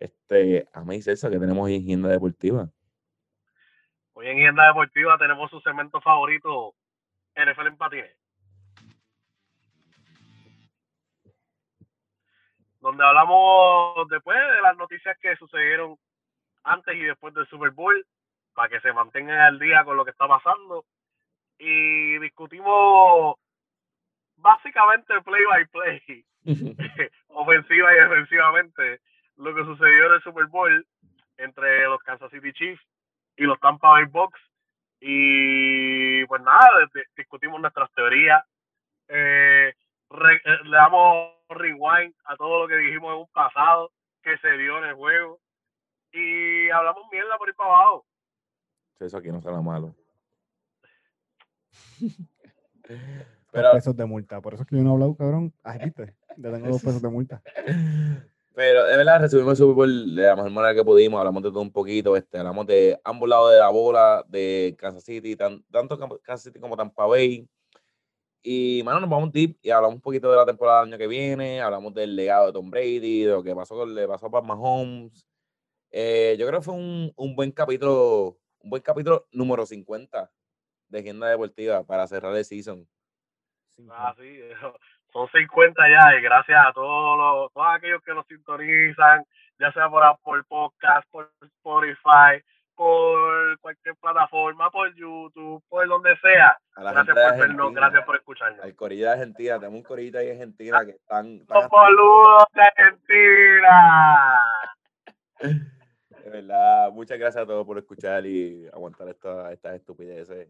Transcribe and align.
Este, 0.00 0.66
a 0.72 0.80
mí 0.80 1.02
Celso, 1.02 1.28
que 1.30 1.38
tenemos 1.38 1.62
hoy 1.62 1.74
en 1.74 1.82
Agenda 1.82 2.08
Deportiva. 2.08 2.70
Hoy 4.14 4.28
en 4.28 4.38
Agenda 4.38 4.66
Deportiva 4.68 5.18
tenemos 5.18 5.50
su 5.50 5.60
segmento 5.60 6.00
favorito, 6.00 6.74
NFL 7.36 7.66
en 7.66 7.76
patines. 7.76 8.16
Donde 12.80 13.04
hablamos 13.04 14.08
después 14.08 14.38
de 14.38 14.62
las 14.62 14.74
noticias 14.78 15.18
que 15.20 15.36
sucedieron 15.36 15.98
antes 16.64 16.94
y 16.94 17.00
después 17.00 17.34
del 17.34 17.46
Super 17.48 17.70
Bowl, 17.70 18.06
para 18.54 18.70
que 18.70 18.80
se 18.80 18.94
mantengan 18.94 19.38
al 19.38 19.58
día 19.58 19.84
con 19.84 19.98
lo 19.98 20.06
que 20.06 20.12
está 20.12 20.26
pasando. 20.26 20.86
Y 21.58 22.18
discutimos 22.20 23.36
básicamente 24.36 25.20
play 25.20 25.44
by 25.44 25.66
play, 25.66 26.24
ofensiva 27.28 27.92
y 27.92 27.96
defensivamente, 27.96 29.00
lo 29.40 29.54
que 29.54 29.64
sucedió 29.64 30.06
en 30.06 30.12
el 30.12 30.22
Super 30.22 30.46
Bowl 30.46 30.86
entre 31.38 31.84
los 31.84 32.00
Kansas 32.02 32.30
City 32.30 32.52
Chiefs 32.52 32.82
y 33.36 33.44
los 33.44 33.58
Tampa 33.60 33.90
Bay 33.90 34.04
Bucks. 34.04 34.38
Y 35.00 36.24
pues 36.26 36.42
nada, 36.42 36.68
discutimos 37.16 37.60
nuestras 37.60 37.90
teorías, 37.92 38.44
eh, 39.08 39.72
eh, 39.72 40.58
le 40.64 40.76
damos 40.76 41.32
rewind 41.48 42.14
a 42.24 42.36
todo 42.36 42.62
lo 42.62 42.68
que 42.68 42.76
dijimos 42.76 43.14
en 43.14 43.20
un 43.20 43.28
pasado 43.28 43.90
que 44.22 44.36
se 44.38 44.58
dio 44.58 44.76
en 44.78 44.84
el 44.84 44.94
juego 44.94 45.40
y 46.12 46.68
hablamos 46.68 47.04
mierda 47.10 47.38
por 47.38 47.48
ir 47.48 47.54
para 47.54 47.70
abajo. 47.70 48.04
Eso 48.98 49.16
aquí 49.16 49.28
no 49.28 49.40
será 49.40 49.62
malo. 49.62 49.94
Pero, 53.52 53.72
pesos 53.72 53.96
de 53.96 54.04
multa. 54.04 54.40
Por 54.42 54.52
eso 54.52 54.64
es 54.64 54.68
que 54.68 54.76
yo 54.76 54.82
no 54.82 54.90
he 54.90 54.92
hablado, 54.92 55.16
cabrón. 55.16 55.54
Ay, 55.62 55.78
viste. 55.84 56.14
Ya 56.36 56.52
tengo 56.52 56.68
dos 56.68 56.82
pesos 56.82 57.00
de 57.00 57.08
multa. 57.08 57.42
Pero 58.54 58.84
de 58.84 58.96
verdad 58.96 59.20
resumimos 59.20 59.52
el 59.52 59.56
Super 59.58 59.74
Bowl 59.74 60.14
de 60.14 60.22
la 60.22 60.36
mejor 60.36 60.50
manera 60.50 60.74
que 60.74 60.84
pudimos, 60.84 61.18
hablamos 61.18 61.42
de 61.42 61.50
todo 61.50 61.60
un 61.60 61.72
poquito, 61.72 62.16
este, 62.16 62.38
hablamos 62.38 62.66
de 62.66 63.00
ambos 63.04 63.28
lados 63.28 63.52
de 63.52 63.58
la 63.58 63.68
bola, 63.68 64.24
de 64.28 64.74
Kansas 64.78 65.04
City, 65.04 65.36
tanto 65.36 65.98
Kansas 66.22 66.42
City 66.42 66.58
como 66.58 66.76
Tampa 66.76 67.06
Bay. 67.06 67.48
Y, 68.42 68.82
mano, 68.84 69.00
nos 69.00 69.10
vamos 69.10 69.32
deep 69.32 69.58
y 69.62 69.70
hablamos 69.70 69.96
un 69.96 70.00
poquito 70.00 70.30
de 70.30 70.36
la 70.36 70.46
temporada 70.46 70.80
del 70.80 70.88
año 70.88 70.98
que 70.98 71.06
viene, 71.06 71.60
hablamos 71.60 71.92
del 71.94 72.16
legado 72.16 72.46
de 72.46 72.52
Tom 72.52 72.70
Brady, 72.70 73.24
de 73.24 73.30
lo 73.32 73.42
que 73.42 73.54
pasó 73.54 73.76
con, 73.76 73.94
le 73.94 74.08
pasó 74.08 74.26
a 74.26 74.30
Pat 74.30 74.44
Mahomes. 74.44 75.26
Eh, 75.90 76.36
yo 76.38 76.46
creo 76.46 76.60
que 76.60 76.64
fue 76.64 76.74
un, 76.74 77.12
un, 77.16 77.36
buen 77.36 77.52
capítulo, 77.52 78.38
un 78.60 78.70
buen 78.70 78.82
capítulo 78.82 79.26
número 79.32 79.66
50 79.66 80.30
de 80.88 80.98
Agenda 80.98 81.28
Deportiva 81.28 81.84
para 81.84 82.06
cerrar 82.06 82.34
el 82.34 82.44
season. 82.44 82.88
Ah, 83.90 84.14
sí, 84.18 84.40
son 85.12 85.28
50 85.28 85.82
ya 85.88 86.18
y 86.18 86.22
gracias 86.22 86.66
a 86.66 86.72
todos 86.72 87.18
los, 87.18 87.52
todos 87.52 87.66
aquellos 87.70 88.02
que 88.02 88.14
nos 88.14 88.26
sintonizan, 88.26 89.24
ya 89.58 89.72
sea 89.72 89.88
por 89.88 90.02
Apple 90.02 90.42
Podcast, 90.48 91.08
por 91.10 91.30
Spotify, 91.42 92.42
por 92.74 93.58
cualquier 93.60 93.94
plataforma, 93.96 94.70
por 94.70 94.94
YouTube, 94.94 95.62
por 95.68 95.86
donde 95.86 96.16
sea. 96.22 96.56
Gracias 96.76 97.06
por 97.06 97.38
vernos, 97.38 97.74
gracias 97.74 98.04
por 98.04 98.16
escucharnos. 98.16 98.64
El 98.64 98.74
corillo 98.74 99.06
de 99.06 99.12
Argentina, 99.12 99.58
tenemos 99.58 99.78
un 99.78 99.84
corillo 99.84 100.18
de 100.18 100.30
Argentina 100.32 100.84
que 100.84 100.92
están... 100.92 101.44
¡Saludos 101.46 102.44
de 102.54 102.62
Argentina! 102.62 104.44
De 106.24 106.28
verdad, 106.28 106.90
muchas 106.92 107.18
gracias 107.18 107.42
a 107.42 107.46
todos 107.46 107.66
por 107.66 107.78
escuchar 107.78 108.26
y 108.26 108.66
aguantar 108.72 109.08
estas 109.08 109.52
esta 109.52 109.74
estupideces. 109.74 110.48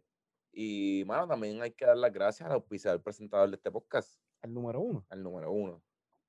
Y, 0.53 1.05
bueno, 1.05 1.28
también 1.28 1.62
hay 1.62 1.70
que 1.70 1.86
dar 1.86 1.97
las 1.97 2.12
gracias 2.12 2.48
al 2.48 2.56
auspiciador 2.56 3.00
presentador 3.03 3.48
de 3.50 3.56
este 3.56 3.70
podcast. 3.70 4.20
Al 4.42 4.55
número 4.55 4.80
uno. 4.80 5.05
Al 5.10 5.22
número 5.22 5.52
uno. 5.52 5.83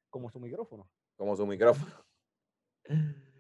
Como 0.10 0.30
su 0.30 0.40
micrófono. 0.40 0.90
Como 1.16 1.36
su 1.36 1.46
micrófono. 1.46 1.92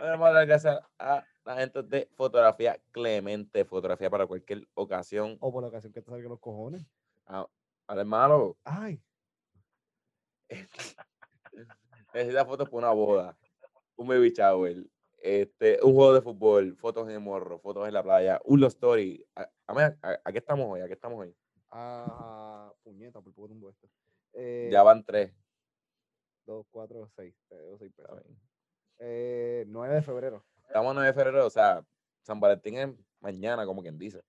Vamos 0.00 0.28
a 0.28 0.32
dar 0.32 0.46
gracias 0.46 0.80
a 0.98 1.24
la 1.44 1.56
gente 1.56 1.82
de 1.82 2.08
fotografía 2.14 2.80
Clemente, 2.90 3.64
fotografía 3.64 4.10
para 4.10 4.26
cualquier 4.26 4.66
ocasión. 4.74 5.36
O 5.40 5.52
por 5.52 5.62
la 5.62 5.68
ocasión 5.68 5.92
que 5.92 6.02
te 6.02 6.10
salgan 6.10 6.30
los 6.30 6.40
cojones. 6.40 6.84
Ah, 7.26 7.46
al 7.86 7.98
hermano. 7.98 8.56
Ay. 8.64 9.00
Necesita 12.14 12.44
fotos 12.44 12.68
para 12.68 12.78
una 12.78 12.90
boda, 12.92 13.36
un 13.96 14.06
baby 14.08 14.30
shower, 14.30 14.84
este, 15.18 15.78
un 15.82 15.94
juego 15.94 16.14
de 16.14 16.20
fútbol, 16.20 16.76
fotos 16.76 17.08
en 17.08 17.14
el 17.14 17.20
morro, 17.20 17.58
fotos 17.58 17.88
en 17.88 17.94
la 17.94 18.02
playa, 18.02 18.40
un 18.44 18.60
love 18.60 18.72
story. 18.72 19.26
¿A, 19.34 19.48
a, 19.66 20.32
qué 20.32 20.38
estamos 20.38 20.66
hoy? 20.68 20.80
¿A 20.80 20.86
qué 20.86 20.92
estamos 20.92 21.18
hoy? 21.18 21.34
Ah, 21.76 22.72
puñeta, 22.84 23.20
por 23.20 23.34
poco 23.34 23.48
tumbo 23.48 23.68
esto. 23.68 23.88
ya 24.70 24.82
van 24.84 25.04
tres. 25.04 25.34
Dos, 26.46 26.64
cuatro, 26.70 27.10
seis. 27.16 27.34
seis 27.78 27.92
eh, 29.00 29.64
9 29.66 29.94
de 29.96 30.02
febrero. 30.02 30.44
Estamos 30.68 30.94
9 30.94 31.08
de 31.08 31.14
febrero, 31.14 31.46
o 31.46 31.50
sea, 31.50 31.84
San 32.22 32.38
Valentín 32.38 32.78
es 32.78 32.90
mañana, 33.18 33.66
como 33.66 33.82
quien 33.82 33.98
dice. 33.98 34.22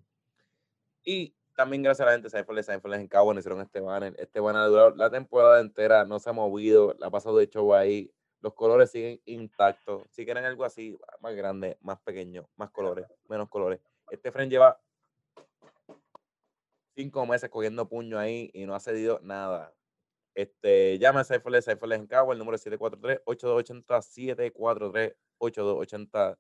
Y 1.09 1.37
también 1.55 1.85
gracias 1.85 2.05
a 2.05 2.07
la 2.07 2.13
gente 2.13 2.27
de 2.27 2.31
Seinfeld, 2.31 2.65
Seinfeld 2.65 2.95
en 2.95 3.07
Cabo, 3.07 3.33
hicieron 3.33 3.61
este 3.61 3.81
banner. 3.81 4.15
Este 4.19 4.41
banner 4.41 4.63
ha 4.63 4.67
durado 4.67 4.97
la 4.97 5.09
temporada 5.09 5.61
entera, 5.61 6.05
no 6.05 6.19
se 6.19 6.29
ha 6.29 6.33
movido, 6.33 6.97
la 6.99 7.07
ha 7.07 7.11
pasado 7.11 7.39
de 7.39 7.49
show 7.49 7.75
ahí. 7.75 8.13
Los 8.41 8.55
colores 8.55 8.91
siguen 8.91 9.21
intactos. 9.25 10.03
Si 10.11 10.25
quieren 10.25 10.45
algo 10.45 10.65
así, 10.65 10.99
más 11.21 11.35
grande, 11.37 11.79
más 11.81 12.01
pequeño, 12.01 12.49
más 12.57 12.71
colores, 12.71 13.07
menos 13.29 13.49
colores. 13.49 13.81
Este 14.11 14.33
friend 14.33 14.51
lleva 14.51 14.81
cinco 16.97 17.25
meses 17.25 17.49
cogiendo 17.51 17.89
puño 17.89 18.19
ahí 18.19 18.51
y 18.53 18.67
no 18.67 18.75
ha 18.75 18.81
cedido 18.81 19.21
nada. 19.23 19.73
Este, 20.35 20.99
llame 20.99 21.21
a 21.21 21.25
Cypherless, 21.25 21.67
Cypherless 21.67 22.01
en 22.01 22.07
Cabo, 22.09 22.33
el 22.33 22.39
número 22.39 22.57
es 22.57 22.67
743-8280, 22.67 25.15
743-8280. 25.39 26.37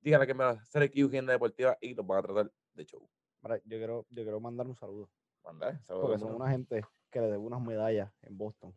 Díganle 0.00 0.26
que 0.26 0.34
me 0.34 0.44
va 0.44 0.50
a 0.50 0.54
hacer 0.54 0.82
aquí 0.82 1.02
Deportiva 1.02 1.78
y 1.80 1.94
los 1.94 2.06
van 2.06 2.18
a 2.18 2.22
tratar 2.22 2.52
de 2.74 2.84
show. 2.84 3.08
Yo 3.42 3.78
quiero, 3.78 4.06
yo 4.10 4.22
quiero 4.22 4.40
mandar 4.40 4.66
un 4.66 4.76
saludo. 4.76 5.08
Mandar, 5.44 5.80
saludo 5.82 6.02
Porque 6.02 6.18
son 6.18 6.34
una 6.34 6.50
gente 6.50 6.84
que 7.10 7.20
le 7.20 7.30
debo 7.30 7.44
unas 7.44 7.60
medallas 7.60 8.12
en 8.22 8.38
Boston. 8.38 8.74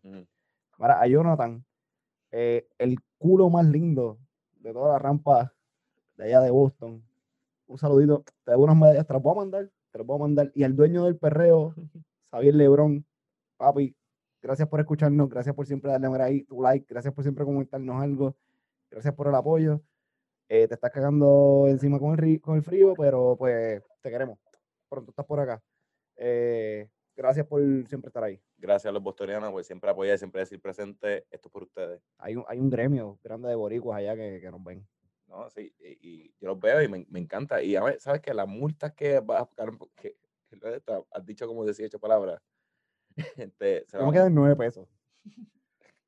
Para, 0.78 1.02
a 1.02 1.08
Jonathan, 1.08 1.64
eh, 2.32 2.68
el 2.78 2.98
culo 3.18 3.50
más 3.50 3.66
lindo 3.66 4.20
de 4.56 4.74
toda 4.74 4.94
la 4.94 5.00
rampa 5.00 5.54
de 6.18 6.26
allá 6.26 6.42
de 6.42 6.52
Boston. 6.52 7.04
Un 7.68 7.78
saludito, 7.78 8.24
te 8.44 8.52
debo 8.52 8.64
unas 8.64 8.78
medallas, 8.78 9.08
te 9.08 9.14
las 9.14 9.22
voy 9.22 9.32
a 9.32 9.40
mandar, 9.40 9.72
te 9.92 9.98
las 9.98 10.08
voy 10.08 10.16
a 10.16 10.20
mandar. 10.20 10.52
Y 10.54 10.64
al 10.64 10.76
dueño 10.76 11.06
del 11.06 11.18
perreo, 11.18 11.74
Xavier 12.32 12.56
Lebrón, 12.56 13.06
papi, 13.58 13.96
Gracias 14.46 14.68
por 14.68 14.80
escucharnos, 14.80 15.28
gracias 15.28 15.56
por 15.56 15.66
siempre 15.66 15.92
darle 15.92 16.22
ahí 16.22 16.44
tu 16.44 16.62
like, 16.62 16.86
gracias 16.88 17.12
por 17.12 17.24
siempre 17.24 17.44
comentarnos 17.44 18.00
algo, 18.00 18.36
gracias 18.92 19.12
por 19.16 19.28
el 19.28 19.34
apoyo. 19.34 19.82
Eh, 20.48 20.68
te 20.68 20.76
estás 20.76 20.92
cagando 20.92 21.66
encima 21.68 21.98
con 21.98 22.14
el, 22.24 22.40
con 22.42 22.56
el 22.56 22.62
frío, 22.62 22.94
pero 22.96 23.36
pues 23.40 23.82
te 24.04 24.12
queremos. 24.12 24.38
Pronto 24.96 25.12
estás 25.12 25.26
por 25.26 25.42
acá. 25.42 25.62
Eh, 26.16 26.88
gracias 27.18 27.46
por 27.46 27.62
siempre 27.88 28.08
estar 28.08 28.24
ahí. 28.24 28.42
Gracias 28.58 28.90
a 28.90 28.94
los 28.94 29.04
bostonianos 29.04 29.52
por 29.52 29.62
siempre 29.66 29.90
apoyar, 29.90 30.18
siempre 30.18 30.40
decir 30.40 30.62
presente. 30.62 31.26
Esto 31.30 31.50
es 31.50 31.52
por 31.52 31.64
ustedes. 31.64 32.02
Hay 32.18 32.38
un, 32.38 32.46
hay 32.48 32.60
un 32.60 32.70
gremio 32.70 33.20
grande 33.22 33.50
de 33.50 33.56
boricuas 33.56 33.98
allá 33.98 34.16
que, 34.16 34.40
que 34.40 34.50
nos 34.50 34.64
ven. 34.64 34.88
No, 35.28 35.50
sí, 35.50 35.76
y, 35.80 36.34
yo 36.40 36.48
los 36.48 36.60
veo 36.62 36.82
y 36.82 36.88
me, 36.88 37.06
me, 37.10 37.20
encanta. 37.20 37.62
Y 37.62 37.76
a 37.76 37.84
ver, 37.84 38.00
¿sabes 38.00 38.22
que 38.22 38.34
Las 38.34 38.48
multas 38.48 38.94
que 38.94 39.20
vas 39.20 39.42
a 39.42 39.44
buscar, 39.44 39.70
que, 39.98 40.16
que 40.50 40.84
has 41.12 41.26
dicho 41.26 41.46
como 41.46 41.66
18 41.66 42.00
palabras. 42.00 42.42
este, 43.38 43.86
se 43.88 43.98
¿Cómo 43.98 44.14
quedan 44.14 44.34
9 44.34 44.56
pesos? 44.56 44.88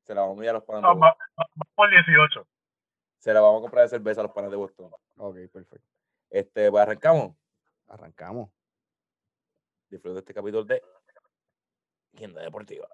Se 0.04 0.14
la 0.14 0.22
vamos 0.22 0.36
a 0.36 0.38
enviar 0.38 0.54
a 0.54 0.58
los 0.58 0.64
panas. 0.64 0.82
No, 0.82 0.98
por 1.74 1.90
18. 1.90 2.48
Se 3.18 3.34
la 3.34 3.42
vamos 3.42 3.58
a 3.58 3.60
comprar 3.60 3.84
de 3.84 3.90
cerveza 3.90 4.22
a 4.22 4.24
los 4.24 4.32
panas 4.32 4.50
de 4.50 4.56
Boston. 4.56 4.90
Ok, 5.18 5.36
perfecto. 5.52 5.86
Este, 6.30 6.70
pues 6.70 6.82
arrancamos. 6.82 7.36
Arrancamos. 7.88 8.50
Disfruta 9.90 10.18
este 10.18 10.34
capítulo 10.34 10.64
de 10.64 10.82
Agenda 12.14 12.42
Deportiva. 12.42 12.86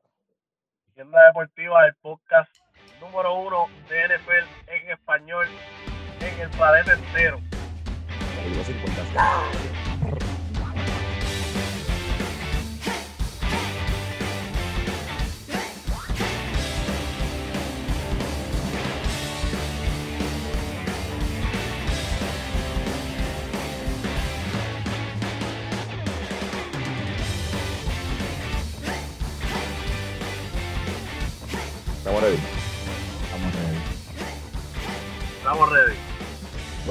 Agenda 0.93 1.27
Deportiva, 1.27 1.87
el 1.87 1.95
podcast 1.97 2.55
número 3.01 3.35
uno 3.35 3.67
de 3.89 4.07
NFL 4.07 4.71
en 4.71 4.91
español 4.91 5.47
en 6.21 6.41
el 6.41 6.51
planeta 6.51 6.95
entero. 6.95 7.41
50. 8.65 9.84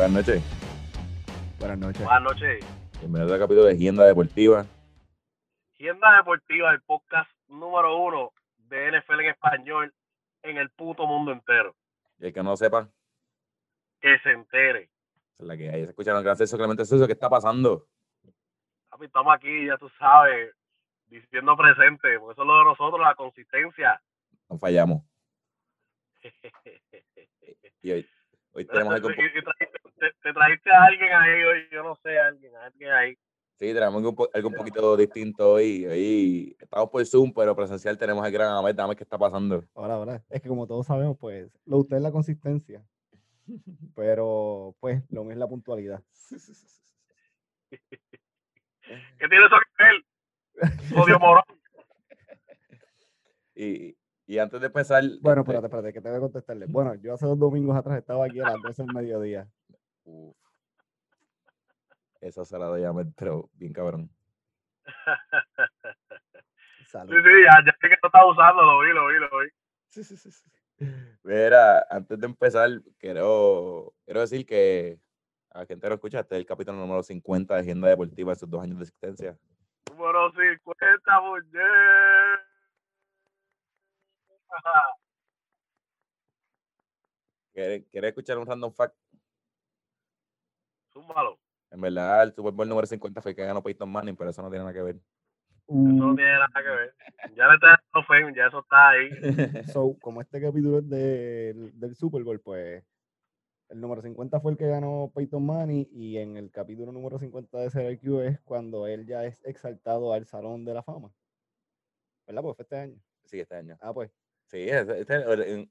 Buenas 0.04 0.28
noches. 0.28 0.44
Buenas 1.60 1.78
noches. 1.80 2.04
Buenas 2.04 2.24
noches. 2.24 2.66
Bienvenido 3.00 3.34
al 3.34 3.40
capítulo 3.40 3.64
de 3.68 3.74
Agenda 3.74 4.04
Deportiva. 4.04 4.66
Agenda 5.76 6.18
Deportiva, 6.18 6.72
el 6.72 6.82
podcast 6.82 7.32
número 7.48 7.96
uno 8.04 8.34
de 8.68 8.92
NFL 8.92 9.22
en 9.22 9.30
español 9.30 9.94
en 10.42 10.58
el 10.58 10.70
puto 10.72 11.08
mundo 11.08 11.32
entero. 11.32 11.74
Y 12.20 12.26
el 12.26 12.34
que 12.34 12.44
no 12.44 12.50
lo 12.50 12.58
sepa, 12.58 12.90
que 14.02 14.20
se 14.20 14.32
entere. 14.32 14.90
Es 15.40 15.46
la 15.46 15.56
que 15.56 15.70
hay. 15.70 15.86
Se 15.86 15.92
escucharon 15.92 16.36
Celso 16.36 16.58
Clemente 16.58 16.84
Celso, 16.84 17.08
¿qué 17.08 17.14
está 17.14 17.30
pasando? 17.30 17.88
estamos 19.00 19.34
aquí, 19.34 19.68
ya 19.68 19.78
tú 19.78 19.88
sabes, 19.98 20.54
diciendo 21.08 21.56
presente, 21.56 22.20
porque 22.20 22.34
eso 22.34 22.42
es 22.42 22.48
lo 22.48 22.58
de 22.58 22.64
nosotros, 22.66 23.00
la 23.00 23.16
consistencia. 23.16 24.02
No 24.50 24.58
fallamos. 24.58 25.02
y 27.82 27.92
hoy, 27.92 28.06
hoy 28.54 28.66
tenemos 28.66 28.94
algo... 28.94 29.10
te, 29.10 30.34
trajiste 30.34 30.72
a 30.72 30.84
alguien 30.86 31.12
ahí 31.12 31.44
hoy, 31.44 31.68
yo 31.72 31.84
no 31.84 31.96
sé, 31.96 32.18
a 32.20 32.28
alguien, 32.28 32.56
a 32.56 32.66
alguien 32.66 32.92
ahí. 32.92 33.18
Sí, 33.60 33.74
tenemos 33.74 33.96
algo, 33.96 34.30
algo 34.34 34.50
un 34.50 34.56
poquito 34.56 34.98
distinto 34.98 35.54
hoy. 35.54 35.86
Hoy 35.86 36.58
estamos 36.60 36.90
por 36.90 37.06
Zoom, 37.06 37.32
pero 37.34 37.56
presencial 37.56 37.98
tenemos 37.98 38.26
el 38.26 38.32
gran 38.32 38.50
Ahmed. 38.50 38.76
Dame 38.76 38.96
qué 38.96 39.04
está 39.04 39.18
pasando. 39.18 39.64
Ahora, 39.76 39.94
ahora. 39.94 40.24
Es 40.30 40.42
que 40.42 40.50
como 40.50 40.68
todos 40.68 40.88
sabemos, 40.88 41.18
pues, 41.20 41.52
lo 41.66 41.78
usted 41.78 41.98
es 41.98 42.02
la 42.04 42.12
consistencia. 42.12 42.84
Pero, 43.96 44.76
pues, 44.80 45.04
lo 45.10 45.22
mismo 45.22 45.34
es 45.34 45.38
la 45.38 45.48
puntualidad. 45.48 46.04
¿Qué 47.70 49.28
tiene 49.30 49.46
eso 49.46 49.56
que 49.78 49.84
ver? 49.84 50.04
Odio 51.02 51.20
morón. 51.20 51.44
Y, 53.56 53.96
y 54.26 54.38
antes 54.38 54.60
de 54.62 54.68
empezar. 54.68 55.04
Bueno, 55.22 55.42
este 55.42 55.52
espérate, 55.52 55.68
espérate, 55.68 55.94
que 55.94 56.02
te 56.02 56.10
voy 56.10 56.18
a 56.18 56.22
contestarle. 56.22 56.66
Bueno, 56.68 56.96
yo 56.96 57.14
hace 57.14 57.26
dos 57.26 57.38
domingos 57.38 57.76
atrás 57.76 57.98
estaba 57.98 58.26
aquí 58.26 58.40
a 58.40 58.50
las 58.50 58.62
12 58.62 58.84
del 58.84 58.94
mediodía. 58.94 59.48
Uf. 60.06 60.36
Esa 62.22 62.46
salada 62.46 62.80
ya 62.80 62.94
me 62.94 63.02
entró 63.02 63.50
bien 63.54 63.74
cabrón. 63.74 64.10
Salud. 66.88 67.14
Sí, 67.14 67.20
sí, 67.22 67.30
ya, 67.44 67.66
ya 67.66 67.72
sé 67.82 67.90
que 67.90 67.98
lo 68.02 68.08
estás 68.08 68.24
usando, 68.26 68.62
lo 68.64 68.80
vi, 68.80 68.94
lo 68.94 69.08
vi, 69.08 69.20
lo 69.20 69.40
vi. 69.40 69.50
Sí, 69.90 70.04
sí, 70.04 70.16
sí. 70.16 70.32
sí. 70.32 70.50
Mira, 71.24 71.86
antes 71.90 72.20
de 72.20 72.26
empezar, 72.26 72.70
quiero, 72.98 73.94
quiero 74.06 74.22
decir 74.22 74.46
que 74.46 75.00
a 75.52 75.60
la 75.60 75.66
gente 75.66 75.88
lo 75.88 75.96
escucha, 75.96 76.22
este 76.22 76.36
es 76.36 76.40
el 76.40 76.46
capítulo 76.46 76.78
número 76.78 77.04
50 77.04 77.54
de 77.54 77.60
Agenda 77.60 77.90
Deportiva 77.90 78.32
en 78.32 78.40
sus 78.40 78.50
dos 78.50 78.64
años 78.64 78.78
de 78.78 78.84
existencia. 78.84 79.38
Número 79.92 80.32
50, 80.32 81.22
mujer. 81.22 82.53
¿Quieres, 87.54 87.86
escuchar 87.92 88.38
un 88.38 88.48
random 88.48 88.74
fact? 88.74 88.96
Súmalo. 90.92 91.40
En 91.72 91.82
verdad, 91.82 92.24
el 92.24 92.34
Super 92.34 92.54
Bowl 92.54 92.68
número 92.68 92.88
50 92.88 93.22
fue 93.22 93.36
que 93.36 93.46
ganó 93.46 93.62
Peyton 93.62 93.92
Manning, 93.92 94.16
pero 94.16 94.30
eso 94.30 94.42
no 94.42 94.50
tiene 94.50 94.64
nada 94.64 94.74
que 94.74 94.82
ver. 94.82 94.96
Eso 95.68 95.76
no 95.76 96.16
tiene 96.16 96.34
nada 96.34 96.50
que 96.54 96.70
ver. 96.70 96.96
Ya 97.36 97.48
le 97.48 97.56
está 97.56 97.68
dando 97.68 98.08
fame, 98.08 98.34
ya 98.36 98.48
eso 98.48 98.60
está 98.60 98.90
ahí. 98.90 99.10
So, 99.74 99.98
como 100.02 100.22
este 100.22 100.42
capítulo 100.42 100.80
es 100.80 100.90
del 100.90 101.96
Super 101.96 102.24
Bowl, 102.24 102.40
pues 102.42 102.84
el 103.70 103.82
número 103.82 104.02
50 104.02 104.40
fue 104.40 104.52
el 104.52 104.58
que 104.58 104.68
ganó 104.68 105.12
Peyton 105.16 105.46
Manning 105.46 105.88
y 105.92 106.18
en 106.18 106.38
el 106.38 106.52
capítulo 106.52 106.92
número 106.92 107.18
50 107.18 107.58
de 107.58 107.70
SRQ 107.70 108.22
es 108.22 108.40
cuando 108.42 108.86
él 108.88 109.06
ya 109.08 109.26
es 109.26 109.44
exaltado 109.46 110.14
al 110.14 110.26
Salón 110.26 110.66
de 110.66 110.74
la 110.74 110.84
Fama. 110.84 111.12
¿Verdad? 112.28 112.42
Pues 112.44 112.56
fue 112.56 112.64
este 112.64 112.78
año. 112.78 113.00
Sí, 113.26 113.40
este 113.40 113.56
año. 113.56 113.78
Ah, 113.82 113.94
pues. 113.94 114.12
Sí, 114.54 114.70
este, 114.70 115.02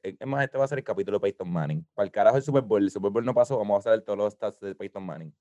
es 0.02 0.26
más, 0.26 0.42
este 0.42 0.58
va 0.58 0.64
a 0.64 0.66
ser 0.66 0.78
el 0.78 0.84
capítulo 0.84 1.18
de 1.18 1.22
Peyton 1.22 1.48
Manning. 1.48 1.86
Para 1.94 2.06
el 2.06 2.10
carajo 2.10 2.36
el 2.36 2.42
Super 2.42 2.62
Bowl, 2.62 2.82
el 2.82 2.90
Super 2.90 3.12
Bowl 3.12 3.24
no 3.24 3.32
pasó, 3.32 3.56
vamos 3.56 3.76
a 3.76 3.78
hacer 3.90 4.02
todos 4.02 4.18
los 4.18 4.32
stats 4.32 4.58
de 4.58 4.74
Peyton 4.74 5.06
Manning. 5.06 5.32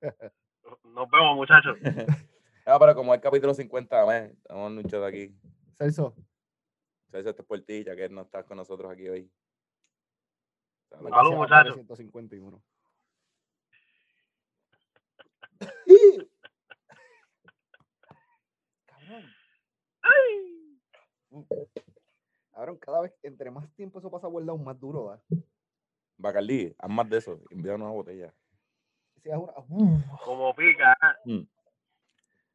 Nos 0.82 1.08
vemos, 1.08 1.36
muchachos. 1.36 1.78
ah, 2.66 2.76
pero 2.80 2.96
como 2.96 3.14
el 3.14 3.20
capítulo 3.20 3.54
50, 3.54 4.04
man, 4.04 4.24
estamos 4.36 4.72
mucho 4.72 5.00
de 5.00 5.06
aquí. 5.06 5.32
Celso. 5.78 6.16
Celso, 7.12 7.30
este 7.30 7.42
es 7.42 7.46
por 7.46 7.60
ti, 7.60 7.84
ya 7.84 7.94
que 7.94 8.08
no 8.08 8.22
estás 8.22 8.44
con 8.46 8.56
nosotros 8.56 8.90
aquí 8.90 9.08
hoy. 9.08 9.30
Salud, 10.90 11.34
muchachos. 11.36 11.74
151. 11.74 12.60
Cabrón. 18.88 19.32
Ay. 20.02 21.72
Ahora, 22.54 22.74
cada 22.78 23.00
vez, 23.02 23.14
entre 23.22 23.50
más 23.50 23.70
tiempo 23.74 23.98
eso 23.98 24.10
pasa 24.10 24.26
a 24.26 24.30
más 24.30 24.78
duro 24.78 25.04
va. 25.04 25.20
Bacardí, 26.18 26.74
haz 26.78 26.90
más 26.90 27.08
de 27.08 27.18
eso, 27.18 27.40
envía 27.50 27.74
una 27.74 27.88
botella. 27.88 28.32
Como 30.24 30.54
pica. 30.54 30.96
Mm. 31.24 31.42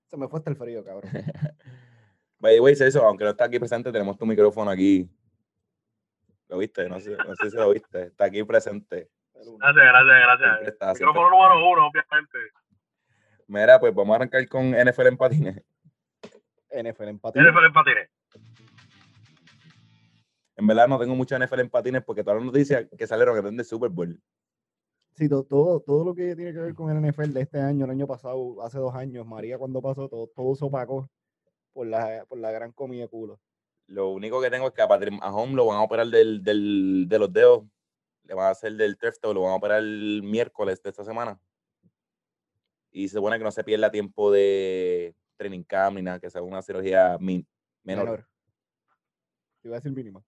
Se 0.05 0.17
me 0.17 0.27
fue 0.27 0.39
hasta 0.39 0.51
el 0.51 0.55
frío, 0.55 0.83
cabrón. 0.83 1.11
By 2.39 2.59
the 2.59 2.87
eso, 2.87 3.05
aunque 3.05 3.23
no 3.23 3.31
está 3.31 3.45
aquí 3.45 3.57
presente, 3.57 3.91
tenemos 3.91 4.17
tu 4.17 4.25
micrófono 4.25 4.69
aquí. 4.69 5.09
¿Lo 6.49 6.59
viste? 6.59 6.87
No 6.87 6.99
sé, 6.99 7.17
no 7.17 7.35
sé 7.35 7.49
si 7.49 7.57
lo 7.57 7.71
viste. 7.71 8.03
Está 8.03 8.25
aquí 8.25 8.43
presente. 8.43 9.09
Gracias, 9.33 9.75
gracias, 9.75 10.59
gracias. 10.69 10.99
micrófono 10.99 11.29
número 11.29 11.69
uno, 11.69 11.87
obviamente. 11.87 12.37
Mira, 13.47 13.79
pues 13.79 13.93
vamos 13.93 14.13
a 14.13 14.15
arrancar 14.17 14.47
con 14.47 14.71
NFL 14.71 15.07
en 15.07 15.17
patines. 15.17 15.63
NFL 16.69 17.03
en 17.03 17.19
patines. 17.19 17.51
NFL 17.51 17.65
en 17.65 17.73
patines 17.73 18.16
en 20.57 20.65
verdad 20.65 20.87
no 20.87 20.99
tengo 20.99 21.15
mucha 21.15 21.37
NFL 21.37 21.59
en 21.59 21.69
patines 21.69 22.03
porque 22.03 22.23
todas 22.23 22.37
las 22.37 22.45
noticias 22.45 22.87
que 22.97 23.07
salieron 23.07 23.37
eran 23.37 23.55
de 23.55 23.63
Super 23.63 23.89
Bowl. 23.89 24.19
Sí, 25.13 25.29
todo, 25.29 25.79
todo, 25.79 26.03
lo 26.03 26.13
que 26.13 26.35
tiene 26.35 26.51
que 26.51 26.59
ver 26.59 26.75
con 26.75 26.91
el 26.91 27.11
NFL 27.11 27.31
de 27.31 27.41
este 27.41 27.59
año, 27.59 27.85
el 27.85 27.91
año 27.91 28.05
pasado, 28.05 28.61
hace 28.63 28.77
dos 28.77 28.93
años, 28.93 29.25
María 29.25 29.57
cuando 29.57 29.81
pasó, 29.81 30.09
todo, 30.09 30.27
todo 30.27 30.55
se 30.55 30.65
opacó 30.65 31.09
por 31.73 31.87
la, 31.87 32.25
por 32.27 32.39
la 32.39 32.51
gran 32.51 32.71
comida 32.71 33.03
de 33.03 33.07
culo. 33.07 33.39
Lo 33.87 34.09
único 34.09 34.41
que 34.41 34.49
tengo 34.49 34.67
es 34.67 34.73
que 34.73 34.81
a 34.81 34.87
Patrick 34.87 35.13
Mahomes 35.19 35.55
lo 35.55 35.65
van 35.67 35.77
a 35.77 35.83
operar 35.83 36.07
del, 36.07 36.43
del, 36.43 37.05
de 37.07 37.19
los 37.19 37.31
dedos, 37.31 37.63
le 38.25 38.33
van 38.33 38.47
a 38.47 38.49
hacer 38.49 38.73
del 38.73 38.97
turf 38.97 39.15
lo 39.23 39.41
van 39.41 39.53
a 39.53 39.55
operar 39.55 39.79
el 39.79 40.21
miércoles 40.23 40.81
de 40.81 40.89
esta 40.89 41.03
semana. 41.03 41.39
Y 42.91 43.07
se 43.07 43.15
supone 43.15 43.37
que 43.37 43.43
no 43.43 43.51
se 43.51 43.63
pierda 43.63 43.91
tiempo 43.91 44.31
de 44.31 45.15
training 45.35 45.63
camp 45.63 45.97
ni 45.97 46.01
nada, 46.01 46.19
que 46.19 46.29
sea 46.29 46.41
una 46.41 46.61
cirugía 46.61 47.17
menor. 47.19 47.47
menor. 47.83 48.27
Iba 49.63 49.75
a 49.75 49.79
decir 49.79 49.91
mínima. 49.91 50.23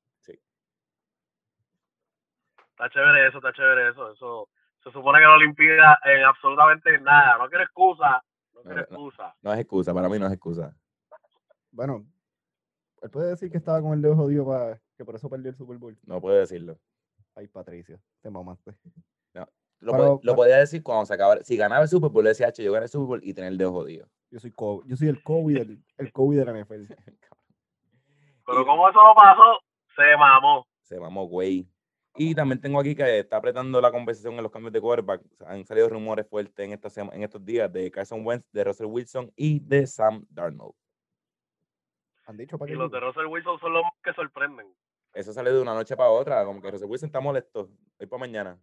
Está 2.79 2.89
chévere 2.91 3.27
eso, 3.27 3.37
está 3.39 3.51
chévere 3.51 3.89
eso. 3.89 4.13
Eso 4.13 4.49
se 4.81 4.89
supone 4.91 5.19
que 5.19 5.25
no 5.25 5.37
le 5.37 5.45
impida 5.45 5.99
en 6.05 6.23
absolutamente 6.23 6.97
nada. 7.01 7.37
No 7.37 7.49
quiere 7.49 7.65
excusa. 7.65 8.23
No 8.53 8.61
quiere 8.61 8.81
excusa. 8.81 9.35
No, 9.41 9.51
es 9.51 9.59
excusa, 9.59 9.93
para 9.93 10.07
mí 10.07 10.17
no 10.17 10.27
es 10.27 10.31
excusa. 10.31 10.73
Bueno, 11.71 12.05
él 13.01 13.09
puede 13.09 13.31
decir 13.31 13.51
que 13.51 13.57
estaba 13.57 13.81
con 13.81 13.91
el 13.91 14.01
dedo 14.01 14.15
jodido 14.15 14.45
para 14.45 14.79
que 14.95 15.03
por 15.03 15.15
eso 15.15 15.29
perdió 15.29 15.49
el 15.49 15.57
Super 15.57 15.77
Bowl. 15.77 15.97
No 16.05 16.21
puede 16.21 16.39
decirlo. 16.39 16.79
Ay, 17.35 17.47
Patricia, 17.47 17.99
te 18.21 18.29
mamaste. 18.29 18.73
No. 19.33 19.45
Lo, 20.21 20.35
podía 20.35 20.57
decir 20.57 20.81
cuando 20.81 21.05
se 21.05 21.13
acabara. 21.13 21.43
Si 21.43 21.57
ganaba 21.57 21.83
el 21.83 21.89
Super 21.89 22.09
Bowl, 22.09 22.23
le 22.23 22.29
decía, 22.29 22.53
yo 22.53 22.71
gané 22.71 22.85
el 22.85 22.89
Super 22.89 23.07
Bowl 23.07 23.21
y 23.21 23.33
tener 23.33 23.51
el 23.51 23.57
dedo 23.57 23.73
jodido. 23.73 24.07
Yo 24.31 24.39
soy, 24.39 24.53
yo 24.85 24.95
soy 24.95 25.09
el 25.09 25.21
COVID, 25.21 25.57
el, 25.57 25.83
el 25.97 26.13
COVID 26.13 26.37
de 26.37 26.45
la 26.45 26.53
NFL. 26.53 26.85
Pero 28.45 28.65
como 28.65 28.89
eso 28.89 28.99
no 29.03 29.13
pasó, 29.15 29.59
se 29.97 30.15
mamó. 30.17 30.65
Se 30.81 30.97
mamó, 30.97 31.25
güey. 31.25 31.67
Y 32.15 32.35
también 32.35 32.59
tengo 32.59 32.79
aquí 32.79 32.95
que 32.95 33.19
está 33.19 33.37
apretando 33.37 33.79
la 33.79 33.91
conversación 33.91 34.33
en 34.35 34.43
los 34.43 34.51
cambios 34.51 34.73
de 34.73 34.81
quarterback. 34.81 35.21
Han 35.45 35.65
salido 35.65 35.89
rumores 35.89 36.27
fuertes 36.27 36.65
en, 36.65 36.73
esta 36.73 36.89
en 37.13 37.23
estos 37.23 37.43
días 37.45 37.71
de 37.71 37.89
Carson 37.91 38.25
Wentz, 38.25 38.49
de 38.51 38.63
Russell 38.63 38.87
Wilson 38.87 39.31
y 39.35 39.59
de 39.59 39.87
Sam 39.87 40.25
Darnold. 40.29 40.73
Han 42.25 42.37
dicho 42.37 42.57
para 42.57 42.71
y 42.71 42.75
los 42.75 42.91
de 42.91 42.99
Russell 42.99 43.25
Wilson 43.25 43.59
son 43.59 43.73
los 43.73 43.83
que 44.03 44.13
sorprenden. 44.13 44.67
Eso 45.13 45.33
sale 45.33 45.51
de 45.51 45.61
una 45.61 45.73
noche 45.73 45.95
para 45.97 46.09
otra, 46.09 46.45
como 46.45 46.61
que 46.61 46.69
Russell 46.69 46.89
Wilson 46.89 47.07
está 47.07 47.19
molesto. 47.19 47.69
Hoy 47.99 48.05
para 48.07 48.19
mañana. 48.19 48.59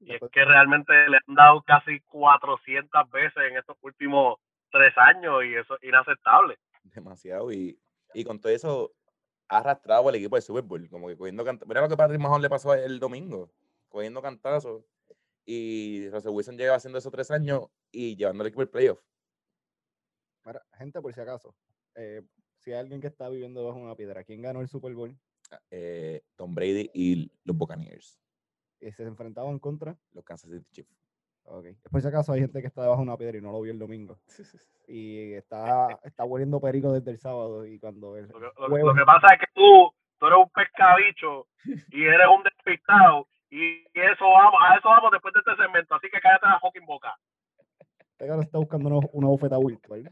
Y 0.00 0.14
es 0.14 0.20
que 0.32 0.44
realmente 0.44 0.92
le 1.08 1.18
han 1.26 1.34
dado 1.34 1.62
casi 1.62 2.00
400 2.00 3.10
veces 3.10 3.42
en 3.50 3.56
estos 3.56 3.76
últimos 3.82 4.38
tres 4.70 4.96
años 4.96 5.44
y 5.44 5.54
eso 5.54 5.76
es 5.76 5.84
inaceptable. 5.84 6.58
Demasiado. 6.82 7.52
Y, 7.52 7.78
y 8.14 8.24
con 8.24 8.40
todo 8.40 8.52
eso, 8.52 8.92
ha 9.48 9.58
arrastrado 9.58 10.08
al 10.08 10.14
equipo 10.14 10.36
de 10.36 10.42
Super 10.42 10.62
Bowl, 10.62 10.88
como 10.88 11.08
que 11.08 11.16
cogiendo 11.16 11.44
cantazos. 11.44 11.68
Mira 11.68 11.80
lo 11.80 11.88
que 11.88 11.96
Patrick 11.96 12.20
Mahon 12.20 12.42
le 12.42 12.50
pasó 12.50 12.74
el 12.74 12.98
domingo, 12.98 13.50
cogiendo 13.88 14.22
cantazos. 14.22 14.84
Y 15.44 16.08
Russell 16.10 16.32
Wilson 16.32 16.58
llega 16.58 16.74
haciendo 16.74 16.98
eso 16.98 17.10
tres 17.10 17.30
años 17.30 17.68
y 17.90 18.16
llevando 18.16 18.42
al 18.42 18.48
equipo 18.48 18.60
al 18.60 18.68
playoff. 18.68 19.00
gente, 20.76 21.00
por 21.00 21.14
si 21.14 21.20
acaso, 21.20 21.54
eh, 21.94 22.22
si 22.58 22.72
hay 22.72 22.78
alguien 22.78 23.00
que 23.00 23.06
está 23.06 23.28
viviendo 23.30 23.64
bajo 23.64 23.78
una 23.78 23.96
piedra, 23.96 24.24
¿quién 24.24 24.42
ganó 24.42 24.60
el 24.60 24.68
Super 24.68 24.94
Bowl? 24.94 25.18
Ah, 25.50 25.60
eh, 25.70 26.22
Tom 26.36 26.54
Brady 26.54 26.90
y 26.92 27.32
los 27.44 27.56
Buccaneers. 27.56 28.20
¿Y 28.80 28.92
se 28.92 29.04
enfrentaban 29.04 29.58
contra? 29.58 29.98
Los 30.12 30.24
Kansas 30.24 30.50
City 30.50 30.66
Chiefs. 30.70 31.07
Ok. 31.50 31.66
Por 31.90 32.02
si 32.02 32.08
acaso 32.08 32.32
hay 32.32 32.40
gente 32.40 32.60
que 32.60 32.66
está 32.66 32.82
debajo 32.82 33.00
de 33.00 33.08
una 33.08 33.16
piedra 33.16 33.38
y 33.38 33.40
no 33.40 33.52
lo 33.52 33.60
vio 33.60 33.72
el 33.72 33.78
domingo. 33.78 34.18
Y 34.90 35.34
está, 35.34 35.98
está 36.02 36.24
hueliendo 36.24 36.62
perico 36.62 36.94
desde 36.94 37.10
el 37.10 37.18
sábado. 37.18 37.66
Y 37.66 37.78
cuando 37.78 38.16
lo, 38.16 38.94
que, 38.94 39.04
pasa 39.04 39.34
es 39.34 39.40
que 39.40 39.46
tú, 39.52 39.92
tú 40.18 40.26
eres 40.26 40.38
un 40.38 40.48
pescabicho 40.48 41.46
y 41.90 42.04
eres 42.06 42.26
un 42.34 42.42
despistado. 42.42 43.28
Y 43.50 43.84
eso 43.92 44.24
vamos, 44.24 44.58
a 44.66 44.76
eso 44.76 44.88
vamos 44.88 45.10
después 45.12 45.34
de 45.34 45.40
este 45.40 45.62
segmento. 45.62 45.94
Así 45.94 46.08
que 46.08 46.18
cállate 46.18 46.46
la 46.46 46.58
fucking 46.60 46.86
boca. 46.86 47.14
Este 48.00 48.26
cara 48.26 48.40
está 48.40 48.56
buscando 48.56 48.88
una, 48.88 49.06
una 49.12 49.26
bofeta 49.26 49.58
virtual. 49.58 50.10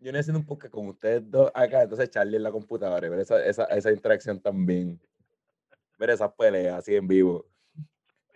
Yo 0.00 0.10
necesito 0.10 0.38
un 0.38 0.46
poco 0.46 0.70
con 0.70 0.88
ustedes 0.88 1.30
dos 1.30 1.52
acá, 1.54 1.82
entonces 1.82 2.08
Charlie 2.08 2.36
en 2.36 2.44
la 2.44 2.52
computadora, 2.52 3.06
ver 3.06 3.20
esa, 3.20 3.44
esa, 3.44 3.64
esa 3.64 3.92
interacción 3.92 4.40
también. 4.40 4.98
Ver 5.98 6.08
esas 6.08 6.32
peleas 6.32 6.78
así 6.78 6.96
en 6.96 7.06
vivo 7.06 7.44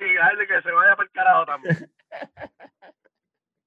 y 0.05 0.47
que 0.47 0.63
se 0.63 0.73
vaya 0.73 0.97
para 0.97 1.07
el 1.07 1.11
carajo 1.13 1.47
también. 1.47 1.93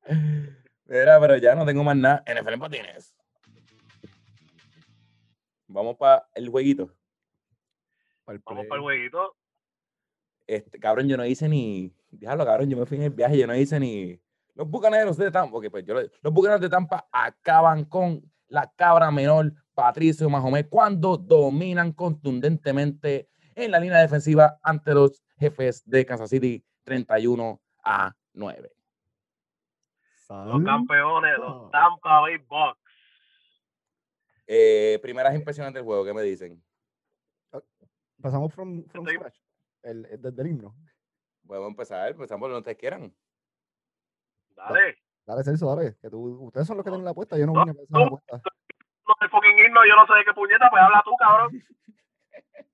Mira, 0.85 1.19
pero 1.19 1.37
ya 1.37 1.55
no 1.55 1.65
tengo 1.65 1.83
más 1.83 1.95
nada. 1.95 2.23
NFL 2.27 2.53
en 2.53 2.59
patines. 2.59 3.15
Vamos 5.67 5.97
para 5.97 6.27
el 6.35 6.49
jueguito. 6.49 6.91
Vamos 8.25 8.65
para 8.67 8.75
el 8.75 8.81
jueguito. 8.81 9.35
Este, 10.47 10.79
cabrón, 10.79 11.07
yo 11.07 11.17
no 11.17 11.25
hice 11.25 11.49
ni. 11.49 11.91
Déjalo, 12.11 12.45
cabrón, 12.45 12.69
yo 12.69 12.77
me 12.77 12.85
fui 12.85 12.97
en 12.97 13.03
el 13.03 13.09
viaje, 13.09 13.37
yo 13.37 13.47
no 13.47 13.55
hice 13.55 13.79
ni. 13.79 14.21
Los 14.53 14.69
bucaneros 14.69 15.17
de 15.17 15.31
Tampa, 15.31 15.51
porque 15.51 15.69
pues 15.69 15.83
yo, 15.85 15.95
los 15.95 16.33
bucaneros 16.33 16.61
de 16.61 16.69
Tampa 16.69 17.07
acaban 17.11 17.83
con 17.85 18.21
la 18.47 18.71
cabra 18.75 19.11
menor 19.11 19.51
Patricio 19.73 20.29
Mahomé 20.29 20.67
cuando 20.67 21.17
dominan 21.17 21.91
contundentemente 21.91 23.27
en 23.55 23.71
la 23.71 23.79
línea 23.79 23.99
defensiva 23.99 24.57
ante 24.63 24.93
los 24.93 25.24
jefes 25.37 25.83
de 25.85 26.05
Kansas 26.05 26.29
City 26.29 26.65
31 26.83 27.61
a 27.83 28.13
9. 28.33 28.71
Los 30.29 30.63
campeones, 30.63 31.37
los 31.37 31.71
Tampa 31.71 32.21
Bay 32.21 32.37
Bucks. 32.37 32.79
Eh, 34.47 34.99
primeras 35.01 35.35
impresiones 35.35 35.73
del 35.73 35.83
juego, 35.83 36.03
¿qué 36.03 36.13
me 36.13 36.21
dicen? 36.23 36.63
Ah, 37.51 37.61
pasamos 38.21 38.53
from, 38.53 38.85
from 38.85 39.07
scratch, 39.07 39.37
el, 39.83 40.03
desde 40.19 40.41
el 40.41 40.47
himno. 40.47 40.75
Podemos 41.45 41.69
empezar, 41.69 42.09
empezamos 42.09 42.41
por 42.41 42.49
donde 42.49 42.59
ustedes 42.59 42.77
quieran. 42.77 43.13
Dale. 44.55 44.97
Dale, 45.25 45.43
Celso, 45.43 45.75
dale. 45.75 45.97
Que 46.01 46.09
tú, 46.09 46.45
ustedes 46.45 46.67
son 46.67 46.77
los 46.77 46.83
que 46.83 46.89
tienen 46.89 47.05
la 47.05 47.11
apuesta, 47.11 47.37
yo 47.37 47.45
no, 47.45 47.53
voy 47.53 47.61
a 47.67 47.71
empezar 47.71 47.99
la 47.99 48.05
apuesta. 48.05 48.41
No, 49.07 49.13
el 49.21 49.29
fucking 49.29 49.59
himno, 49.59 49.85
yo 49.85 49.95
no 49.95 50.07
sé 50.07 50.13
de 50.15 50.25
qué 50.25 50.33
puñeta, 50.33 50.69
pues 50.69 50.81
habla 50.81 51.01
tú, 51.05 51.15
cabrón. 51.17 51.51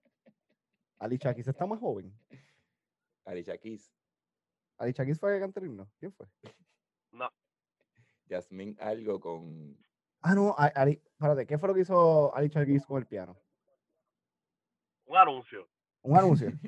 Ali 0.99 1.17
Chakis 1.17 1.47
está 1.47 1.65
más 1.65 1.79
joven. 1.79 2.13
Ali 3.25 3.43
Chakis. 3.43 3.93
Ali 4.77 4.93
Chakis 4.93 5.19
fue 5.19 5.39
canterino. 5.39 5.89
¿Quién 5.99 6.11
fue? 6.13 6.27
No. 7.13 7.29
Yasmin 8.27 8.77
algo 8.79 9.19
con. 9.19 9.77
Ah, 10.21 10.33
no, 10.33 10.55
Ali, 10.57 10.93
espérate, 10.93 11.45
¿qué 11.45 11.57
fue 11.57 11.67
lo 11.67 11.75
que 11.75 11.81
hizo 11.81 12.33
Ali 12.33 12.49
Chakis 12.49 12.85
con 12.85 12.99
el 12.99 13.05
piano? 13.05 13.37
Un 15.05 15.17
anuncio. 15.17 15.67
Un 16.03 16.17
anuncio. 16.17 16.49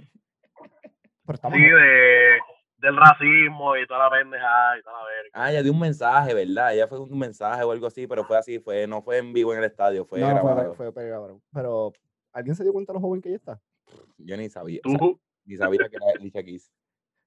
sí, 1.54 1.62
de, 1.62 2.40
del 2.84 2.98
racismo 2.98 3.78
y 3.78 3.88
toda 3.88 4.00
la 4.00 4.10
pendeja 4.10 4.78
y 4.78 4.84
toda 4.84 5.00
la 5.00 5.06
verga. 5.06 5.30
Ah, 5.32 5.52
ella 5.52 5.64
dio 5.64 5.72
un 5.72 5.80
mensaje, 5.80 6.34
¿verdad? 6.34 6.74
Ella 6.74 6.88
fue 6.88 7.00
un 7.00 7.18
mensaje 7.18 7.64
o 7.64 7.72
algo 7.72 7.88
así, 7.88 8.06
pero 8.06 8.26
fue 8.26 8.38
así, 8.38 8.60
fue, 8.60 8.86
no 8.86 9.02
fue 9.02 9.20
en 9.20 9.32
vivo 9.32 9.54
en 9.54 9.60
el 9.60 9.66
estadio, 9.66 10.06
fue 10.06 10.20
grabado. 10.20 10.74
Fue, 10.74 10.92
fue, 10.92 11.06
grabado. 11.06 11.42
Pero, 11.54 11.94
¿alguien 12.34 12.56
se 12.56 12.64
dio 12.64 12.74
cuenta 12.74 12.92
de 12.92 13.00
lo 13.00 13.02
joven 13.02 13.22
que 13.22 13.30
ella 13.30 13.38
está? 13.38 13.62
Yo 14.18 14.36
ni 14.36 14.50
sabía. 14.50 14.82
Ni 15.46 15.58
sabía 15.58 15.90
que 15.90 15.96
era 15.98 16.06
Alicia 16.18 16.44
Keys. 16.44 16.72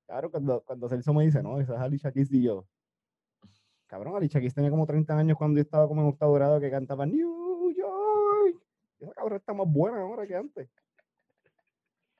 Claro, 0.07 0.31
cuando, 0.31 0.63
cuando 0.63 0.89
Celso 0.89 1.13
me 1.13 1.25
dice, 1.25 1.43
no, 1.43 1.61
esa 1.61 1.75
es 1.75 1.81
Alicia 1.81 2.13
Keys 2.13 2.33
y 2.33 2.43
yo. 2.43 2.67
Cabrón, 3.87 4.17
Alicia 4.17 4.41
Keys 4.41 4.55
tenía 4.55 4.71
como 4.71 4.87
30 4.87 5.19
años 5.19 5.37
cuando 5.37 5.59
yo 5.59 5.63
estaba 5.63 5.87
como 5.89 6.03
en 6.03 6.09
octavo 6.09 6.33
grado 6.35 6.61
que 6.61 6.71
cantaba 6.71 7.07
New 7.07 7.73
York. 7.73 8.63
Esa 8.99 9.13
cabrón 9.13 9.39
está 9.39 9.53
más 9.53 9.69
buena 9.69 10.01
ahora 10.01 10.27
que 10.27 10.37
antes. 10.37 10.69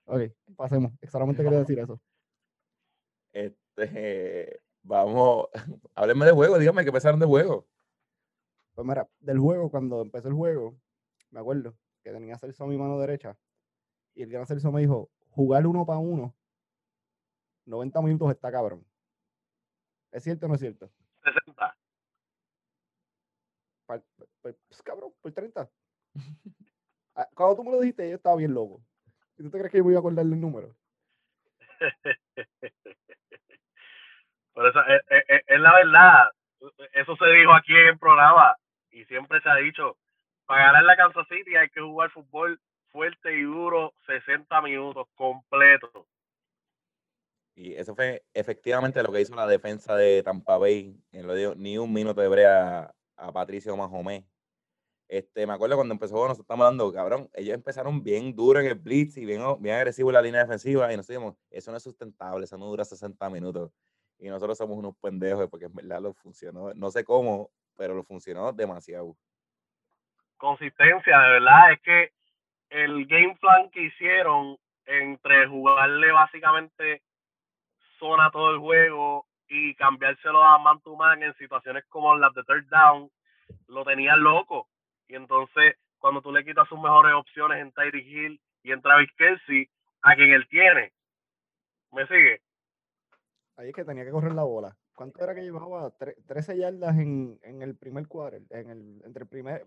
Ok, 0.05 0.23
pasemos. 0.57 0.93
Solamente 1.11 1.43
quería 1.43 1.59
decir 1.59 1.79
eso. 1.79 2.01
Este, 3.33 4.61
vamos, 4.83 5.49
háblenme 5.95 6.27
de 6.27 6.33
juego, 6.33 6.59
dígame 6.59 6.83
que 6.83 6.89
empezaron 6.89 7.21
de 7.21 7.27
juego. 7.27 7.67
Pues 8.75 8.87
mira, 8.87 9.09
del 9.21 9.39
juego, 9.39 9.71
cuando 9.71 10.03
empezó 10.03 10.29
el 10.29 10.35
juego, 10.35 10.77
me 11.31 11.41
acuerdo 11.41 11.77
que 12.03 12.13
tenía 12.13 12.39
Celso 12.39 12.65
a 12.65 12.67
mi 12.67 12.77
mano 12.77 12.99
derecha 12.99 13.37
y 14.15 14.23
el 14.23 14.31
gran 14.31 14.47
Celso 14.47 14.71
me 14.71 14.81
dijo, 14.81 15.11
jugar 15.37 15.67
uno 15.67 15.85
para 15.85 15.99
uno, 15.99 16.35
90 17.67 18.01
minutos 18.01 18.31
está 18.31 18.51
cabrón. 18.51 18.85
¿Es 20.11 20.25
cierto 20.25 20.47
o 20.47 20.49
no 20.49 20.55
es 20.55 20.61
cierto? 20.61 20.91
60. 21.23 21.77
Pues, 24.41 24.55
cabrón, 24.83 25.13
por 25.21 25.33
30. 25.33 25.71
Ah, 27.15 27.29
cuando 27.35 27.57
tú 27.57 27.65
me 27.65 27.71
lo 27.71 27.81
dijiste, 27.81 28.09
yo 28.09 28.17
estaba 28.17 28.37
bien 28.37 28.55
loco. 28.55 28.83
¿Y 29.37 29.43
tú 29.43 29.51
te 29.51 29.59
crees 29.59 29.71
que 29.73 29.79
yo 29.79 29.85
me 29.85 29.91
iba 29.91 29.99
a 29.99 30.01
acordar 30.01 30.25
el 30.25 30.41
número? 30.41 30.75
Pero 34.55 34.69
eso, 34.71 34.81
es, 34.87 35.03
es, 35.29 35.43
es, 35.47 35.61
la 35.61 35.75
verdad. 35.75 36.31
Eso 36.93 37.17
se 37.17 37.27
dijo 37.27 37.55
aquí 37.55 37.73
en 37.73 37.89
el 37.89 37.99
programa 37.99 38.57
y 38.91 39.05
siempre 39.05 39.41
se 39.43 39.49
ha 39.49 39.57
dicho, 39.57 39.99
para 40.47 40.67
ganar 40.67 40.85
la 40.85 40.97
Kansas 40.97 41.27
City 41.29 41.57
hay 41.57 41.69
que 41.69 41.81
jugar 41.81 42.11
fútbol 42.11 42.61
fuerte 42.97 43.31
y 43.31 43.43
duro 43.43 43.93
60 44.07 44.63
minutos 44.63 45.07
completos. 45.17 45.91
Y 47.55 47.75
eso 47.75 47.95
fue 47.95 48.25
efectivamente 48.33 49.03
lo 49.03 49.13
que 49.13 49.21
hizo 49.21 49.35
la 49.35 49.47
defensa 49.47 49.95
de 49.97 50.23
Tampa 50.23 50.57
Bay. 50.57 50.99
En 51.13 51.27
lo 51.27 51.35
dio 51.35 51.55
ni 51.55 51.77
un 51.77 51.93
minuto 51.93 52.23
de 52.23 52.29
brea 52.29 52.95
a 53.17 53.33
Patricio 53.33 53.77
Mahomé. 53.77 54.27
Este, 55.09 55.47
me 55.47 55.53
acuerdo 55.53 55.77
cuando 55.77 55.93
empezó, 55.93 56.27
nos 56.27 56.39
estamos 56.39 56.65
dando, 56.65 56.91
cabrón, 56.91 57.29
ellos 57.35 57.55
empezaron 57.55 58.03
bien 58.03 58.35
duro 58.35 58.61
en 58.61 58.67
el 58.67 58.75
blitz 58.77 59.19
y 59.19 59.27
bien, 59.27 59.43
bien 59.61 59.77
agresivo 59.77 60.09
en 60.09 60.15
la 60.15 60.23
línea 60.23 60.41
defensiva 60.41 60.91
y 60.91 60.97
nos 60.97 61.07
dijimos, 61.07 61.37
eso 61.51 61.71
no 61.71 61.77
es 61.77 61.83
sustentable, 61.83 62.45
eso 62.45 62.57
no 62.57 62.65
dura 62.65 62.85
60 62.85 63.29
minutos. 63.29 63.71
Y 64.19 64.29
nosotros 64.29 64.57
somos 64.57 64.79
unos 64.79 64.97
pendejos 64.97 65.49
porque 65.51 65.67
en 65.67 65.75
verdad 65.75 66.01
lo 66.01 66.15
funcionó, 66.15 66.73
no 66.73 66.91
sé 66.91 67.05
cómo, 67.05 67.51
pero 67.77 67.95
lo 67.95 68.05
funcionó 68.05 68.55
demasiado. 68.55 69.17
Consistencia, 70.39 71.19
de 71.19 71.29
verdad, 71.29 71.73
es 71.73 71.81
que 71.83 72.17
el 72.71 73.07
game 73.07 73.37
plan 73.41 73.71
que 73.71 73.83
hicieron 73.83 74.57
entre 74.87 75.47
jugarle 75.47 76.13
básicamente 76.13 77.03
zona 77.99 78.31
todo 78.31 78.51
el 78.51 78.59
juego 78.59 79.27
y 79.49 79.75
cambiárselo 79.75 80.43
a 80.43 80.59
man 80.59 80.81
to 80.81 80.97
man 80.97 81.23
en 81.23 81.35
situaciones 81.35 81.85
como 81.89 82.17
las 82.17 82.35
de 82.35 82.43
third 82.45 82.67
down, 82.69 83.11
lo 83.69 83.85
tenían 83.85 84.23
loco. 84.23 84.69
Y 85.09 85.15
entonces, 85.15 85.77
cuando 85.99 86.21
tú 86.21 86.33
le 86.33 86.45
quitas 86.45 86.69
sus 86.69 86.81
mejores 86.81 87.15
opciones 87.15 87.61
en 87.61 87.73
Tyree 87.73 88.03
Hill 88.03 88.41
y 88.63 88.73
en 88.73 88.83
Travis 88.83 89.11
Kelsey, 89.17 89.69
a 90.03 90.15
quien 90.15 90.33
él 90.33 90.47
tiene, 90.49 90.93
¿me 91.93 92.07
sigue? 92.07 92.41
Ahí 93.57 93.69
es 93.69 93.75
que 93.75 93.85
tenía 93.85 94.05
que 94.05 94.11
correr 94.11 94.33
la 94.33 94.43
bola. 94.43 94.77
¿Cuánto 94.95 95.23
era 95.23 95.35
que 95.35 95.43
llevaba? 95.43 95.91
13 95.91 96.59
yardas 96.59 96.97
en, 96.99 97.39
el 97.43 97.77
primer 97.77 98.07
cuadro, 98.09 98.39
en 98.51 98.71
el, 98.71 99.03
entre 99.05 99.25
el 99.25 99.29
primer, 99.29 99.67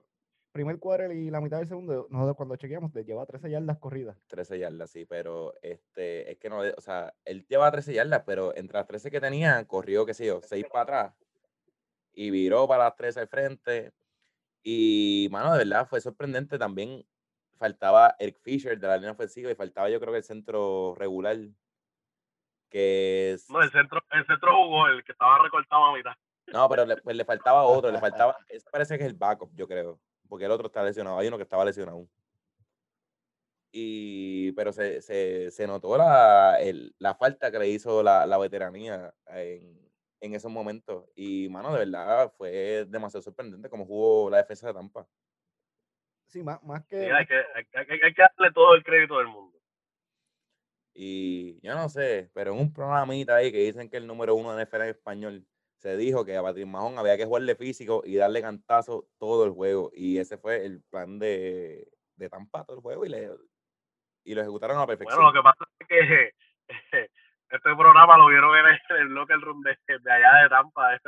primer 0.51 0.79
cuadro 0.79 1.11
y 1.11 1.29
la 1.29 1.41
mitad 1.41 1.57
del 1.57 1.67
segundo, 1.67 2.07
nosotros 2.09 2.35
cuando 2.35 2.55
chequeamos, 2.55 2.93
lleva 2.93 3.25
13 3.25 3.49
yardas 3.49 3.77
corridas. 3.77 4.17
13 4.27 4.59
yardas, 4.59 4.89
sí, 4.89 5.05
pero 5.05 5.53
este, 5.61 6.31
es 6.31 6.37
que 6.37 6.49
no, 6.49 6.59
o 6.59 6.81
sea, 6.81 7.13
él 7.25 7.45
lleva 7.47 7.71
13 7.71 7.93
yardas, 7.93 8.23
pero 8.25 8.55
entre 8.55 8.77
las 8.77 8.87
13 8.87 9.11
que 9.11 9.21
tenía, 9.21 9.65
corrió, 9.65 10.05
qué 10.05 10.13
sé 10.13 10.25
yo, 10.25 10.41
6 10.41 10.65
para 10.71 10.83
atrás 10.83 11.13
y 12.19 12.31
viró 12.31 12.67
para 12.67 12.83
las 12.85 12.95
13 12.97 13.21
al 13.21 13.27
frente. 13.29 13.93
Y, 14.61 15.29
mano, 15.31 15.53
de 15.53 15.59
verdad, 15.59 15.87
fue 15.87 16.01
sorprendente 16.01 16.57
también. 16.57 17.05
Faltaba 17.57 18.15
Eric 18.19 18.39
Fisher 18.41 18.77
de 18.77 18.87
la 18.87 18.97
línea 18.97 19.11
ofensiva 19.11 19.49
y 19.49 19.55
faltaba 19.55 19.89
yo 19.89 20.01
creo 20.01 20.11
que 20.11 20.17
el 20.17 20.23
centro 20.25 20.95
regular. 20.97 21.37
Que 22.69 23.31
es... 23.31 23.49
No, 23.49 23.61
el 23.61 23.71
centro, 23.71 24.01
el 24.11 24.25
centro 24.27 24.51
jugó, 24.53 24.87
el 24.87 25.03
que 25.05 25.13
estaba 25.13 25.41
recortado 25.41 25.85
a 25.85 25.93
mitad. 25.95 26.11
No, 26.47 26.67
pero 26.67 26.85
le, 26.85 26.97
pues 26.97 27.15
le 27.15 27.23
faltaba 27.23 27.63
otro, 27.63 27.89
le 27.89 27.99
faltaba, 27.99 28.35
parece 28.69 28.97
que 28.97 29.05
es 29.05 29.09
el 29.09 29.15
backup, 29.15 29.51
yo 29.55 29.67
creo 29.67 29.99
porque 30.29 30.45
el 30.45 30.51
otro 30.51 30.67
está 30.67 30.83
lesionado. 30.83 31.17
Hay 31.17 31.27
uno 31.27 31.37
que 31.37 31.43
estaba 31.43 31.65
lesionado. 31.65 32.07
Y, 33.71 34.51
pero 34.53 34.71
se, 34.71 35.01
se, 35.01 35.51
se 35.51 35.67
notó 35.67 35.97
la, 35.97 36.59
el, 36.59 36.95
la, 36.97 37.13
falta 37.15 37.51
que 37.51 37.59
le 37.59 37.67
hizo 37.67 38.01
la, 38.01 38.25
la 38.25 38.37
veteranía 38.37 39.13
en, 39.27 39.91
en, 40.21 40.33
esos 40.33 40.51
momentos. 40.51 41.05
Y, 41.15 41.49
mano, 41.49 41.73
de 41.73 41.85
verdad 41.85 42.31
fue 42.37 42.85
demasiado 42.87 43.21
sorprendente 43.21 43.69
cómo 43.69 43.85
jugó 43.85 44.29
la 44.29 44.37
defensa 44.37 44.67
de 44.67 44.73
Tampa. 44.73 45.07
Sí, 46.27 46.41
más, 46.43 46.63
más 46.63 46.85
que. 46.85 46.99
Sí, 46.99 47.11
hay, 47.11 47.25
que 47.25 47.35
hay, 47.35 47.99
hay, 48.03 48.13
que 48.13 48.21
darle 48.21 48.53
todo 48.53 48.75
el 48.75 48.83
crédito 48.83 49.17
del 49.17 49.27
mundo. 49.27 49.59
Y 50.93 51.59
yo 51.61 51.75
no 51.75 51.89
sé, 51.89 52.29
pero 52.33 52.53
en 52.53 52.59
un 52.59 52.73
programita 52.73 53.35
ahí 53.35 53.51
que 53.51 53.59
dicen 53.59 53.89
que 53.89 53.97
el 53.97 54.07
número 54.07 54.35
uno 54.35 54.55
de 54.55 54.65
NFL 54.65 54.81
en 54.81 54.89
español 54.89 55.47
se 55.79 55.95
dijo 55.95 56.25
que 56.25 56.35
a 56.35 56.43
Patrick 56.43 56.67
Mahon 56.67 56.97
había 56.97 57.17
que 57.17 57.25
jugarle 57.25 57.55
físico 57.55 58.01
y 58.05 58.17
darle 58.17 58.41
cantazo 58.41 59.07
todo 59.17 59.45
el 59.45 59.51
juego. 59.51 59.91
Y 59.93 60.19
ese 60.19 60.37
fue 60.37 60.65
el 60.65 60.81
plan 60.89 61.19
de, 61.19 61.87
de 62.17 62.29
Tampa 62.29 62.65
todo 62.65 62.75
el 62.77 62.81
juego 62.81 63.05
y, 63.05 63.09
le, 63.09 63.29
y 64.25 64.35
lo 64.35 64.41
ejecutaron 64.41 64.77
a 64.77 64.81
la 64.81 64.87
perfección. 64.87 65.17
Bueno, 65.17 65.31
lo 65.31 65.41
que 65.41 65.43
pasa 65.43 65.65
es 65.79 65.87
que 65.87 66.33
este 67.49 67.75
programa 67.75 68.17
lo 68.17 68.27
vieron 68.27 68.55
en 68.57 68.65
el, 68.97 69.07
local 69.07 69.41
room 69.41 69.61
de, 69.61 69.77
de, 69.87 70.11
allá 70.11 70.43
de 70.43 70.49
Tampa. 70.49 70.99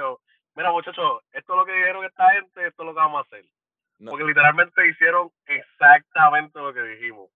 Mira, 0.56 0.72
muchachos, 0.72 1.22
esto 1.34 1.54
es 1.54 1.58
lo 1.58 1.66
que 1.66 1.74
dijeron 1.74 2.06
esta 2.06 2.32
gente, 2.32 2.68
esto 2.68 2.84
es 2.84 2.86
lo 2.86 2.94
que 2.94 3.00
vamos 3.00 3.20
a 3.20 3.28
hacer. 3.28 3.46
Porque 4.04 4.24
literalmente 4.24 4.88
hicieron 4.88 5.30
exactamente 5.46 6.60
lo 6.60 6.74
que 6.74 6.82
dijimos. 6.82 7.30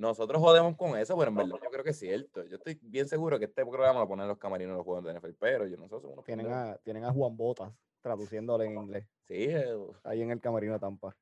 Nosotros 0.00 0.40
jodemos 0.40 0.78
con 0.78 0.96
eso, 0.96 1.14
pero 1.18 1.28
en 1.28 1.36
verdad 1.36 1.58
yo 1.62 1.70
creo 1.70 1.84
que 1.84 1.90
es 1.90 1.98
cierto. 1.98 2.42
Yo 2.46 2.56
estoy 2.56 2.78
bien 2.80 3.06
seguro 3.06 3.38
que 3.38 3.44
este 3.44 3.66
programa 3.66 4.00
lo 4.00 4.08
ponen 4.08 4.26
los 4.26 4.38
camarinos 4.38 4.74
los 4.74 4.84
juegos 4.86 5.04
de 5.04 5.12
NFL, 5.12 5.34
pero 5.38 5.66
yo 5.66 5.76
no 5.76 5.88
sé. 5.88 5.96
Tienen 6.24 6.50
a, 6.50 6.74
tienen 6.78 7.04
a 7.04 7.12
Juan 7.12 7.36
Botas 7.36 7.70
traduciéndole 8.00 8.64
en 8.64 8.78
inglés. 8.78 9.06
Sí. 9.28 9.44
Eh, 9.50 9.76
ahí 10.04 10.22
en 10.22 10.30
el 10.30 10.40
camarino 10.40 10.72
de 10.72 10.78
Tampa. 10.78 11.14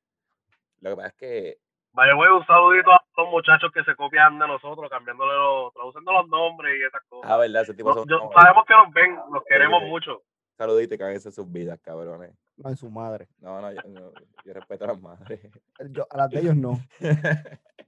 Lo 0.81 0.91
que 0.91 0.97
pasa 0.97 1.09
es 1.09 1.15
que. 1.15 1.59
Vaya, 1.91 2.15
voy 2.15 2.29
un 2.29 2.47
saludito 2.47 2.93
a 2.93 3.05
los 3.17 3.29
muchachos 3.31 3.73
que 3.75 3.83
se 3.83 3.97
copian 3.97 4.39
de 4.39 4.47
nosotros, 4.47 4.89
cambiándole 4.89 5.33
los, 5.33 5.75
traduciendo 5.75 6.13
los 6.13 6.29
nombres 6.29 6.79
y 6.79 6.85
esas 6.85 7.03
cosas. 7.09 7.29
Ah, 7.29 7.37
verdad, 7.37 7.63
ese 7.63 7.75
tipo 7.75 7.93
son, 7.93 8.07
Sabemos 8.09 8.65
que 8.65 8.75
nos 8.75 8.95
ven, 8.95 9.19
los 9.33 9.43
queremos 9.43 9.83
mucho. 9.89 10.23
Saludito 10.57 10.95
y 10.95 10.99
cáguense 10.99 11.33
sus 11.33 11.51
vidas, 11.51 11.81
cabrones. 11.81 12.33
No, 12.57 12.71
en 12.71 12.77
su 12.77 12.89
madre. 12.89 13.27
No, 13.41 13.61
no, 13.61 13.73
yo, 13.73 14.13
yo 14.45 14.53
respeto 14.53 14.85
a 14.85 14.89
las 14.89 15.01
madres. 15.01 15.41
Yo, 15.91 16.07
a 16.09 16.17
las 16.17 16.31
de 16.31 16.39
ellos 16.39 16.55
no. 16.55 16.79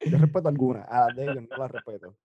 Yo 0.00 0.18
respeto 0.18 0.48
algunas, 0.48 0.88
a 0.88 1.06
las 1.06 1.16
de 1.16 1.24
ellos 1.24 1.44
no 1.48 1.56
las 1.56 1.70
respeto. 1.70 2.16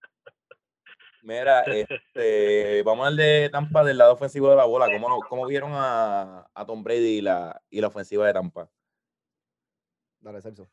Mira, 1.22 1.62
este, 1.66 2.82
vamos 2.82 3.08
a 3.08 3.10
de 3.10 3.48
Tampa 3.50 3.82
del 3.82 3.98
lado 3.98 4.12
ofensivo 4.12 4.50
de 4.50 4.56
la 4.56 4.64
bola. 4.64 4.86
¿Cómo, 4.92 5.20
cómo 5.28 5.46
vieron 5.46 5.72
a, 5.72 6.46
a, 6.54 6.66
Tom 6.66 6.84
Brady 6.84 7.18
y 7.18 7.20
la, 7.22 7.60
y 7.70 7.80
la 7.80 7.88
ofensiva 7.88 8.26
de 8.26 8.34
Tampa? 8.34 8.68
Dale, 10.20 10.42
Celso. 10.42 10.68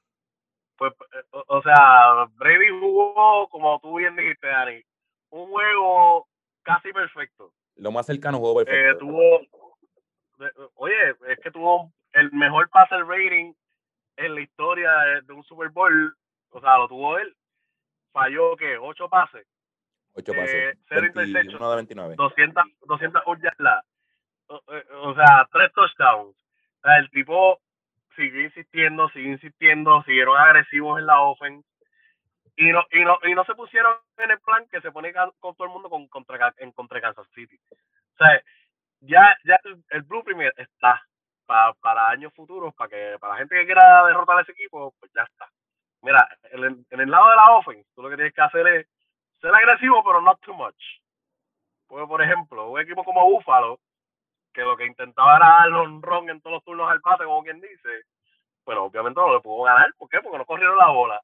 Pues, 0.77 0.93
eh, 1.13 1.23
o, 1.47 1.61
sea, 1.61 2.25
Brady 2.35 2.69
jugó, 2.79 3.47
como 3.49 3.79
tú 3.79 3.97
bien 3.97 4.15
dijiste, 4.15 4.47
Dani, 4.47 4.81
un 5.29 5.49
juego 5.49 6.27
casi 6.63 6.91
perfecto. 6.91 7.53
Lo 7.75 7.91
más 7.91 8.05
cercano 8.05 8.39
juego 8.39 8.61
eh, 8.61 8.65
perfecto. 8.65 8.99
tuvo, 8.99 9.39
oye, 10.75 11.15
es 11.29 11.39
que 11.39 11.51
tuvo 11.51 11.91
el 12.13 12.31
mejor 12.33 12.69
passer 12.69 13.05
rating 13.05 13.53
en 14.17 14.35
la 14.35 14.41
historia 14.41 14.91
de 15.23 15.33
un 15.33 15.43
Super 15.43 15.69
Bowl 15.69 16.15
o 16.51 16.61
sea, 16.61 16.77
lo 16.77 16.87
tuvo 16.87 17.17
él, 17.17 17.35
falló 18.11 18.55
que 18.55 18.77
8 18.77 19.09
pases. 19.09 19.47
8 20.13 20.33
pases. 20.33 20.55
Eh, 20.55 20.77
0 20.89 21.07
interceptions. 21.07 21.59
de 21.59 21.75
29. 21.75 22.15
200, 22.15 22.63
200 22.81 23.23
yardas. 23.41 23.85
O, 24.47 24.61
eh, 24.67 24.85
o 25.01 25.15
sea, 25.15 25.47
3 25.51 25.71
touchdowns. 25.73 26.35
O 26.35 26.81
sea, 26.83 26.97
el 26.97 27.09
tipo 27.11 27.59
siguió 28.15 28.41
insistiendo, 28.41 29.09
siguió 29.09 29.31
insistiendo, 29.31 30.03
siguieron 30.03 30.37
agresivos 30.37 30.99
en 30.99 31.05
la 31.05 31.21
offense. 31.21 31.67
Y 32.57 32.71
no, 32.71 32.85
y 32.91 33.03
no, 33.03 33.17
y 33.23 33.33
no 33.33 33.45
se 33.45 33.55
pusieron 33.55 33.95
en 34.17 34.31
el 34.31 34.39
plan 34.41 34.67
que 34.69 34.81
se 34.81 34.91
pone 34.91 35.13
con 35.13 35.55
todo 35.55 35.65
el 35.65 35.73
mundo 35.73 35.89
con, 35.89 36.07
contra, 36.07 36.53
en 36.57 36.71
contra 36.73 37.01
Kansas 37.01 37.27
City. 37.33 37.57
O 37.71 38.17
sea, 38.17 38.43
ya, 38.99 39.37
ya 39.45 39.57
el, 39.63 39.83
el 39.89 40.01
blueprint 40.03 40.41
está 40.57 41.01
para, 41.45 41.73
para 41.75 42.09
años 42.09 42.33
futuros, 42.33 42.73
para 42.75 42.89
que 42.89 43.17
para 43.19 43.33
la 43.33 43.39
gente 43.39 43.55
que 43.55 43.65
quiera 43.65 44.05
derrotar 44.05 44.37
a 44.37 44.41
ese 44.41 44.51
equipo, 44.51 44.93
pues 44.99 45.11
ya 45.15 45.23
está. 45.23 45.49
Mira, 46.01 46.27
en, 46.51 46.85
el 46.89 47.11
lado 47.11 47.29
de 47.29 47.35
la 47.35 47.51
offense, 47.57 47.87
tú 47.93 48.01
lo 48.01 48.09
que 48.09 48.15
tienes 48.15 48.33
que 48.33 48.41
hacer 48.41 48.67
es 48.67 48.87
ser 49.39 49.53
agresivo, 49.53 50.03
pero 50.03 50.21
not 50.21 50.39
too 50.41 50.53
much. 50.53 50.83
Porque, 51.87 52.07
por 52.07 52.21
ejemplo, 52.21 52.69
un 52.69 52.79
equipo 52.79 53.03
como 53.03 53.29
Buffalo, 53.29 53.79
que 54.53 54.61
lo 54.61 54.75
que 54.75 54.85
intentaba 54.85 55.37
era 55.37 55.47
dar 55.47 56.01
ron 56.01 56.29
en 56.29 56.41
todos 56.41 56.55
los 56.55 56.63
turnos 56.63 56.89
al 56.89 57.01
pase, 57.01 57.25
como 57.25 57.43
quien 57.43 57.61
dice, 57.61 58.03
pero 58.65 58.85
obviamente 58.85 59.19
no 59.19 59.33
le 59.33 59.41
pudo 59.41 59.63
ganar. 59.63 59.93
¿Por 59.97 60.09
qué? 60.09 60.19
Porque 60.21 60.37
no 60.37 60.45
corrieron 60.45 60.77
la 60.77 60.89
bola. 60.89 61.21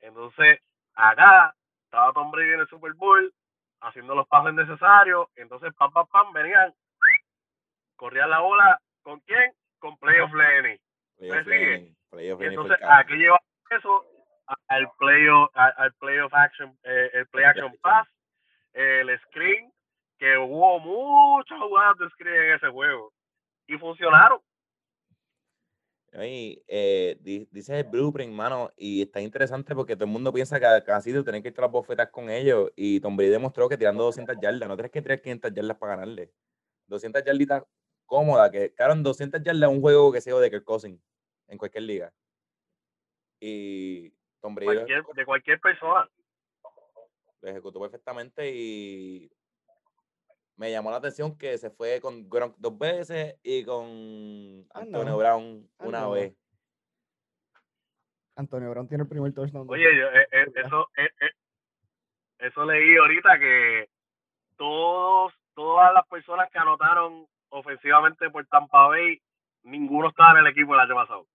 Entonces, 0.00 0.60
acá 0.94 1.54
estaba 1.84 2.12
Tom 2.12 2.30
Brady 2.30 2.54
en 2.54 2.60
el 2.60 2.68
Super 2.68 2.92
Bowl 2.94 3.32
haciendo 3.80 4.14
los 4.14 4.26
pases 4.26 4.54
necesarios. 4.54 5.28
Entonces, 5.36 5.72
pam, 5.74 5.92
pam, 5.92 6.06
pam, 6.08 6.32
venían, 6.32 6.74
corrían 7.96 8.30
la 8.30 8.40
bola. 8.40 8.80
¿Con 9.02 9.20
quién? 9.20 9.52
Con 9.78 9.96
Playoff 9.98 10.32
Lenny. 10.32 10.78
Playoff 12.10 12.40
Entonces, 12.40 12.78
aquí 12.82 13.14
lleva 13.14 13.38
eso 13.70 14.06
al 14.68 14.90
playoff 14.98 15.50
al 15.54 15.92
playoff 15.94 16.32
action 16.34 16.78
eh, 16.84 17.10
el 17.14 17.26
play 17.28 17.44
action 17.44 17.72
pass 17.82 18.06
el 18.72 19.18
screen 19.20 19.72
que 20.18 20.36
hubo 20.38 20.80
muchas 20.80 21.58
jugadas 21.58 21.98
de 21.98 22.08
screen 22.10 22.42
en 22.42 22.54
ese 22.54 22.68
juego 22.68 23.12
y 23.66 23.76
funcionaron 23.76 24.40
y, 26.12 26.62
eh, 26.66 27.18
dice 27.50 27.80
el 27.80 27.84
blueprint, 27.84 28.32
mano, 28.32 28.72
y 28.76 29.02
está 29.02 29.20
interesante 29.20 29.74
porque 29.74 29.94
todo 29.94 30.06
el 30.06 30.10
mundo 30.10 30.32
piensa 30.32 30.58
que 30.58 30.82
casi 30.84 31.12
tú 31.12 31.22
tenés 31.22 31.42
que 31.42 31.48
a 31.56 31.60
las 31.60 31.70
bofetas 31.70 32.08
con 32.10 32.30
ellos. 32.30 32.70
Y 32.76 33.00
Tom 33.00 33.16
Brady 33.16 33.30
demostró 33.30 33.68
que 33.68 33.76
tirando 33.76 34.04
200 34.04 34.36
yardas, 34.40 34.68
no 34.68 34.76
tienes 34.76 34.90
que 34.92 35.02
tirar 35.02 35.20
500 35.20 35.52
yardas 35.52 35.76
para 35.76 35.96
ganarle. 35.96 36.32
200 36.86 37.22
yarditas 37.24 37.64
cómoda, 38.06 38.50
que 38.50 38.72
claro, 38.74 38.94
200 38.96 39.42
yardas 39.42 39.70
un 39.70 39.80
juego 39.80 40.10
que 40.12 40.20
sea 40.20 40.34
de 40.36 40.50
Kirk 40.50 40.64
Cousins 40.64 41.00
en 41.48 41.58
cualquier 41.58 41.84
liga. 41.84 42.12
Y 43.40 44.10
Tom 44.40 44.54
Brady 44.54 44.92
de 45.14 45.24
cualquier 45.24 45.60
persona. 45.60 46.08
Lo 47.40 47.48
ejecutó 47.48 47.80
perfectamente 47.80 48.50
y 48.50 49.30
me 50.56 50.72
llamó 50.72 50.90
la 50.90 50.96
atención 50.96 51.38
que 51.38 51.56
se 51.56 51.70
fue 51.70 52.00
con 52.00 52.28
Gronk 52.28 52.56
dos 52.58 52.76
veces 52.76 53.36
y 53.44 53.64
con 53.64 54.66
ah, 54.74 54.80
Antonio 54.80 55.16
Brown 55.16 55.68
ah, 55.78 55.86
una 55.86 56.08
vez. 56.08 56.34
Antonio 58.34 58.70
Brown 58.70 58.88
tiene 58.88 59.02
el 59.04 59.08
primer 59.08 59.32
touchdown. 59.32 59.66
Oye, 59.68 59.84
eh, 59.84 60.26
eh, 60.32 60.46
eso, 60.56 60.88
eh, 60.96 61.10
eso 62.38 62.64
leí 62.64 62.96
ahorita 62.96 63.38
que 63.38 63.88
todos, 64.56 65.32
todas 65.54 65.92
las 65.94 66.06
personas 66.08 66.50
que 66.50 66.58
anotaron 66.58 67.26
ofensivamente 67.50 68.28
por 68.30 68.46
Tampa 68.46 68.88
Bay, 68.88 69.20
ninguno 69.62 70.08
estaba 70.08 70.32
en 70.32 70.38
el 70.38 70.46
equipo 70.48 70.74
el 70.74 70.80
año 70.80 70.94
pasado. 70.94 71.26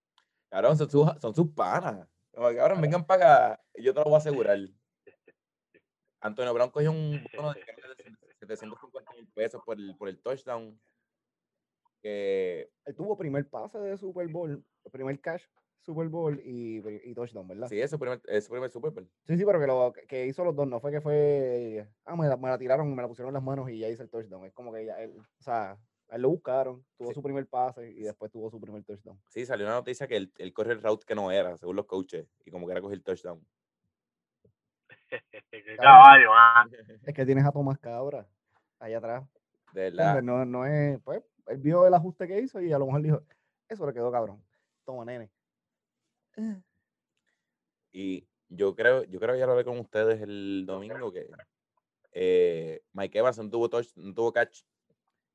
Cabrón, 0.54 0.78
son 0.78 0.88
sus, 0.88 1.10
son 1.20 1.34
sus 1.34 1.50
panas. 1.50 2.06
cabrón, 2.32 2.80
vengan 2.80 3.04
para 3.04 3.48
acá. 3.54 3.64
Yo 3.74 3.92
te 3.92 3.98
lo 3.98 4.04
voy 4.04 4.14
a 4.14 4.16
asegurar. 4.46 4.56
Antonio 6.20 6.54
Brown 6.54 6.70
cogió 6.70 6.92
un 6.92 7.20
bono 7.36 7.52
de 7.52 7.60
750 8.38 9.14
mil 9.14 9.26
pesos 9.34 9.60
por 9.66 9.76
el, 9.76 9.96
por 9.96 10.08
el 10.08 10.22
touchdown. 10.22 10.80
Que... 12.00 12.70
Él 12.84 12.94
tuvo 12.94 13.18
primer 13.18 13.50
pase 13.50 13.80
de 13.80 13.98
Super 13.98 14.28
Bowl, 14.28 14.64
primer 14.92 15.20
cash 15.20 15.42
Super 15.80 16.06
Bowl 16.06 16.40
y, 16.44 16.80
y 17.02 17.14
touchdown, 17.14 17.48
¿verdad? 17.48 17.66
Sí, 17.66 17.80
es 17.80 17.90
su 17.90 17.98
primer, 17.98 18.22
es 18.28 18.44
su 18.44 18.52
primer 18.52 18.70
Super 18.70 18.92
Bowl. 18.92 19.10
Sí, 19.26 19.36
sí, 19.36 19.44
pero 19.44 19.58
que 19.58 19.66
lo 19.66 19.92
que 20.06 20.26
hizo 20.26 20.44
los 20.44 20.54
dos, 20.54 20.68
no 20.68 20.78
fue 20.78 20.92
que 20.92 21.00
fue, 21.00 21.88
ah, 22.04 22.14
me 22.14 22.28
la, 22.28 22.36
me 22.36 22.48
la 22.48 22.58
tiraron, 22.58 22.94
me 22.94 23.02
la 23.02 23.08
pusieron 23.08 23.30
en 23.30 23.34
las 23.34 23.42
manos 23.42 23.68
y 23.70 23.80
ya 23.80 23.88
hice 23.88 24.04
el 24.04 24.08
touchdown. 24.08 24.44
Es 24.44 24.52
como 24.52 24.72
que 24.72 24.86
ya 24.86 25.02
él, 25.02 25.18
o 25.18 25.42
sea, 25.42 25.76
él 26.10 26.22
lo 26.22 26.28
buscaron, 26.30 26.84
tuvo 26.96 27.12
su 27.12 27.22
primer 27.22 27.46
pase 27.46 27.90
y 27.90 28.02
después 28.02 28.30
tuvo 28.30 28.50
su 28.50 28.60
primer 28.60 28.84
touchdown. 28.84 29.20
Sí, 29.28 29.46
salió 29.46 29.66
una 29.66 29.76
noticia 29.76 30.06
que 30.06 30.16
él, 30.16 30.32
él 30.38 30.52
corre 30.52 30.72
el 30.72 30.82
route 30.82 31.04
que 31.06 31.14
no 31.14 31.30
era, 31.30 31.56
según 31.56 31.76
los 31.76 31.86
coaches, 31.86 32.26
y 32.44 32.50
como 32.50 32.66
que 32.66 32.72
era 32.72 32.80
coger 32.80 32.98
el 32.98 33.04
touchdown. 33.04 33.44
Caballo, 35.78 36.30
ah. 36.32 36.66
Es 37.04 37.14
que 37.14 37.26
tienes 37.26 37.44
a 37.44 37.52
Tomás 37.52 37.78
Cabra 37.78 38.26
allá 38.78 38.98
atrás. 38.98 39.24
De 39.72 39.90
verdad. 39.90 40.22
No, 40.22 40.44
no 40.44 40.66
es, 40.66 41.00
pues, 41.02 41.22
él 41.46 41.58
vio 41.58 41.86
el 41.86 41.94
ajuste 41.94 42.26
que 42.26 42.40
hizo 42.40 42.60
y 42.60 42.72
a 42.72 42.78
lo 42.78 42.86
mejor 42.86 43.02
dijo, 43.02 43.22
eso 43.68 43.86
le 43.86 43.92
quedó 43.92 44.10
cabrón. 44.12 44.42
Toma, 44.84 45.04
nene. 45.04 45.30
Y 47.92 48.26
yo 48.48 48.74
creo, 48.74 49.04
yo 49.04 49.20
creo 49.20 49.34
que 49.34 49.38
ya 49.40 49.46
lo 49.46 49.52
hablé 49.52 49.64
con 49.64 49.78
ustedes 49.78 50.20
el 50.20 50.64
domingo 50.66 51.12
que 51.12 51.28
eh, 52.12 52.82
Mike 52.92 53.18
Evans 53.18 53.38
no 53.38 53.50
tuvo 53.50 53.68
touch, 53.68 53.88
no 53.96 54.14
tuvo 54.14 54.32
catch, 54.32 54.62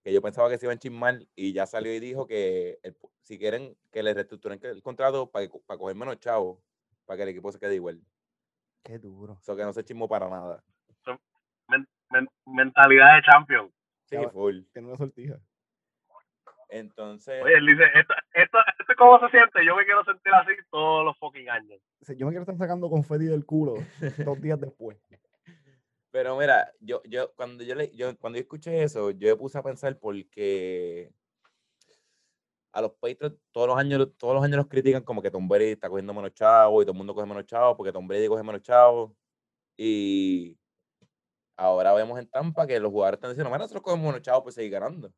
que 0.03 0.13
yo 0.13 0.21
pensaba 0.21 0.49
que 0.49 0.57
se 0.57 0.65
iba 0.65 0.73
a 0.73 0.77
chismar 0.77 1.19
y 1.35 1.53
ya 1.53 1.65
salió 1.65 1.93
y 1.93 1.99
dijo 1.99 2.25
que 2.25 2.79
si 3.21 3.38
quieren 3.38 3.75
que 3.91 4.03
le 4.03 4.13
reestructuren 4.13 4.59
el 4.63 4.81
contrato 4.81 5.29
para, 5.29 5.47
para 5.65 5.77
coger 5.77 5.95
menos 5.95 6.19
chavos, 6.19 6.59
para 7.05 7.17
que 7.17 7.23
el 7.23 7.29
equipo 7.29 7.51
se 7.51 7.59
quede 7.59 7.75
igual. 7.75 8.01
Qué 8.83 8.97
duro. 8.97 9.38
Eso 9.41 9.55
que 9.55 9.63
no 9.63 9.73
se 9.73 9.83
chismó 9.83 10.07
para 10.07 10.29
nada. 10.29 10.63
mentalidad 12.45 13.15
de 13.15 13.21
champion. 13.23 13.71
Sí, 14.05 14.17
full. 14.31 14.62
Tiene 14.73 14.88
una 14.88 14.97
sortija. 14.97 15.39
Entonces. 16.69 17.43
Oye, 17.43 17.55
él 17.55 17.65
dice, 17.65 17.83
esto, 17.95 18.13
esto, 18.33 18.57
esto 18.79 18.93
cómo 18.97 19.19
se 19.19 19.29
siente, 19.29 19.65
yo 19.65 19.75
me 19.75 19.85
quiero 19.85 20.03
sentir 20.03 20.31
así 20.33 20.51
todos 20.69 21.03
los 21.03 21.17
fucking 21.17 21.49
años. 21.49 21.81
Yo 22.07 22.25
me 22.25 22.31
quiero 22.31 22.41
estar 22.41 22.57
sacando 22.57 22.89
confeti 22.89 23.25
del 23.25 23.45
culo 23.45 23.75
dos 24.25 24.41
días 24.41 24.59
después. 24.59 24.97
Pero 26.12 26.38
mira, 26.38 26.74
yo, 26.80 27.02
yo, 27.04 27.34
cuando 27.36 27.63
yo 27.63 27.76
le, 27.76 27.91
yo, 27.95 28.17
cuando 28.17 28.38
yo 28.38 28.41
escuché 28.41 28.84
eso, 28.84 29.12
yo 29.12 29.30
me 29.30 29.36
puse 29.36 29.58
a 29.58 29.63
pensar 29.63 29.98
porque 30.00 31.12
a 32.72 32.82
los 32.82 32.93
Patriots 32.93 33.38
todos 33.52 33.67
los 33.67 33.78
años, 33.78 34.10
todos 34.17 34.36
los 34.36 34.43
años 34.43 34.58
los 34.58 34.67
critican 34.67 35.04
como 35.04 35.22
que 35.22 35.32
Tom 35.32 35.48
Brady 35.48 35.72
está 35.72 35.89
cogiendo 35.89 36.13
menos 36.13 36.34
chavos 36.34 36.82
y 36.84 36.86
todo 36.86 36.93
el 36.93 36.98
mundo 36.98 37.13
coge 37.15 37.28
menos 37.28 37.45
chavos 37.45 37.76
porque 37.78 37.91
Tom 37.91 38.08
Brady 38.08 38.28
coge 38.28 38.43
menos 38.43 38.62
chavos. 38.62 39.12
Y 39.78 40.58
ahora 41.58 41.93
vemos 41.93 42.19
en 42.19 42.28
Tampa 42.28 42.67
que 42.67 42.80
los 42.80 42.91
jugadores 42.91 43.17
están 43.17 43.32
diciendo, 43.32 43.50
bueno, 43.50 43.63
nosotros 43.63 43.84
cogemos 43.84 44.06
menos 44.08 44.22
chavos 44.22 44.43
pues 44.43 44.56
seguir 44.56 44.72
ganando. 44.72 45.12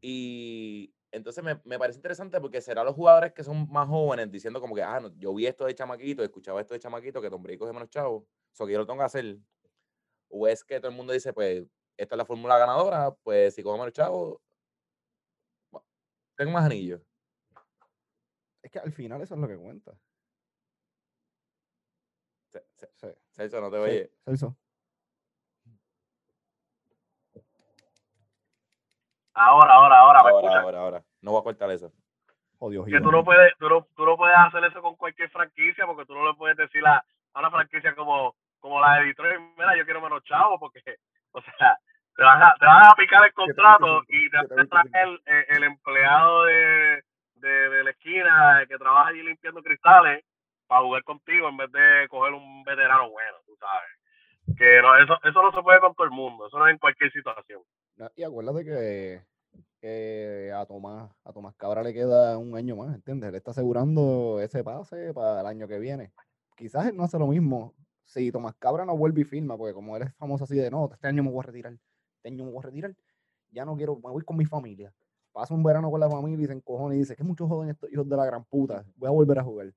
Y 0.00 0.92
entonces 1.14 1.44
me, 1.44 1.60
me, 1.64 1.78
parece 1.78 1.98
interesante 1.98 2.40
porque 2.40 2.60
será 2.60 2.82
los 2.82 2.94
jugadores 2.94 3.32
que 3.32 3.44
son 3.44 3.70
más 3.70 3.88
jóvenes 3.88 4.30
diciendo 4.32 4.60
como 4.60 4.74
que, 4.74 4.82
ah, 4.82 4.98
no, 4.98 5.14
yo 5.16 5.32
vi 5.32 5.46
esto 5.46 5.64
de 5.64 5.74
chamaquito, 5.74 6.24
escuchaba 6.24 6.60
esto 6.60 6.74
de 6.74 6.80
chamaquito, 6.80 7.22
que 7.22 7.30
Tom 7.30 7.40
Brady 7.40 7.56
coge 7.56 7.72
menos 7.72 7.88
chavos, 7.88 8.24
eso 8.52 8.66
que 8.66 8.72
yo 8.72 8.78
lo 8.78 8.86
tengo 8.86 8.98
que 8.98 9.04
hacer. 9.04 9.38
O 10.28 10.48
es 10.48 10.64
que 10.64 10.80
todo 10.80 10.90
el 10.90 10.96
mundo 10.96 11.12
dice, 11.12 11.32
pues, 11.32 11.64
esta 11.96 12.14
es 12.16 12.18
la 12.18 12.24
fórmula 12.24 12.58
ganadora, 12.58 13.12
pues 13.22 13.54
si 13.54 13.62
coge 13.62 13.78
menos 13.78 13.92
chavos, 13.92 14.40
tengo 16.36 16.50
más 16.50 16.64
anillos. 16.64 17.00
Es 18.60 18.70
que 18.72 18.80
al 18.80 18.92
final 18.92 19.22
eso 19.22 19.34
es 19.34 19.40
lo 19.40 19.46
que 19.46 19.56
cuenta. 19.56 19.96
Celso, 23.30 23.60
no 23.60 23.70
te 23.70 23.76
oye. 23.76 24.12
Celso. 24.24 24.56
Ahora, 29.34 29.74
ahora, 29.74 29.98
ahora, 29.98 30.20
ahora, 30.20 30.60
ahora, 30.60 30.78
ahora. 30.78 31.02
No 31.20 31.32
voy 31.32 31.40
a 31.40 31.44
cortar 31.44 31.70
eso. 31.70 31.92
Oh, 32.58 32.70
que 32.70 33.00
tú 33.00 33.10
no, 33.10 33.24
puedes, 33.24 33.52
tú, 33.58 33.68
no, 33.68 33.86
tú 33.94 34.06
no 34.06 34.16
puedes 34.16 34.36
hacer 34.38 34.64
eso 34.64 34.80
con 34.80 34.96
cualquier 34.96 35.28
franquicia 35.28 35.84
porque 35.84 36.06
tú 36.06 36.14
no 36.14 36.26
le 36.26 36.34
puedes 36.34 36.56
decir 36.56 36.86
a, 36.86 37.04
una 37.34 37.50
franquicia 37.50 37.94
como, 37.94 38.36
como 38.60 38.80
la 38.80 38.94
de 38.94 39.06
Detroit, 39.06 39.38
mira, 39.58 39.76
yo 39.76 39.84
quiero 39.84 40.00
menos 40.00 40.22
chavo 40.24 40.58
porque, 40.58 40.80
o 41.32 41.42
sea, 41.42 41.76
te 42.16 42.22
vas 42.22 42.42
a, 42.42 42.54
te 42.58 42.64
vas 42.64 42.88
a 42.90 42.94
picar 42.94 43.24
el 43.24 43.34
contrato 43.34 44.02
y 44.08 44.30
te 44.30 44.36
vas 44.36 44.50
a 44.50 44.64
traer 44.66 45.08
el, 45.26 45.56
el, 45.56 45.64
empleado 45.64 46.44
de, 46.44 47.02
de, 47.34 47.84
la 47.84 47.90
esquina 47.90 48.64
que 48.68 48.78
trabaja 48.78 49.08
allí 49.08 49.22
limpiando 49.22 49.62
cristales 49.62 50.24
para 50.66 50.82
jugar 50.82 51.02
contigo 51.02 51.48
en 51.48 51.56
vez 51.56 51.70
de 51.72 52.08
coger 52.08 52.32
un 52.32 52.64
veterano 52.64 53.10
bueno, 53.10 53.36
tú 53.44 53.56
sabes. 53.56 54.56
Que 54.56 54.80
no, 54.80 54.96
eso, 54.96 55.18
eso 55.22 55.42
no 55.42 55.52
se 55.52 55.62
puede 55.62 55.80
con 55.80 55.94
todo 55.94 56.04
el 56.04 56.12
mundo, 56.12 56.46
eso 56.46 56.58
no 56.58 56.66
es 56.66 56.72
en 56.72 56.78
cualquier 56.78 57.12
situación. 57.12 57.60
Y 58.16 58.22
acuérdate 58.22 59.26
que, 59.80 60.52
a 60.52 60.66
Tomás, 60.66 61.10
a 61.24 61.32
Tomás 61.32 61.54
Cabra 61.56 61.82
le 61.82 61.92
queda 61.92 62.38
un 62.38 62.56
año 62.56 62.76
más, 62.76 62.94
¿entiendes? 62.94 63.28
Él 63.28 63.34
está 63.36 63.50
asegurando 63.52 64.40
ese 64.40 64.64
pase 64.64 65.12
para 65.12 65.40
el 65.40 65.46
año 65.46 65.68
que 65.68 65.78
viene. 65.78 66.12
Quizás 66.56 66.86
él 66.86 66.96
no 66.96 67.04
hace 67.04 67.18
lo 67.18 67.26
mismo 67.26 67.74
si 68.04 68.30
Tomás 68.32 68.54
Cabra 68.56 68.84
no 68.84 68.96
vuelve 68.96 69.22
y 69.22 69.24
firma, 69.24 69.56
porque 69.56 69.74
como 69.74 69.96
él 69.96 70.04
es 70.04 70.14
famoso 70.14 70.44
así 70.44 70.56
de 70.56 70.70
no, 70.70 70.90
este 70.92 71.08
año 71.08 71.22
me 71.22 71.30
voy 71.30 71.40
a 71.40 71.46
retirar 71.46 71.78
este 72.24 72.28
año 72.32 72.44
me 72.46 72.52
voy 72.52 72.60
a 72.60 72.62
retirar, 72.62 72.96
ya 73.50 73.66
no 73.66 73.76
quiero, 73.76 73.96
me 73.96 74.10
voy 74.10 74.24
con 74.24 74.38
mi 74.38 74.46
familia. 74.46 74.94
Pasa 75.32 75.52
un 75.52 75.62
verano 75.62 75.90
con 75.90 76.00
la 76.00 76.08
familia 76.08 76.44
y 76.44 76.46
se 76.46 76.54
encojona 76.54 76.94
y 76.94 76.98
dice, 76.98 77.14
que 77.14 77.22
muchos 77.22 77.48
joven 77.48 77.68
estos 77.68 77.92
hijos 77.92 78.08
de 78.08 78.16
la 78.16 78.24
gran 78.24 78.44
puta, 78.44 78.84
voy 78.96 79.08
a 79.08 79.10
volver 79.10 79.38
a 79.38 79.42
jugar. 79.42 79.74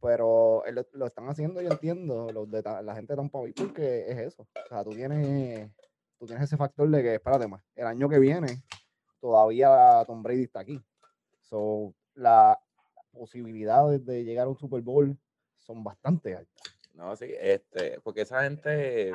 Pero 0.00 0.64
lo, 0.92 1.06
están 1.06 1.28
haciendo, 1.28 1.60
yo 1.62 1.70
entiendo, 1.70 2.32
los 2.32 2.48
la 2.48 2.94
gente 2.94 3.12
de 3.12 3.16
Tampa 3.16 3.38
Bay, 3.38 3.52
porque 3.52 4.06
es 4.08 4.18
eso. 4.18 4.42
O 4.42 4.68
sea, 4.68 4.82
tú 4.82 4.90
tienes, 4.90 5.70
tú 6.18 6.26
tienes 6.26 6.44
ese 6.44 6.56
factor 6.56 6.88
de 6.88 7.02
que, 7.02 7.14
espérate 7.14 7.46
más, 7.48 7.62
el 7.74 7.86
año 7.86 8.08
que 8.08 8.18
viene 8.18 8.62
todavía 9.20 10.04
Tom 10.06 10.22
Brady 10.22 10.44
está 10.44 10.60
aquí. 10.60 10.80
So, 11.40 11.94
las 12.14 12.56
posibilidades 13.10 14.04
de 14.04 14.24
llegar 14.24 14.46
a 14.46 14.50
un 14.50 14.58
Super 14.58 14.82
Bowl 14.82 15.16
son 15.56 15.82
bastante 15.82 16.36
altas. 16.36 16.74
No, 16.94 17.14
sí, 17.16 17.32
este, 17.38 18.00
porque 18.00 18.22
esa 18.22 18.42
gente 18.42 19.12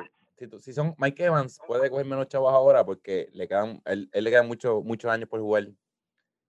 si, 0.60 0.72
son 0.72 0.94
Mike 0.98 1.24
Evans, 1.24 1.60
puede 1.66 1.90
coger 1.90 2.06
menos 2.06 2.28
chavos 2.28 2.52
ahora 2.52 2.84
porque 2.84 3.28
le 3.32 3.46
quedan, 3.46 3.80
él, 3.84 4.10
le 4.12 4.30
quedan 4.30 4.48
mucho, 4.48 4.82
muchos 4.82 5.10
años 5.10 5.28
por 5.28 5.40
jugar. 5.40 5.68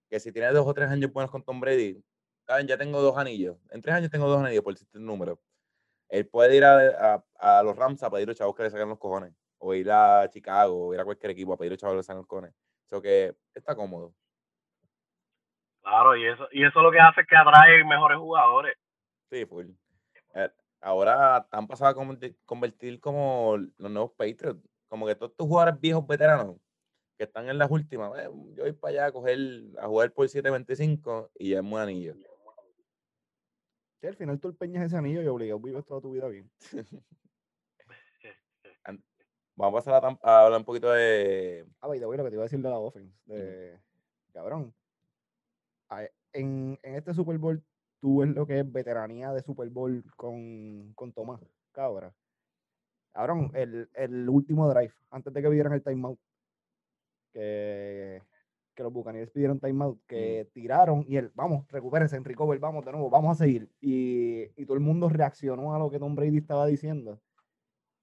Que 0.08 0.20
si 0.20 0.32
tiene 0.32 0.52
dos 0.52 0.66
o 0.66 0.74
tres 0.74 0.88
años 0.88 1.12
buenos 1.12 1.30
con 1.30 1.42
Tom 1.42 1.60
Brady, 1.60 2.02
¿saben? 2.46 2.66
ya 2.66 2.76
tengo 2.76 3.00
dos 3.00 3.16
anillos. 3.16 3.56
En 3.70 3.80
tres 3.82 3.94
años 3.94 4.10
tengo 4.10 4.28
dos 4.28 4.42
anillos 4.42 4.62
por 4.62 4.74
el 4.74 5.04
número. 5.04 5.40
Él 6.08 6.26
puede 6.28 6.56
ir 6.56 6.64
a, 6.64 7.24
a, 7.34 7.62
los 7.62 7.76
Rams 7.76 8.02
a 8.02 8.10
pedir 8.10 8.28
los 8.28 8.36
chavos 8.36 8.54
que 8.54 8.62
le 8.62 8.70
saquen 8.70 8.88
los 8.88 8.98
cojones. 8.98 9.32
O 9.58 9.74
ir 9.74 9.90
a 9.90 10.28
Chicago, 10.28 10.88
o 10.88 10.94
ir 10.94 11.00
a 11.00 11.04
cualquier 11.04 11.32
equipo 11.32 11.52
a 11.52 11.56
pedir 11.56 11.72
los 11.72 11.78
chavos 11.78 11.94
que 11.94 11.96
le 11.98 12.02
saquen 12.02 12.18
los 12.18 12.26
cojones. 12.26 12.54
Eso 12.86 13.00
que 13.00 13.34
está 13.54 13.74
cómodo. 13.74 14.14
Claro, 15.82 16.16
y 16.16 16.26
eso, 16.26 16.48
y 16.50 16.64
eso 16.64 16.80
lo 16.80 16.90
que 16.90 16.98
hace 16.98 17.20
es 17.20 17.26
que 17.26 17.36
atrae 17.36 17.84
mejores 17.84 18.18
jugadores. 18.18 18.76
Sí, 19.30 19.46
full. 19.46 19.66
Eh, 20.34 20.50
ahora 20.80 21.38
están 21.38 21.66
pasando 21.66 22.00
a 22.00 22.32
convertir, 22.44 23.00
como 23.00 23.56
los 23.56 23.90
nuevos 23.90 24.12
Patriots. 24.12 24.60
Como 24.88 25.06
que 25.06 25.14
todos 25.14 25.32
estos 25.32 25.46
jugadores 25.46 25.80
viejos 25.80 26.06
veteranos 26.06 26.56
que 27.16 27.24
están 27.24 27.48
en 27.48 27.58
las 27.58 27.70
últimas, 27.70 28.12
eh, 28.18 28.28
yo 28.54 28.64
voy 28.64 28.72
para 28.72 28.90
allá 28.92 29.06
a 29.06 29.12
coger, 29.12 29.38
a 29.80 29.86
jugar 29.86 30.12
por 30.12 30.26
7.25 30.26 31.30
y 31.38 31.50
ya 31.50 31.58
es 31.58 31.64
un 31.64 31.78
anillo. 31.78 32.14
Que 34.00 34.08
al 34.08 34.16
final 34.16 34.38
tú 34.38 34.48
empeñas 34.48 34.84
ese 34.84 34.96
anillo 34.96 35.22
y 35.22 35.26
obligas 35.26 35.60
vives 35.62 35.84
toda 35.86 36.00
tu 36.00 36.12
vida 36.12 36.28
bien. 36.28 36.50
Vamos 39.56 39.86
a 39.86 39.90
pasar 39.90 40.18
a, 40.22 40.44
hablar 40.44 40.60
un 40.60 40.64
poquito 40.66 40.90
de. 40.92 41.66
Ah, 41.80 41.86
voy, 41.86 41.98
lo 41.98 42.10
que 42.10 42.16
te 42.16 42.34
iba 42.34 42.42
a 42.42 42.44
decir 42.44 42.60
de 42.60 42.68
la 42.68 42.78
offense. 42.78 43.18
De, 43.24 43.78
Cabrón. 44.32 44.74
En, 46.34 46.78
en 46.82 46.94
este 46.94 47.14
Super 47.14 47.38
Bowl 47.38 47.62
tú 48.00 48.18
ves 48.18 48.28
lo 48.30 48.46
que 48.46 48.60
es 48.60 48.70
veteranía 48.70 49.32
de 49.32 49.42
Super 49.42 49.70
Bowl 49.70 50.04
con, 50.16 50.92
con 50.94 51.12
Tomás 51.12 51.40
Cabra. 51.72 52.12
Cabrón, 53.12 53.50
el, 53.54 53.88
el 53.94 54.28
último 54.28 54.68
drive, 54.68 54.92
antes 55.10 55.32
de 55.32 55.40
que 55.40 55.48
pidieran 55.48 55.72
el 55.72 55.82
timeout, 55.82 56.18
que, 57.32 58.22
que 58.74 58.82
los 58.82 58.92
Buccaneers 58.92 59.30
pidieron 59.30 59.58
timeout, 59.58 59.98
que 60.06 60.50
tiraron 60.52 61.04
y 61.08 61.16
él, 61.16 61.32
vamos, 61.34 61.66
recupérense, 61.68 62.18
recover, 62.20 62.58
vamos 62.58 62.84
de 62.84 62.92
nuevo, 62.92 63.08
vamos 63.08 63.40
a 63.40 63.44
seguir. 63.44 63.70
Y, 63.80 64.42
y, 64.60 64.66
todo 64.66 64.74
el 64.74 64.82
mundo 64.82 65.08
reaccionó 65.08 65.74
a 65.74 65.78
lo 65.78 65.90
que 65.90 65.98
Tom 65.98 66.14
Brady 66.14 66.38
estaba 66.38 66.66
diciendo. 66.66 67.18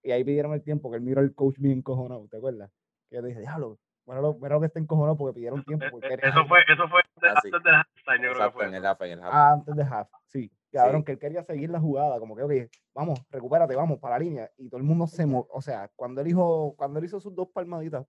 Y 0.03 0.11
ahí 0.11 0.23
pidieron 0.23 0.53
el 0.53 0.61
tiempo, 0.61 0.91
que 0.91 0.97
él 0.97 1.01
miró 1.01 1.21
al 1.21 1.33
coach 1.33 1.57
bien 1.57 1.81
cojonado, 1.81 2.27
¿te 2.29 2.37
acuerdas? 2.37 2.69
Que 3.09 3.21
le 3.21 3.29
dije, 3.29 3.39
diablo, 3.39 3.79
bueno, 4.05 4.21
lo, 4.21 4.33
bueno 4.33 4.59
que 4.59 4.65
estén 4.65 4.83
encojonado 4.83 5.15
porque 5.15 5.35
pidieron 5.35 5.63
tiempo. 5.63 5.85
Porque 5.91 6.13
eso, 6.13 6.45
fue, 6.45 6.59
eso 6.67 6.87
fue 6.89 7.01
ah, 7.21 7.35
antes 7.35 7.63
de 7.63 7.71
halftime, 7.71 8.27
yo 8.27 8.33
creo 8.33 8.47
que 8.47 8.53
fue. 8.53 8.65
En 8.65 8.75
el 8.75 8.85
half, 8.85 9.01
en 9.01 9.11
el 9.11 9.19
half. 9.21 9.33
Ah, 9.33 9.51
antes 9.53 9.75
de 9.75 9.83
half, 9.83 10.09
sí. 10.27 10.51
Cabrón, 10.71 11.03
que 11.03 11.13
él 11.13 11.19
quería 11.19 11.43
seguir 11.43 11.69
la 11.69 11.79
jugada, 11.79 12.19
como 12.19 12.35
que, 12.35 12.41
ok, 12.41 12.51
vamos, 12.93 13.23
recupérate, 13.29 13.75
vamos, 13.75 13.99
para 13.99 14.17
la 14.17 14.25
línea. 14.25 14.51
Y 14.57 14.69
todo 14.69 14.79
el 14.79 14.83
mundo 14.83 15.07
se 15.07 15.25
movió. 15.25 15.47
O 15.51 15.61
sea, 15.61 15.89
cuando 15.95 16.19
él, 16.21 16.27
hizo, 16.27 16.73
cuando 16.75 16.99
él 16.99 17.05
hizo 17.05 17.19
sus 17.19 17.33
dos 17.33 17.47
palmaditas, 17.49 18.05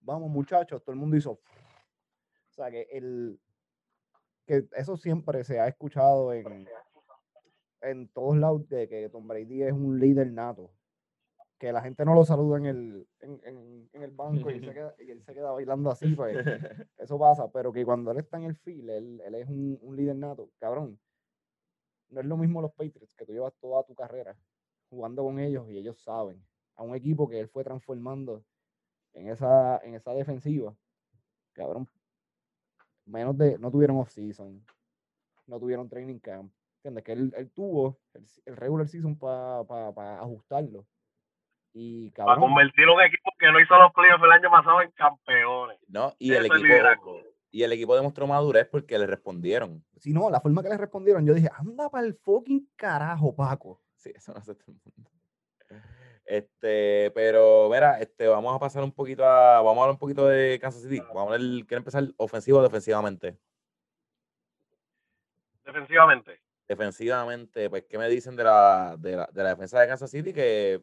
vamos, 0.00 0.30
muchachos, 0.30 0.84
todo 0.84 0.92
el 0.92 1.00
mundo 1.00 1.16
hizo. 1.16 1.32
O 1.32 2.52
sea, 2.52 2.70
que 2.70 2.86
el. 2.92 3.40
Que 4.46 4.68
eso 4.76 4.96
siempre 4.98 5.42
se 5.42 5.58
ha 5.58 5.66
escuchado 5.66 6.34
en, 6.34 6.68
en 7.80 8.08
todos 8.08 8.36
lados 8.36 8.68
de 8.68 8.86
que 8.86 9.08
Tom 9.08 9.26
Brady 9.26 9.62
es 9.62 9.72
un 9.72 9.98
líder 9.98 10.30
nato 10.30 10.70
que 11.64 11.72
la 11.72 11.80
gente 11.80 12.04
no 12.04 12.14
lo 12.14 12.26
saluda 12.26 12.58
en 12.58 12.66
el, 12.66 13.08
en, 13.20 13.88
en, 13.90 14.02
el 14.02 14.10
banco 14.10 14.50
y, 14.50 14.60
se 14.60 14.70
queda, 14.74 14.94
y, 14.98 15.10
él 15.10 15.22
se 15.22 15.32
queda 15.32 15.50
bailando 15.50 15.90
así, 15.90 16.14
pues 16.14 16.36
eso 16.98 17.18
pasa, 17.18 17.50
pero 17.50 17.72
que 17.72 17.86
cuando 17.86 18.10
él 18.10 18.18
está 18.18 18.36
en 18.36 18.44
el 18.44 18.56
field, 18.56 18.90
él, 18.90 19.22
él 19.24 19.34
es 19.34 19.48
un, 19.48 19.78
un, 19.80 19.96
líder 19.96 20.16
nato, 20.16 20.50
cabrón. 20.58 21.00
No 22.10 22.20
es 22.20 22.26
lo 22.26 22.36
mismo 22.36 22.60
los 22.60 22.72
Patriots, 22.72 23.14
que 23.14 23.24
tú 23.24 23.32
llevas 23.32 23.54
toda 23.60 23.82
tu 23.84 23.94
carrera 23.94 24.36
jugando 24.90 25.22
con 25.22 25.40
ellos 25.40 25.66
y 25.70 25.78
ellos 25.78 26.02
saben, 26.02 26.44
a 26.76 26.82
un 26.82 26.94
equipo 26.94 27.26
que 27.26 27.40
él 27.40 27.48
fue 27.48 27.64
transformando 27.64 28.44
en 29.14 29.28
esa, 29.28 29.78
en 29.78 29.94
esa 29.94 30.12
defensiva, 30.12 30.76
cabrón, 31.54 31.88
menos 33.06 33.38
de, 33.38 33.58
no 33.58 33.70
tuvieron 33.70 33.96
off-season, 33.96 34.62
no 35.46 35.58
tuvieron 35.58 35.88
training 35.88 36.18
camp, 36.18 36.52
¿entiendes? 36.76 37.04
Que 37.04 37.12
él, 37.12 37.32
él 37.38 37.50
tuvo 37.52 37.98
el, 38.12 38.26
el 38.44 38.56
regular 38.56 38.86
season 38.86 39.16
para 39.16 39.64
pa, 39.64 40.20
ajustarlo 40.20 40.84
y 41.76 42.10
Para 42.12 42.40
convertir 42.40 42.88
un 42.88 43.02
equipo 43.02 43.32
que 43.36 43.50
no 43.50 43.58
hizo 43.58 43.76
los 43.76 43.92
playoffs 43.92 44.22
el 44.22 44.30
año 44.30 44.48
pasado 44.48 44.80
en 44.80 44.92
campeones. 44.92 45.78
No, 45.88 46.14
y 46.20 46.32
el 46.32 46.46
equipo, 46.46 47.20
Y 47.50 47.64
el 47.64 47.72
equipo 47.72 47.96
demostró 47.96 48.28
madurez 48.28 48.68
porque 48.70 48.96
le 48.96 49.08
respondieron. 49.08 49.84
Si 49.96 50.12
no, 50.12 50.30
la 50.30 50.40
forma 50.40 50.62
que 50.62 50.68
le 50.68 50.76
respondieron, 50.76 51.26
yo 51.26 51.34
dije, 51.34 51.50
anda 51.58 51.90
para 51.90 52.06
el 52.06 52.14
fucking 52.14 52.70
carajo, 52.76 53.34
Paco. 53.34 53.82
Sí, 53.96 54.12
eso 54.14 54.32
no 54.32 54.38
hace 54.38 54.54
todo 54.54 54.70
el 54.70 54.80
mundo. 54.84 55.10
Este, 56.24 57.10
pero 57.10 57.68
mira, 57.68 58.00
este, 58.00 58.28
vamos 58.28 58.54
a 58.54 58.60
pasar 58.60 58.84
un 58.84 58.92
poquito 58.92 59.24
a, 59.24 59.60
vamos 59.60 59.78
a 59.78 59.80
hablar 59.82 59.94
un 59.94 59.98
poquito 59.98 60.28
de 60.28 60.58
Kansas 60.60 60.82
City. 60.82 61.02
Vamos 61.12 61.34
a 61.34 61.38
quiero 61.38 61.78
empezar 61.78 62.04
ofensivo 62.18 62.60
o 62.60 62.62
defensivamente. 62.62 63.36
Defensivamente. 65.64 66.40
Defensivamente, 66.68 67.68
pues, 67.68 67.84
¿qué 67.90 67.98
me 67.98 68.08
dicen 68.08 68.36
de 68.36 68.44
la, 68.44 68.96
de 68.96 69.16
la, 69.16 69.28
de 69.32 69.42
la 69.42 69.48
defensa 69.50 69.80
de 69.80 69.88
Kansas 69.88 70.10
City? 70.10 70.32
Que 70.32 70.80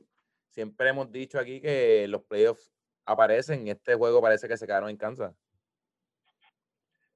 siempre 0.52 0.90
hemos 0.90 1.12
dicho 1.12 1.40
aquí 1.40 1.60
que 1.60 2.08
los 2.08 2.22
playoffs 2.24 2.72
aparecen 3.06 3.66
y 3.66 3.72
este 3.72 3.96
juego 3.96 4.22
parece 4.22 4.48
que 4.48 4.58
se 4.58 4.68
quedaron 4.68 4.90
en 4.90 4.98
Kansas. 4.98 5.36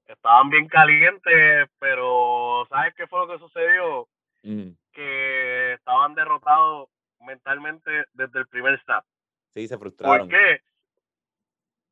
Estaban 0.08 0.50
bien 0.50 0.67
calientes, 0.67 1.69
pero 1.80 2.65
¿sabes 2.69 2.93
qué 2.95 3.08
fue 3.08 3.19
lo 3.19 3.28
que 3.28 3.39
sucedió? 3.39 4.08
Que 4.91 5.74
estaban 5.74 6.13
derrotados 6.13 6.89
mentalmente 7.21 8.06
desde 8.13 8.39
el 8.39 8.48
primer 8.48 8.80
snap. 8.84 9.04
Sí, 9.54 9.67
se 9.67 9.78
frustraron. 9.78 10.19
¿Por 10.19 10.30
qué? 10.30 10.62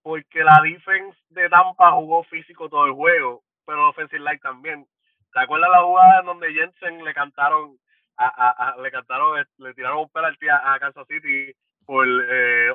Porque 0.04 0.44
la 0.44 0.62
defense 0.62 1.18
de 1.30 1.50
Tampa 1.50 1.92
jugó 1.94 2.24
físico 2.26 2.70
todo 2.70 2.86
el 2.86 2.94
juego, 2.94 3.44
pero 3.66 3.90
offensive 3.90 4.20
line 4.20 4.40
también. 4.40 4.88
¿Te 5.34 5.40
acuerdas 5.40 5.72
la 5.72 5.82
jugada 5.82 6.20
en 6.20 6.26
donde 6.28 6.54
Jensen 6.54 7.04
le 7.04 7.14
cantaron 7.14 7.80
a, 8.18 8.76
le 8.82 8.92
cantaron, 8.92 9.46
le 9.58 9.74
tiraron 9.74 10.00
un 10.00 10.10
penalti 10.10 10.48
a, 10.50 10.78
Kansas 10.80 11.08
City 11.08 11.54
por 11.86 12.08
eh, 12.08 12.74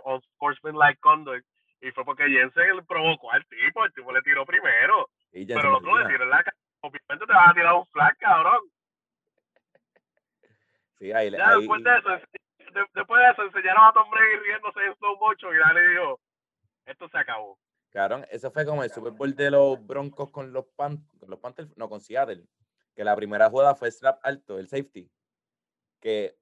like 0.74 1.00
conduct 1.00 1.46
y 1.80 1.90
fue 1.92 2.04
porque 2.04 2.28
Jensen 2.28 2.76
le 2.76 2.82
provocó 2.82 3.30
al 3.32 3.46
tipo, 3.46 3.84
el 3.84 3.92
tipo 3.92 4.12
le 4.12 4.22
tiró 4.22 4.44
primero. 4.44 5.08
pero 5.32 5.60
el 5.60 5.74
otro 5.74 5.98
le 5.98 6.06
tiró 6.06 6.24
en 6.24 6.30
la 6.30 6.44
obviamente 6.80 7.26
te 7.26 7.32
vas 7.32 7.50
a 7.50 7.54
tirar 7.54 7.74
un 7.74 7.86
flag, 7.86 8.16
cabrón. 8.18 8.60
Sí, 10.98 11.12
ahí, 11.12 11.30
ya 11.30 11.56
después 11.56 11.84
de 11.84 11.96
eso, 11.96 12.10
después 12.94 13.22
de 13.22 13.30
eso 13.30 13.42
enseñaron 13.44 13.84
a 13.84 13.92
Tom 13.92 14.10
Brady 14.10 14.36
riéndose 14.44 14.80
en 14.80 14.94
slow 14.96 15.16
motion 15.18 15.54
y 15.54 15.74
le 15.74 15.88
dijo, 15.88 16.20
esto 16.86 17.08
se 17.08 17.18
acabó. 17.18 17.58
Claro, 17.90 18.22
eso 18.30 18.50
fue 18.50 18.66
como 18.66 18.82
el 18.82 18.90
Super 18.90 19.12
Bowl 19.12 19.34
de 19.34 19.50
los 19.50 19.86
Broncos 19.86 20.30
con 20.30 20.52
los, 20.52 20.66
Pan, 20.76 20.98
con 21.18 21.30
los 21.30 21.38
Panthers, 21.38 21.76
no, 21.76 21.88
con 21.88 22.00
Seattle, 22.00 22.44
que 22.94 23.04
la 23.04 23.16
primera 23.16 23.48
jugada 23.48 23.74
fue 23.74 23.90
strap 23.90 24.18
alto, 24.24 24.58
el 24.58 24.68
safety, 24.68 25.08
que 26.00 26.38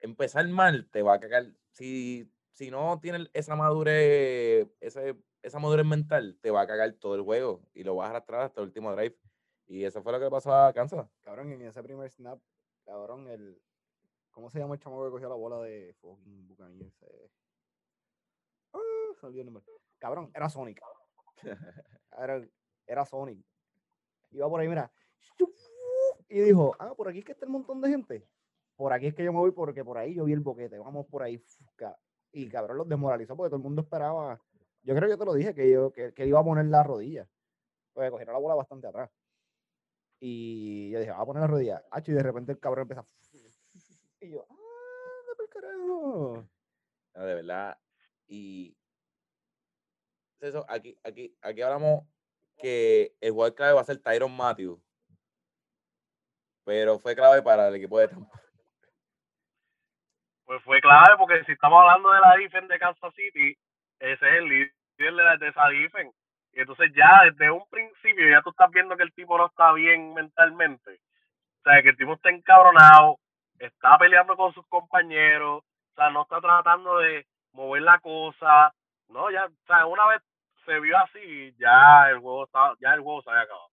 empezar 0.00 0.46
mal 0.48 0.88
te 0.90 1.02
va 1.02 1.14
a 1.14 1.20
cagar, 1.20 1.46
si, 1.70 2.30
si 2.52 2.70
no 2.70 2.98
tienes 3.00 3.28
esa 3.32 3.56
madurez, 3.56 4.68
ese, 4.80 5.16
esa 5.42 5.58
madurez 5.58 5.86
mental, 5.86 6.38
te 6.40 6.50
va 6.50 6.62
a 6.62 6.66
cagar 6.66 6.92
todo 6.94 7.14
el 7.14 7.22
juego 7.22 7.62
y 7.74 7.84
lo 7.84 7.96
vas 7.96 8.08
a 8.08 8.10
arrastrar 8.10 8.42
hasta 8.42 8.60
el 8.60 8.68
último 8.68 8.92
drive. 8.92 9.16
Y 9.66 9.84
eso 9.84 10.02
fue 10.02 10.12
lo 10.12 10.20
que 10.20 10.30
pasó 10.30 10.54
a 10.54 10.72
Kansas. 10.72 11.08
Cabrón, 11.20 11.52
en 11.52 11.62
ese 11.62 11.82
primer 11.82 12.10
snap, 12.10 12.40
cabrón, 12.84 13.28
el, 13.28 13.60
¿Cómo 14.32 14.48
se 14.48 14.58
llama 14.58 14.74
el 14.74 14.80
chamo 14.80 15.04
que 15.04 15.10
cogió 15.10 15.28
la 15.28 15.34
bola 15.34 15.60
de 15.60 15.94
fucking 16.00 16.48
Buccaneers? 16.48 17.04
Ah, 18.72 18.78
salió 19.20 19.40
el 19.40 19.46
nombre. 19.46 19.62
Cabrón, 19.98 20.30
era 20.34 20.48
Sonic. 20.48 20.80
Era, 22.18 22.46
era 22.86 23.06
Sonic. 23.06 23.42
Iba 24.32 24.46
por 24.48 24.60
ahí, 24.60 24.68
mira. 24.68 24.92
Y 26.28 26.40
dijo, 26.40 26.76
ah, 26.78 26.94
por 26.94 27.08
aquí 27.08 27.20
es 27.20 27.24
que 27.24 27.32
está 27.32 27.46
el 27.46 27.50
montón 27.50 27.80
de 27.80 27.88
gente. 27.88 28.28
Por 28.76 28.92
aquí 28.92 29.06
es 29.08 29.14
que 29.14 29.24
yo 29.24 29.32
me 29.32 29.38
voy 29.38 29.52
porque 29.52 29.84
por 29.84 29.98
ahí 29.98 30.14
yo 30.14 30.24
vi 30.24 30.32
el 30.32 30.40
boquete. 30.40 30.78
Vamos 30.78 31.06
por 31.06 31.22
ahí. 31.22 31.42
Y 32.32 32.48
cabrón 32.48 32.78
los 32.78 32.88
desmoralizó 32.88 33.36
porque 33.36 33.50
todo 33.50 33.58
el 33.58 33.62
mundo 33.62 33.82
esperaba. 33.82 34.40
Yo 34.82 34.94
creo 34.94 35.08
que 35.08 35.14
yo 35.14 35.18
te 35.18 35.24
lo 35.24 35.34
dije, 35.34 35.54
que 35.54 35.70
yo 35.70 35.92
que, 35.92 36.12
que 36.12 36.26
iba 36.26 36.40
a 36.40 36.44
poner 36.44 36.66
la 36.66 36.82
rodilla. 36.82 37.28
Porque 37.92 38.10
cogiera 38.10 38.32
la 38.32 38.38
bola 38.38 38.54
bastante 38.54 38.86
atrás. 38.86 39.10
Y 40.18 40.90
yo 40.90 41.00
dije, 41.00 41.10
va 41.10 41.20
a 41.20 41.26
poner 41.26 41.42
la 41.42 41.46
rodilla. 41.46 41.84
y 42.06 42.12
de 42.12 42.22
repente 42.22 42.52
el 42.52 42.58
cabrón 42.58 42.82
empieza 42.82 43.06
y 44.22 44.30
yo, 44.30 44.46
¡ah, 44.48 45.34
por 45.36 45.48
carajo! 45.48 46.48
De 47.14 47.34
verdad. 47.34 47.76
Y 48.28 48.76
eso, 50.40 50.64
aquí, 50.68 50.96
aquí, 51.02 51.36
aquí 51.42 51.60
hablamos 51.60 52.04
que 52.56 53.16
el 53.20 53.32
jugador 53.32 53.54
clave 53.56 53.72
va 53.72 53.80
a 53.80 53.84
ser 53.84 53.98
Tyron 53.98 54.34
Matthews. 54.34 54.80
Pero 56.64 57.00
fue 57.00 57.16
clave 57.16 57.42
para 57.42 57.68
el 57.68 57.74
equipo 57.74 57.98
de 57.98 58.08
Tampa. 58.08 58.40
Pues 60.44 60.62
fue 60.64 60.80
clave 60.80 61.16
porque 61.18 61.44
si 61.44 61.52
estamos 61.52 61.80
hablando 61.80 62.10
de 62.12 62.20
la 62.20 62.36
defense 62.36 62.72
de 62.72 62.78
Kansas 62.78 63.14
City, 63.14 63.56
ese 63.98 64.26
es 64.28 64.34
el 64.34 64.48
líder 64.48 65.38
de 65.38 65.48
esa 65.48 65.68
defense. 65.68 66.16
Y 66.52 66.60
entonces 66.60 66.92
ya 66.94 67.22
desde 67.24 67.50
un 67.50 67.66
principio 67.70 68.28
ya 68.28 68.42
tú 68.42 68.50
estás 68.50 68.70
viendo 68.70 68.96
que 68.96 69.04
el 69.04 69.14
tipo 69.14 69.38
no 69.38 69.46
está 69.46 69.72
bien 69.72 70.12
mentalmente. 70.14 71.00
O 71.60 71.62
sea, 71.64 71.82
que 71.82 71.90
el 71.90 71.96
tipo 71.96 72.14
está 72.14 72.30
encabronado, 72.30 73.18
está 73.58 73.96
peleando 73.98 74.36
con 74.36 74.52
sus 74.52 74.66
compañeros, 74.68 75.62
o 75.62 75.94
sea, 75.94 76.10
no 76.10 76.22
está 76.22 76.40
tratando 76.40 76.98
de 76.98 77.26
mover 77.52 77.82
la 77.82 77.98
cosa, 78.00 78.72
no, 79.08 79.30
ya, 79.30 79.46
o 79.46 79.66
sea, 79.66 79.86
una 79.86 80.06
vez 80.08 80.22
se 80.64 80.80
vio 80.80 80.96
así, 80.98 81.54
ya 81.58 82.10
el 82.10 82.18
juego 82.18 82.44
estaba, 82.44 82.74
ya 82.80 82.94
el 82.94 83.00
juego 83.00 83.22
se 83.22 83.30
había 83.30 83.42
acabado. 83.42 83.71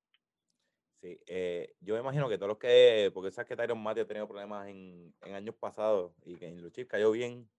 Sí, 1.02 1.18
eh, 1.28 1.76
yo 1.80 1.94
me 1.94 2.02
imagino 2.02 2.28
que 2.28 2.38
todos 2.38 2.50
los 2.50 2.58
que, 2.58 3.10
porque 3.14 3.32
sabes 3.32 3.48
que 3.48 3.56
Tyron 3.56 3.82
Matthew 3.82 4.04
ha 4.04 4.08
tenido 4.08 4.28
problemas 4.28 4.68
en, 4.68 5.14
en 5.22 5.34
años 5.34 5.56
pasados 5.56 6.12
y 6.26 6.36
que 6.36 6.48
en 6.48 6.62
los 6.62 6.74
Chiefs 6.74 6.90
cayó 6.90 7.12
bien. 7.12 7.50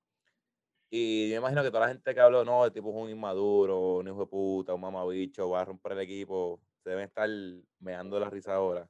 Y 0.90 1.29
yo 1.29 1.37
me 1.37 1.38
imagino 1.38 1.62
que 1.62 1.70
toda 1.70 1.87
la 1.87 1.88
gente 1.88 2.14
que 2.14 2.20
habló, 2.20 2.44
no, 2.44 2.64
el 2.66 2.72
tipo 2.72 2.90
es 2.90 2.96
un 2.96 3.09
inmaduro, 3.09 3.98
un 3.98 4.09
hijo 4.09 4.20
de 4.20 4.26
puta, 4.26 4.74
un 4.74 4.81
mamabicho, 4.81 5.48
va 5.48 5.62
a 5.62 5.64
romper 5.64 5.92
el 5.92 6.00
equipo, 6.00 6.61
se 6.83 6.90
deben 6.90 7.05
estar 7.05 7.29
meando 7.79 8.20
la 8.20 8.29
risa 8.29 8.55
ahora. 8.55 8.87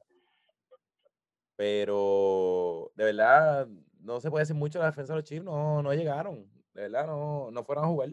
Pero 1.55 2.91
de 2.95 3.05
verdad, 3.05 3.67
no 3.99 4.19
se 4.19 4.29
puede 4.29 4.41
decir 4.41 4.55
mucho 4.55 4.79
la 4.79 4.87
defensa 4.87 5.13
de 5.13 5.19
los 5.19 5.29
Chiefs, 5.29 5.45
no, 5.45 5.81
no 5.81 5.93
llegaron. 5.93 6.51
De 6.73 6.81
verdad, 6.81 7.05
no, 7.05 7.51
no 7.51 7.63
fueron 7.63 7.85
a 7.85 7.87
jugar. 7.87 8.09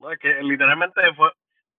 No, 0.00 0.10
es 0.10 0.18
que 0.18 0.28
literalmente 0.42 1.00
fue, 1.16 1.30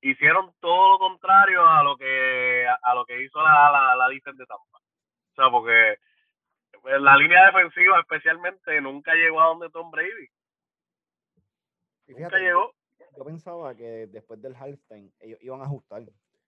hicieron 0.02 0.54
todo 0.60 0.92
lo 0.92 1.00
contrario 1.00 1.68
a 1.68 1.84
lo 1.84 1.98
que 1.98 2.66
a 2.68 2.96
lo 2.96 3.06
que 3.06 3.24
hizo 3.24 3.42
la, 3.42 3.72
la, 3.72 3.96
la 3.96 4.08
de 4.10 4.20
Tampa. 4.22 4.78
O 4.78 5.36
sea, 5.36 5.50
porque 5.52 5.98
pues, 6.82 7.02
la 7.02 7.18
línea 7.18 7.46
defensiva 7.48 8.00
especialmente 8.00 8.80
nunca 8.82 9.14
llegó 9.14 9.42
a 9.42 9.48
donde 9.48 9.70
Tom 9.70 9.92
Brady. 9.92 10.30
nunca 12.08 12.38
llegó. 12.38 12.74
Yo 13.18 13.26
pensaba 13.26 13.76
que 13.76 14.08
después 14.08 14.42
del 14.42 14.56
halftime 14.56 15.12
ellos 15.20 15.40
iban 15.42 15.62
a 15.62 15.66
ajustar. 15.66 16.04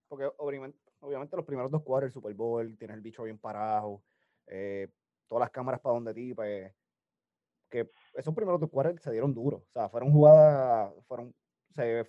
Porque 0.07 0.29
obviamente, 0.37 0.79
obviamente 1.01 1.35
los 1.35 1.45
primeros 1.45 1.71
dos 1.71 1.83
cuadros, 1.83 2.07
el 2.07 2.13
Super 2.13 2.33
Bowl, 2.33 2.77
tienes 2.77 2.95
el 2.95 3.01
bicho 3.01 3.23
bien 3.23 3.37
parado, 3.37 4.01
eh, 4.47 4.87
todas 5.27 5.41
las 5.41 5.51
cámaras 5.51 5.79
para 5.81 5.93
donde 5.93 6.13
ti, 6.13 6.33
pues, 6.33 6.73
que 7.69 7.91
esos 8.15 8.33
primeros 8.33 8.59
dos 8.59 8.69
cuadros 8.69 9.01
se 9.01 9.11
dieron 9.11 9.33
duros. 9.33 9.61
O 9.61 9.71
sea, 9.71 9.89
fueron 9.89 10.11
jugadas, 10.11 10.93
fueron, 11.07 11.33
se, 11.75 12.07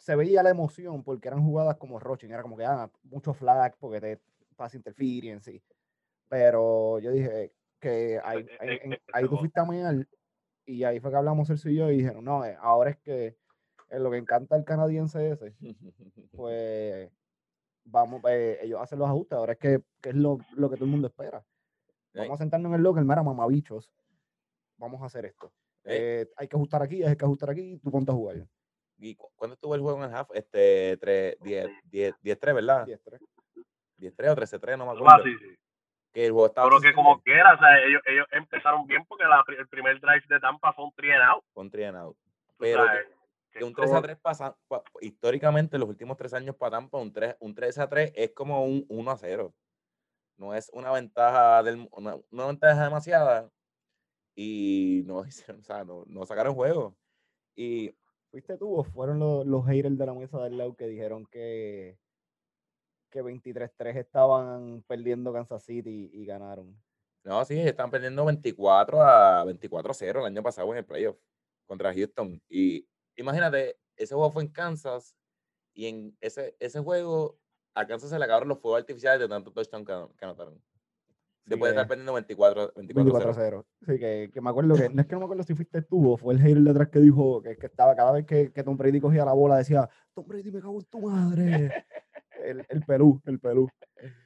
se 0.00 0.16
veía 0.16 0.42
la 0.42 0.48
emoción 0.48 1.02
porque 1.02 1.28
eran 1.28 1.44
jugadas 1.44 1.76
como 1.76 2.00
Rochin, 2.00 2.32
era 2.32 2.42
como 2.42 2.56
que 2.56 2.64
ah, 2.64 2.90
mucho 3.02 3.34
flag 3.34 3.76
porque 3.78 4.00
te 4.00 4.20
pasa 4.56 4.78
interference. 4.78 5.62
Pero 6.26 6.98
yo 7.00 7.12
dije 7.12 7.52
que 7.78 8.18
ahí, 8.24 8.46
ahí, 8.60 8.78
ahí 9.12 9.28
tú 9.28 9.36
fuiste 9.36 9.62
mal 9.62 10.08
y 10.64 10.84
ahí 10.84 11.00
fue 11.00 11.10
que 11.10 11.16
hablamos 11.18 11.50
el 11.50 11.70
y 11.70 11.76
yo 11.76 11.90
y 11.90 11.98
dijeron, 11.98 12.24
no, 12.24 12.46
eh, 12.46 12.56
ahora 12.60 12.90
es 12.90 12.98
que 12.98 13.36
es 13.90 14.00
lo 14.00 14.10
que 14.10 14.16
encanta 14.16 14.56
el 14.56 14.64
canadiense 14.64 15.32
ese, 15.32 15.54
pues 16.30 17.10
vamos, 17.84 18.22
eh, 18.26 18.58
ellos 18.62 18.80
hacen 18.80 19.00
los 19.00 19.08
ajustes, 19.08 19.36
ahora 19.36 19.52
es 19.52 19.58
que, 19.58 19.82
es 20.02 20.14
lo, 20.14 20.38
que 20.38 20.76
todo 20.76 20.84
el 20.84 20.90
mundo 20.90 21.08
espera. 21.08 21.44
Vamos 22.14 22.40
a 22.40 22.42
sentarnos 22.42 22.70
en 22.70 22.76
el 22.76 22.82
locker, 22.82 23.04
mira, 23.04 23.22
mamabichos, 23.22 23.92
vamos 24.78 25.02
a 25.02 25.06
hacer 25.06 25.26
esto. 25.26 25.52
Eh, 25.84 26.26
hay 26.36 26.48
que 26.48 26.56
ajustar 26.56 26.82
aquí, 26.82 27.02
hay 27.02 27.16
que 27.16 27.24
ajustar 27.26 27.50
aquí, 27.50 27.78
tú 27.82 27.90
ponte 27.90 28.12
a 28.12 28.14
jugar. 28.14 28.46
¿Y 29.00 29.16
cuándo 29.16 29.54
estuvo 29.54 29.74
el 29.74 29.80
juego 29.80 29.98
en 30.04 30.10
el 30.10 30.14
half? 30.14 30.28
Este, 30.34 30.98
3, 30.98 31.36
10, 31.40 31.68
10, 31.84 32.14
10 32.20 32.38
3, 32.38 32.54
¿verdad? 32.54 32.84
10 32.84 33.02
3. 33.02 33.20
10 33.96 34.16
3 34.16 34.30
o 34.30 34.34
13 34.34 34.58
3, 34.58 34.78
no 34.78 34.86
me 34.86 34.92
acuerdo. 34.92 35.10
Ah, 35.10 35.20
sí, 35.24 35.34
sí. 35.38 35.58
Que 36.12 36.26
el 36.26 36.32
juego 36.32 36.46
estaba 36.46 36.68
Pero 36.68 36.80
que 36.80 36.92
como 36.92 37.20
quiera, 37.22 37.54
o 37.54 37.58
sea, 37.58 37.78
ellos, 37.86 38.02
ellos 38.04 38.26
empezaron 38.32 38.86
bien 38.86 39.04
porque 39.06 39.24
la, 39.24 39.42
el 39.58 39.68
primer 39.68 40.00
drive 40.00 40.24
de 40.28 40.40
Tampa 40.40 40.72
fue 40.72 40.84
un 40.84 40.92
3 40.94 41.14
and 41.14 41.22
out. 41.22 41.44
Fue 41.52 41.62
un 41.62 41.70
3 41.70 41.88
and 41.88 41.96
out. 41.96 42.16
Pero, 42.58 42.84
que 43.52 43.64
un 43.64 43.74
3 43.74 43.92
a 43.92 44.02
3 44.02 44.18
pasa, 44.18 44.56
históricamente, 45.00 45.78
los 45.78 45.88
últimos 45.88 46.16
tres 46.16 46.34
años 46.34 46.54
para 46.56 46.72
Tampa, 46.72 46.98
un 46.98 47.12
3, 47.12 47.36
un 47.40 47.54
3 47.54 47.78
a 47.78 47.88
3 47.88 48.12
es 48.14 48.32
como 48.32 48.64
un 48.64 48.84
1 48.88 49.10
a 49.10 49.16
0. 49.16 49.54
No 50.36 50.54
es 50.54 50.70
una 50.72 50.92
ventaja, 50.92 51.62
del, 51.62 51.88
una, 51.92 52.16
una 52.30 52.46
ventaja 52.46 52.84
demasiada. 52.84 53.50
Y 54.34 55.02
no, 55.06 55.18
o 55.58 55.62
sea, 55.62 55.84
no, 55.84 56.04
no 56.06 56.26
sacaron 56.26 56.54
juego. 56.54 56.96
Y. 57.56 57.94
¿Fuiste 58.30 58.56
tú 58.56 58.76
o 58.76 58.84
fueron 58.84 59.18
los, 59.18 59.44
los 59.44 59.66
haters 59.66 59.98
de 59.98 60.06
la 60.06 60.14
mesa 60.14 60.42
del 60.42 60.56
lado 60.56 60.76
que 60.76 60.86
dijeron 60.86 61.26
que, 61.26 61.98
que 63.10 63.24
23-3 63.24 63.96
estaban 63.96 64.84
perdiendo 64.86 65.32
Kansas 65.32 65.64
City 65.64 66.10
y, 66.12 66.24
ganaron? 66.26 66.80
No, 67.24 67.44
sí, 67.44 67.58
están 67.58 67.90
perdiendo 67.90 68.24
24 68.24 69.02
a 69.02 69.44
24 69.44 69.90
a 69.90 69.94
0 69.94 70.20
el 70.20 70.26
año 70.26 70.42
pasado 70.42 70.70
en 70.70 70.78
el 70.78 70.84
playoff 70.84 71.18
contra 71.66 71.92
Houston. 71.92 72.40
Y 72.48 72.86
imagínate, 73.16 73.78
ese 73.96 74.14
juego 74.14 74.30
fue 74.30 74.44
en 74.44 74.48
Kansas 74.48 75.16
Y 75.74 75.86
en 75.86 76.16
ese, 76.20 76.56
ese 76.60 76.80
juego, 76.80 77.36
a 77.74 77.86
Kansas 77.86 78.10
se 78.10 78.18
le 78.18 78.24
acabaron 78.24 78.48
los 78.48 78.60
fuegos 78.60 78.80
artificiales 78.80 79.20
de 79.20 79.28
tanto 79.28 79.52
touchdown 79.52 79.84
que, 79.84 79.92
que 80.16 80.26
anotaron. 81.46 81.46
Después 81.46 81.70
de 81.70 81.76
estar 81.76 81.88
perdiendo 81.88 82.12
24, 82.14 82.72
24, 82.76 83.34
0. 83.34 83.66
Sí, 83.86 83.98
que, 83.98 84.30
que, 84.32 84.40
me 84.40 84.50
acuerdo 84.50 84.74
que, 84.74 84.88
no 84.88 85.00
es 85.00 85.06
que 85.06 85.14
no 85.14 85.20
me 85.20 85.24
acuerdo 85.24 85.42
si 85.42 85.54
fuiste 85.54 85.82
tú 85.82 86.12
o 86.12 86.16
fue 86.16 86.34
el 86.34 86.40
hater 86.40 86.62
detrás 86.62 86.88
que 86.88 87.00
dijo 87.00 87.42
que, 87.42 87.56
que 87.56 87.66
estaba 87.66 87.94
cada 87.94 88.12
vez 88.12 88.26
que, 88.26 88.52
que 88.52 88.62
Tom 88.62 88.76
Brady 88.76 89.00
cogía 89.00 89.24
la 89.24 89.32
bola 89.32 89.56
decía, 89.56 89.88
Tom 90.14 90.26
Brady 90.26 90.50
me 90.50 90.60
cago 90.60 90.78
en 90.78 90.86
tu 90.86 91.00
madre. 91.00 91.84
el, 92.44 92.64
el 92.68 92.82
Perú, 92.82 93.20
el 93.26 93.38
Perú. 93.38 93.68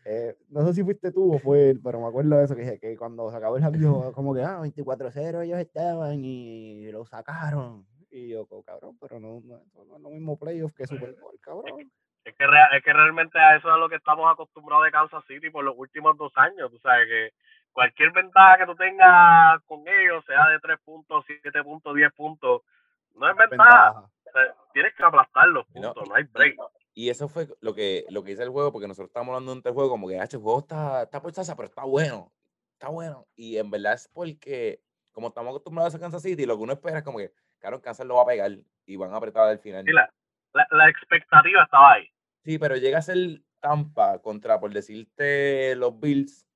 Eh, 0.04 0.36
no 0.48 0.66
sé 0.66 0.74
si 0.74 0.82
fuiste 0.82 1.10
tú 1.12 1.34
o 1.34 1.38
fue 1.38 1.70
él, 1.70 1.80
pero 1.82 2.00
me 2.00 2.06
acuerdo 2.06 2.36
de 2.36 2.44
eso, 2.44 2.54
que, 2.54 2.78
que 2.78 2.96
cuando 2.96 3.30
se 3.30 3.36
acabó 3.36 3.56
el 3.56 3.72
dijo 3.72 4.12
como 4.14 4.34
que, 4.34 4.42
ah, 4.42 4.60
24-0 4.60 5.44
ellos 5.44 5.58
estaban 5.58 6.24
y 6.24 6.90
lo 6.90 7.04
sacaron. 7.06 7.86
Y 8.10 8.28
yo, 8.28 8.46
cabrón, 8.64 8.96
pero 9.00 9.18
no, 9.18 9.40
no, 9.40 9.60
no 9.74 9.96
es 9.96 10.02
lo 10.02 10.10
mismo 10.10 10.38
playoff 10.38 10.72
que 10.72 10.86
Super 10.86 11.16
Bowl, 11.20 11.36
cabrón. 11.40 11.90
Es 12.24 12.34
que, 12.36 12.44
es 12.44 12.82
que 12.82 12.92
realmente 12.92 13.38
a 13.38 13.56
eso 13.56 13.68
es 13.68 13.74
a 13.74 13.76
lo 13.76 13.88
que 13.88 13.96
estamos 13.96 14.30
acostumbrados 14.30 14.84
de 14.84 14.92
Kansas 14.92 15.24
City 15.26 15.50
por 15.50 15.64
los 15.64 15.74
últimos 15.76 16.16
dos 16.16 16.32
años. 16.36 16.70
Tú 16.70 16.78
sabes 16.78 17.06
que 17.06 17.32
cualquier 17.72 18.12
ventaja 18.12 18.58
que 18.58 18.66
tú 18.66 18.74
tengas 18.76 19.62
con 19.66 19.86
ellos, 19.86 20.24
sea 20.24 20.48
de 20.48 20.58
3 20.60 20.78
puntos, 20.84 21.24
7 21.26 21.62
puntos, 21.62 21.94
10 21.94 22.12
puntos, 22.14 22.62
no 23.14 23.28
es 23.28 23.36
ventaja. 23.36 24.04
tienes 24.72 24.94
que 24.94 25.04
aplastar 25.04 25.48
los 25.48 25.66
puntos, 25.66 26.08
no, 26.08 26.14
hay 26.14 26.24
break. 26.24 26.56
Y 26.94 27.10
eso 27.10 27.28
fue 27.28 27.48
lo 27.60 27.74
que, 27.74 28.06
lo 28.08 28.22
que 28.22 28.32
hice 28.32 28.44
el 28.44 28.50
juego, 28.50 28.72
porque 28.72 28.86
nosotros 28.86 29.08
estábamos 29.08 29.34
hablando 29.34 29.54
de 29.54 29.68
un 29.68 29.74
juego 29.74 29.90
como 29.90 30.08
que, 30.08 30.16
este 30.16 30.36
juego 30.36 30.60
está, 30.60 31.02
está 31.02 31.20
por 31.20 31.32
pero 31.32 31.64
está 31.64 31.84
bueno. 31.84 32.32
Está 32.74 32.88
bueno. 32.88 33.26
Y 33.34 33.58
en 33.58 33.70
verdad 33.70 33.94
es 33.94 34.08
porque, 34.08 34.80
como 35.12 35.28
estamos 35.28 35.50
acostumbrados 35.50 35.94
a 35.94 35.98
Kansas 35.98 36.22
City, 36.22 36.46
lo 36.46 36.56
que 36.56 36.62
uno 36.62 36.72
espera 36.72 36.98
es 36.98 37.04
como 37.04 37.18
que, 37.18 37.32
claro, 37.58 37.82
Kansas 37.82 38.06
lo 38.06 38.14
va 38.16 38.22
a 38.22 38.26
pegar 38.26 38.50
y 38.86 38.96
van 38.96 39.12
a 39.12 39.16
apretar 39.16 39.48
al 39.48 39.58
final. 39.58 39.84
Sí, 39.84 39.92
la, 39.92 40.08
la, 40.70 40.88
expectativa 40.88 41.64
estaba 41.64 41.94
ahí. 41.94 42.08
Sí, 42.44 42.58
pero 42.58 42.76
llega 42.76 42.98
a 42.98 43.02
ser 43.02 43.42
Tampa 43.58 44.20
contra, 44.20 44.60
por 44.60 44.72
decirte, 44.72 45.74
los 45.76 45.98
Bills. 45.98 46.46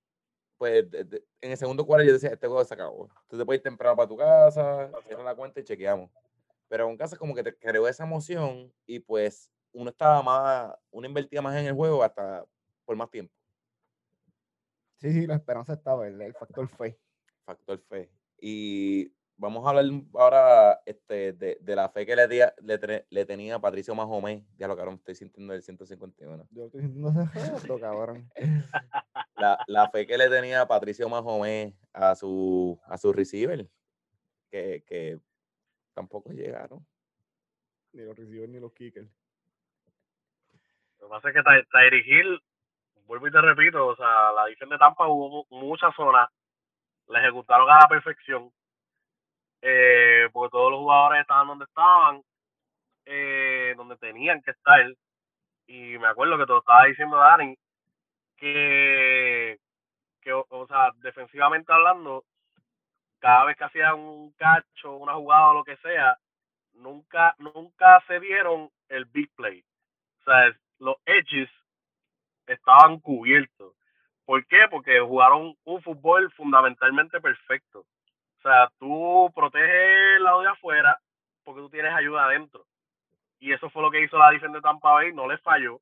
Pues 0.58 0.86
en 0.92 1.50
el 1.50 1.56
segundo 1.56 1.86
cuarto 1.86 2.04
yo 2.04 2.12
decía, 2.12 2.30
este 2.30 2.46
juego 2.46 2.64
se 2.64 2.74
acabó. 2.74 3.08
Tú 3.28 3.38
te 3.38 3.44
puedes 3.46 3.60
ir 3.60 3.62
temprano 3.62 3.96
para 3.96 4.08
tu 4.08 4.16
casa, 4.16 4.90
cierra 5.06 5.22
la 5.22 5.34
cuenta 5.34 5.60
y 5.60 5.64
chequeamos. 5.64 6.10
Pero 6.68 6.90
en 6.90 6.96
casa 6.96 7.16
como 7.16 7.34
que 7.34 7.42
te 7.42 7.56
creó 7.56 7.88
esa 7.88 8.04
emoción 8.04 8.70
y 8.84 8.98
pues 8.98 9.50
uno 9.72 9.90
estaba 9.90 10.22
más, 10.22 10.74
uno 10.90 11.06
invertía 11.06 11.40
más 11.40 11.56
en 11.56 11.66
el 11.66 11.74
juego 11.74 12.02
hasta 12.02 12.44
por 12.84 12.96
más 12.96 13.10
tiempo. 13.10 13.32
Sí, 14.96 15.12
sí, 15.12 15.26
la 15.26 15.36
esperanza 15.36 15.72
estaba, 15.72 16.06
el, 16.06 16.20
el 16.20 16.34
factor 16.34 16.68
fe. 16.68 16.98
Factor 17.44 17.78
fe. 17.78 18.10
Y 18.40 19.12
vamos 19.38 19.64
a 19.64 19.70
hablar 19.70 19.84
ahora 20.14 20.80
este, 20.84 21.32
de, 21.32 21.58
de 21.60 21.76
la 21.76 21.88
fe 21.88 22.04
que 22.04 22.14
le, 22.14 22.28
le, 22.28 23.06
le 23.08 23.24
tenía 23.24 23.58
Patricio 23.58 23.94
Mahomé. 23.94 24.44
Ya 24.58 24.68
lo 24.68 24.76
cabrón, 24.76 24.96
estoy 24.96 25.14
sintiendo 25.14 25.54
el 25.54 25.62
151. 25.62 26.48
Yo 26.50 26.66
estoy 26.66 26.82
sintiendo 26.82 27.12
ese 27.34 27.80
cabrón. 27.80 28.30
La, 29.36 29.56
la, 29.68 29.88
fe 29.90 30.04
que 30.04 30.18
le 30.18 30.28
tenía 30.28 30.66
Patricio 30.66 31.08
Mahomé 31.08 31.76
a 31.92 32.16
su, 32.16 32.76
a 32.86 32.98
su 32.98 33.12
receiver, 33.12 33.68
que, 34.50 34.82
que 34.84 35.20
tampoco 35.94 36.32
llegaron. 36.32 36.84
Ni 37.92 38.02
los 38.02 38.16
receivers 38.16 38.50
ni 38.50 38.58
los 38.58 38.72
kickers. 38.72 39.08
Lo 40.98 41.06
que 41.06 41.10
pasa 41.10 41.28
es 41.28 41.34
que 41.36 41.42
Tyree 41.70 42.04
Hill, 42.04 42.42
vuelvo 43.06 43.28
y 43.28 43.30
te 43.30 43.40
repito, 43.40 43.86
o 43.86 43.94
sea, 43.94 44.32
la 44.32 44.46
división 44.46 44.70
de 44.70 44.78
Tampa 44.78 45.06
hubo 45.06 45.46
muchas 45.50 45.94
zonas, 45.94 46.28
la 47.06 47.20
ejecutaron 47.20 47.70
a 47.70 47.78
la 47.78 47.88
perfección, 47.88 48.52
eh, 49.62 50.28
porque 50.32 50.52
todos 50.52 50.70
los 50.70 50.80
jugadores 50.80 51.20
estaban 51.22 51.48
donde 51.48 51.64
estaban, 51.64 52.22
eh, 53.06 53.74
donde 53.76 53.96
tenían 53.96 54.42
que 54.42 54.52
estar. 54.52 54.80
Y 55.66 55.98
me 55.98 56.08
acuerdo 56.08 56.38
que 56.38 56.46
te 56.46 56.52
lo 56.52 56.58
estaba 56.60 56.84
diciendo 56.86 57.16
Dani, 57.16 57.56
que, 58.36 59.58
que 60.22 60.32
o, 60.32 60.66
sea, 60.66 60.90
defensivamente 60.98 61.72
hablando, 61.72 62.24
cada 63.18 63.44
vez 63.44 63.56
que 63.56 63.64
hacían 63.64 63.98
un 63.98 64.32
cacho, 64.32 64.96
una 64.96 65.14
jugada 65.14 65.50
o 65.50 65.54
lo 65.54 65.64
que 65.64 65.76
sea, 65.78 66.16
nunca, 66.74 67.34
nunca 67.38 68.02
se 68.06 68.20
dieron 68.20 68.70
el 68.88 69.04
big 69.06 69.30
play. 69.34 69.64
O 70.20 70.24
sea, 70.24 70.52
los 70.78 70.96
edges 71.04 71.50
estaban 72.46 73.00
cubiertos. 73.00 73.74
¿Por 74.24 74.46
qué? 74.46 74.68
Porque 74.70 75.00
jugaron 75.00 75.54
un 75.64 75.82
fútbol 75.82 76.30
fundamentalmente 76.32 77.20
perfecto. 77.20 77.80
O 77.80 78.42
sea, 78.42 78.70
tú 78.78 79.32
proteges 79.34 80.16
el 80.16 80.24
lado 80.24 80.42
de 80.42 80.48
afuera 80.48 80.98
porque 81.44 81.60
tú 81.60 81.70
tienes 81.70 81.92
ayuda 81.92 82.26
adentro. 82.26 82.64
Y 83.40 83.52
eso 83.52 83.67
fue 83.78 83.84
lo 83.84 83.92
que 83.92 84.02
hizo 84.02 84.18
la 84.18 84.32
defensa 84.32 84.56
de 84.56 84.60
Tampa 84.60 84.90
Bay, 84.90 85.12
no 85.12 85.28
le 85.28 85.38
falló. 85.38 85.80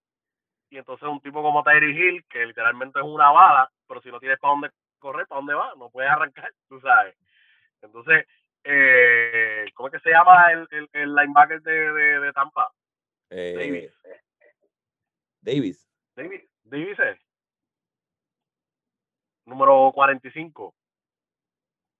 Y 0.68 0.76
entonces 0.76 1.08
un 1.08 1.18
tipo 1.22 1.40
como 1.40 1.64
Tyree 1.64 1.92
Hill, 1.92 2.26
que 2.28 2.44
literalmente 2.44 2.98
es 2.98 3.04
una 3.06 3.30
bala, 3.30 3.72
pero 3.88 4.02
si 4.02 4.10
no 4.10 4.20
tienes 4.20 4.38
para 4.38 4.52
dónde 4.52 4.70
correr, 4.98 5.26
¿para 5.26 5.38
dónde 5.38 5.54
va? 5.54 5.72
No 5.78 5.88
puedes 5.88 6.10
arrancar, 6.10 6.52
tú 6.68 6.78
sabes. 6.78 7.16
Entonces, 7.80 8.26
eh, 8.64 9.64
¿cómo 9.72 9.88
es 9.88 9.94
que 9.94 10.00
se 10.00 10.10
llama 10.10 10.52
el, 10.52 10.68
el, 10.92 11.14
linebacker 11.14 11.62
de, 11.62 11.72
de, 12.20 12.32
Tampa? 12.34 12.70
Eh, 13.30 13.54
Davis. 13.56 14.02
Davis. 15.40 15.90
Davis. 16.14 16.50
Davis 16.64 16.98
es. 16.98 17.18
Número 19.46 19.90
45. 19.94 20.74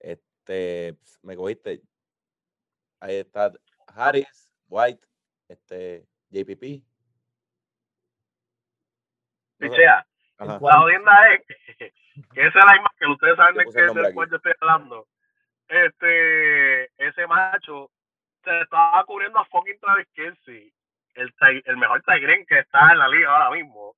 Este, 0.00 0.94
me 1.22 1.34
cogiste. 1.36 1.80
Ahí 3.00 3.16
está 3.16 3.50
Harris, 3.86 4.45
JPP. 6.56 6.82
No 9.58 9.74
sea, 9.74 10.06
la 10.38 10.58
jodienda 10.58 11.34
es 11.34 11.46
que, 11.46 11.86
ese 11.86 12.48
es 12.48 12.54
la 12.54 12.76
imagen 12.76 12.98
que 12.98 13.06
ustedes 13.06 13.36
saben 13.36 13.54
de 13.56 13.64
qué 13.64 14.14
cual 14.14 14.30
yo 14.30 14.36
estoy 14.36 14.52
hablando. 14.60 15.06
Este, 15.68 16.84
ese 16.98 17.26
macho 17.26 17.90
se 18.44 18.60
estaba 18.60 19.02
cubriendo 19.04 19.38
a 19.38 19.44
fucking 19.46 19.78
Travis 19.80 20.06
Kelsey 20.14 20.72
el, 21.14 21.34
el 21.64 21.76
mejor 21.76 22.02
Tigren 22.02 22.46
que 22.46 22.60
está 22.60 22.92
en 22.92 22.98
la 22.98 23.08
liga 23.08 23.30
ahora 23.30 23.50
mismo. 23.50 23.96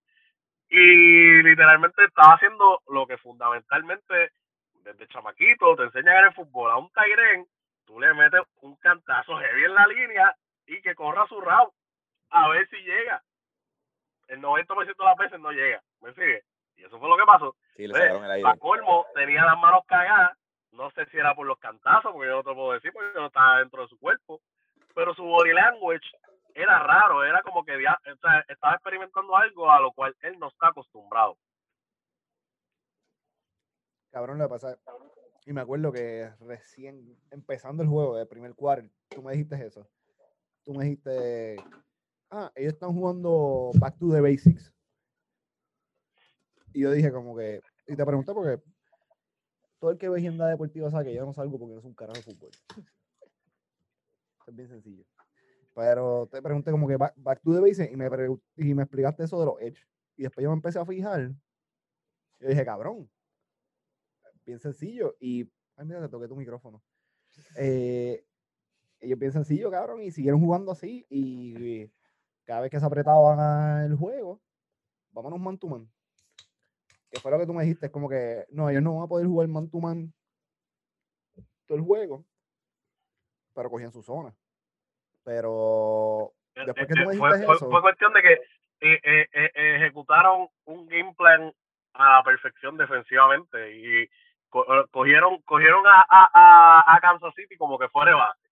Y 0.71 1.42
literalmente 1.42 2.05
estaba 2.05 2.35
haciendo 2.35 2.83
lo 2.88 3.07
que 3.07 3.18
fundamentalmente 3.18 4.33
desde 4.85 5.09
chamaquito 5.09 5.77
te 5.77 5.85
enseñan 5.85 6.18
en 6.18 6.25
el 6.27 6.35
fútbol. 6.35 6.71
A 6.71 6.77
un 6.77 6.90
Tigren, 6.90 7.47
tú 7.85 8.01
le 8.01 8.14
metes 8.14 8.42
un 8.61 8.77
cantazo 8.77 9.37
heavy 9.38 9.64
en 9.64 9.75
la 9.75 9.87
línea 9.87 10.35
y 10.66 10.81
que 10.81 10.94
corra 10.94 11.27
su 11.27 11.40
route 11.40 11.75
a 12.44 12.48
ver 12.48 12.68
si 12.68 12.77
llega. 12.77 13.22
El 14.29 14.42
90% 14.42 14.87
de 14.87 15.05
las 15.05 15.16
veces 15.16 15.40
no 15.40 15.51
llega. 15.53 15.83
¿Me 16.01 16.12
sigue? 16.14 16.44
Y 16.77 16.85
eso 16.85 16.98
fue 16.98 17.09
lo 17.09 17.16
que 17.16 17.24
pasó. 17.24 17.57
Sí, 17.77 17.87
le 17.87 17.94
pues, 17.94 18.59
colmo, 18.61 19.07
tenía 19.14 19.44
las 19.44 19.59
manos 19.59 19.83
cagadas. 19.87 20.37
No 20.72 20.90
sé 20.90 21.07
si 21.07 21.16
era 21.16 21.35
por 21.35 21.46
los 21.46 21.59
cantazos, 21.59 22.12
porque 22.12 22.29
yo 22.29 22.37
no 22.37 22.44
te 22.44 22.55
puedo 22.55 22.72
decir, 22.72 22.92
porque 22.92 23.18
no 23.18 23.27
estaba 23.27 23.59
dentro 23.59 23.83
de 23.83 23.88
su 23.88 23.98
cuerpo. 23.98 24.40
Pero 24.94 25.14
su 25.14 25.24
body 25.24 25.53
language 25.53 26.07
era 26.55 26.79
raro, 26.81 27.24
era 27.24 27.42
como 27.42 27.64
que 27.64 27.79
estaba 28.46 28.74
experimentando 28.74 29.37
algo 29.37 29.70
a 29.70 29.81
lo 29.81 29.92
cual 29.92 30.16
él 30.20 30.38
no 30.38 30.48
está 30.48 30.68
acostumbrado. 30.68 31.38
Cabrón, 34.11 34.38
le 34.38 34.48
pasa. 34.48 34.77
Y 35.46 35.53
me 35.53 35.61
acuerdo 35.61 35.92
que 35.92 36.31
recién 36.40 37.16
empezando 37.31 37.83
el 37.83 37.88
juego, 37.88 38.16
de 38.16 38.27
primer 38.27 38.55
cuarto, 38.55 38.88
tú 39.09 39.22
me 39.22 39.33
dijiste 39.33 39.64
eso. 39.64 39.88
Tú 40.64 40.74
me 40.74 40.85
dijiste, 40.85 41.57
ah, 42.31 42.53
ellos 42.55 42.75
están 42.75 42.93
jugando 42.93 43.71
Back 43.79 43.99
to 43.99 44.11
the 44.12 44.21
Basics. 44.21 44.73
Y 46.73 46.81
yo 46.81 46.91
dije 46.91 47.11
como 47.11 47.37
que, 47.37 47.61
y 47.87 47.97
te 47.97 48.05
pregunté 48.05 48.33
porque 48.33 48.62
todo 49.79 49.91
el 49.93 49.99
que 49.99 50.09
ve 50.09 50.19
agenda 50.19 50.49
deportiva 50.49 50.91
sabe 50.91 51.07
que 51.07 51.14
yo 51.14 51.25
no 51.25 51.33
salgo 51.33 51.59
porque 51.59 51.75
no 51.75 51.81
es 51.81 51.85
un 51.85 51.95
carajo 51.95 52.19
de 52.19 52.23
fútbol. 52.23 52.51
es 54.47 54.55
bien 54.55 54.69
sencillo. 54.69 55.05
Pero 55.75 56.27
te 56.27 56.43
pregunté 56.43 56.71
como 56.71 56.88
que 56.88 56.97
back, 56.97 57.41
to 57.43 57.55
the 57.55 57.61
basics 57.61 57.93
y 57.93 57.97
me, 57.97 58.09
y 58.57 58.75
me 58.75 58.83
explicaste 58.83 59.25
eso 59.25 59.38
de 59.38 59.47
los 59.47 59.61
edge. 59.61 59.87
Y 60.17 60.23
después 60.25 60.43
yo 60.43 60.51
me 60.51 60.57
empecé 60.57 60.79
a 60.79 60.85
fijar. 60.85 61.31
Y 62.41 62.47
dije, 62.47 62.64
cabrón, 62.64 63.09
bien 64.45 64.59
sencillo. 64.59 65.17
Y, 65.21 65.49
ay, 65.77 65.87
mira, 65.87 66.01
te 66.01 66.09
toqué 66.09 66.27
tu 66.27 66.35
micrófono. 66.35 66.83
Eh, 67.57 68.25
ellos 69.01 69.19
bien 69.19 69.33
sencillo, 69.33 69.71
cabrón, 69.71 70.03
y 70.03 70.11
siguieron 70.11 70.41
jugando 70.41 70.73
así. 70.73 71.07
Y, 71.09 71.91
cada 72.49 72.63
vez 72.63 72.71
que 72.71 72.81
se 72.81 72.87
apretaban 72.87 73.85
el 73.85 73.95
juego, 73.95 74.41
vámonos 75.11 75.39
man 75.39 75.59
to 75.59 75.68
man. 75.68 75.87
Que 77.11 77.20
fue 77.20 77.31
lo 77.31 77.39
que 77.39 77.45
tú 77.45 77.53
me 77.53 77.62
dijiste, 77.62 77.87
es 77.87 77.93
como 77.93 78.09
que, 78.09 78.47
no, 78.49 78.70
ellos 78.70 78.83
no 78.83 78.95
van 78.95 79.05
a 79.05 79.07
poder 79.07 79.27
jugar 79.27 79.49
man 79.49 79.70
to 79.70 79.79
man 79.79 80.14
todo 81.66 81.77
el 81.77 81.85
juego, 81.85 82.25
pero 83.55 83.68
cogían 83.68 83.93
su 83.93 84.03
zona. 84.03 84.35
Pero 85.25 86.33
eh, 86.55 86.62
después 86.64 86.87
que 86.87 86.95
tú 86.95 87.01
me 87.01 87.14
eh, 87.14 87.18
dijiste 87.18 87.45
fue, 87.45 87.55
eso, 87.55 87.70
fue, 87.70 87.83
cuestión 87.83 88.14
de 88.14 88.22
que 88.22 88.41
eh, 88.81 89.29
ejecutaron 89.77 90.49
un 90.64 90.89
game 90.89 91.14
plan 91.18 91.53
a 91.93 92.22
perfección 92.25 92.79
defensivamente 92.79 93.77
y 93.77 94.09
cogieron 94.91 95.43
cogieron 95.43 95.87
a, 95.87 96.07
a, 96.09 96.95
a, 96.97 97.01
Kansas 97.01 97.35
City 97.35 97.59
como 97.59 97.79
que 97.79 97.91
fuera 97.91 98.16
base. 98.16 98.47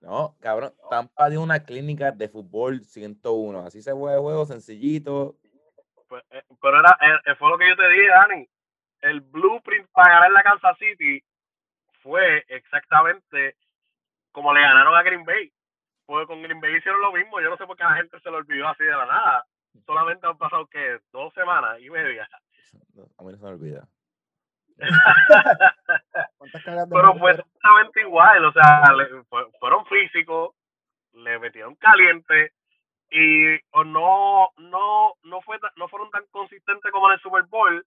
No, 0.00 0.36
cabrón, 0.40 0.72
Tampa 0.90 1.28
dio 1.28 1.42
una 1.42 1.64
clínica 1.64 2.12
de 2.12 2.28
fútbol 2.28 2.84
101. 2.84 3.60
Así 3.60 3.82
se 3.82 3.92
juega 3.92 4.16
el 4.16 4.22
juego, 4.22 4.46
sencillito. 4.46 5.36
Pues, 6.08 6.22
eh, 6.30 6.42
pero 6.60 6.80
era, 6.80 6.96
eh, 7.26 7.34
fue 7.36 7.50
lo 7.50 7.58
que 7.58 7.68
yo 7.68 7.76
te 7.76 7.88
dije, 7.88 8.08
Dani. 8.08 8.48
El 9.00 9.20
blueprint 9.20 9.88
para 9.92 10.14
ganar 10.14 10.30
la 10.32 10.42
Kansas 10.42 10.78
City 10.78 11.22
fue 12.02 12.44
exactamente 12.48 13.56
como 14.32 14.52
le 14.52 14.60
ganaron 14.60 14.94
a 14.94 15.02
Green 15.02 15.24
Bay. 15.24 15.52
Pues 16.06 16.26
con 16.26 16.42
Green 16.42 16.60
Bay 16.60 16.76
hicieron 16.76 17.00
lo 17.00 17.12
mismo. 17.12 17.40
Yo 17.40 17.50
no 17.50 17.56
sé 17.56 17.66
por 17.66 17.76
qué 17.76 17.84
la 17.84 17.96
gente 17.96 18.20
se 18.20 18.30
lo 18.30 18.36
olvidó 18.36 18.68
así 18.68 18.84
de 18.84 18.90
la 18.90 19.06
nada. 19.06 19.46
Solamente 19.84 20.26
han 20.26 20.38
pasado, 20.38 20.66
que 20.66 21.00
Dos 21.12 21.34
semanas 21.34 21.80
y 21.80 21.90
media. 21.90 22.28
A 23.18 23.22
mí 23.24 23.32
no 23.32 23.38
se 23.38 23.44
me 23.44 23.50
olvida. 23.50 23.88
Pero 26.90 27.14
fue 27.18 27.30
exactamente 27.32 28.00
igual, 28.02 28.44
o 28.44 28.52
sea, 28.52 28.82
fueron 29.58 29.86
físicos, 29.86 30.54
le 31.12 31.38
metieron 31.38 31.74
caliente 31.76 32.52
y 33.10 33.54
o 33.70 33.84
no 33.84 34.48
no 34.58 35.14
no 35.22 35.40
fue 35.42 35.58
no 35.76 35.88
fueron 35.88 36.10
tan 36.10 36.24
consistentes 36.30 36.90
como 36.92 37.08
en 37.08 37.14
el 37.14 37.20
Super 37.20 37.44
Bowl, 37.44 37.86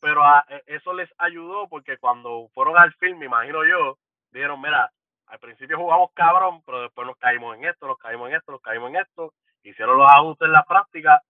pero 0.00 0.22
e, 0.48 0.62
eso 0.66 0.92
les 0.92 1.10
ayudó 1.18 1.68
porque 1.68 1.98
cuando 1.98 2.48
fueron 2.54 2.78
al 2.78 2.92
film, 2.94 3.18
me 3.18 3.26
imagino 3.26 3.64
yo, 3.64 3.98
dijeron, 4.30 4.60
mira, 4.60 4.90
al 5.26 5.38
principio 5.38 5.78
jugamos 5.78 6.10
cabrón, 6.14 6.62
pero 6.64 6.82
después 6.82 7.06
nos 7.06 7.16
caímos 7.18 7.56
en 7.56 7.64
esto, 7.64 7.86
nos 7.86 7.98
caímos 7.98 8.30
en 8.30 8.36
esto, 8.36 8.52
nos 8.52 8.62
caímos 8.62 8.90
en 8.90 8.96
esto, 8.96 9.34
hicieron 9.62 9.98
los 9.98 10.10
ajustes 10.10 10.46
en 10.46 10.52
la 10.52 10.64
práctica 10.64 11.22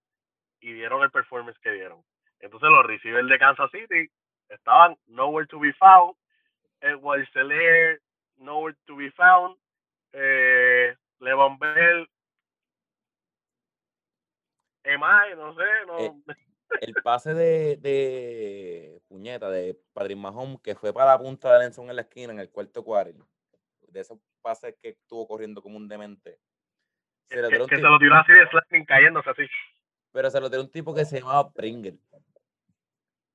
y 0.61 0.73
dieron 0.73 1.03
el 1.03 1.11
performance 1.11 1.59
que 1.59 1.71
dieron. 1.71 2.01
Entonces 2.39 2.69
los 2.69 2.85
receivers 2.85 3.27
de 3.27 3.39
Kansas 3.39 3.71
City 3.71 4.09
estaban 4.53 4.97
nowhere 5.07 5.47
to 5.47 5.59
be 5.59 5.71
found. 5.73 6.15
Edward 6.81 7.27
Seller, 7.33 7.99
nowhere 8.37 8.75
to 8.87 8.95
be 8.95 9.09
found. 9.11 9.55
Eh, 10.13 10.93
Levon 11.19 11.57
Bell, 11.57 12.07
Emai, 14.83 15.35
no 15.35 15.55
sé, 15.55 15.63
no. 15.87 15.99
Eh, 15.99 16.13
el 16.81 16.93
pase 17.03 17.33
de, 17.33 17.77
de 17.77 19.01
puñeta 19.07 19.49
de 19.49 19.79
Patrick 19.93 20.17
Mahomes 20.17 20.59
que 20.61 20.75
fue 20.75 20.93
para 20.93 21.11
la 21.11 21.19
punta 21.19 21.53
de 21.53 21.59
Lenson 21.59 21.89
en 21.89 21.95
la 21.95 22.01
esquina 22.01 22.33
en 22.33 22.39
el 22.39 22.49
cuarto 22.49 22.83
cuarto. 22.83 23.27
De 23.87 23.99
esos 23.99 24.19
pases 24.41 24.75
que 24.81 24.89
estuvo 24.89 25.27
corriendo 25.27 25.61
como 25.61 25.77
un 25.77 25.87
demente. 25.87 26.39
Se 27.29 27.35
que, 27.37 27.47
se 27.75 27.77
lo 27.77 27.99
tiró 27.99 28.15
así 28.15 28.33
de 28.33 28.47
slacking 28.49 28.85
cayéndose 28.85 29.29
así. 29.29 29.43
Pero 30.11 30.29
se 30.29 30.41
lo 30.41 30.49
tiró 30.49 30.63
un 30.63 30.71
tipo 30.71 30.93
que 30.93 31.05
se 31.05 31.19
llamaba 31.19 31.51
Pringle. 31.51 31.97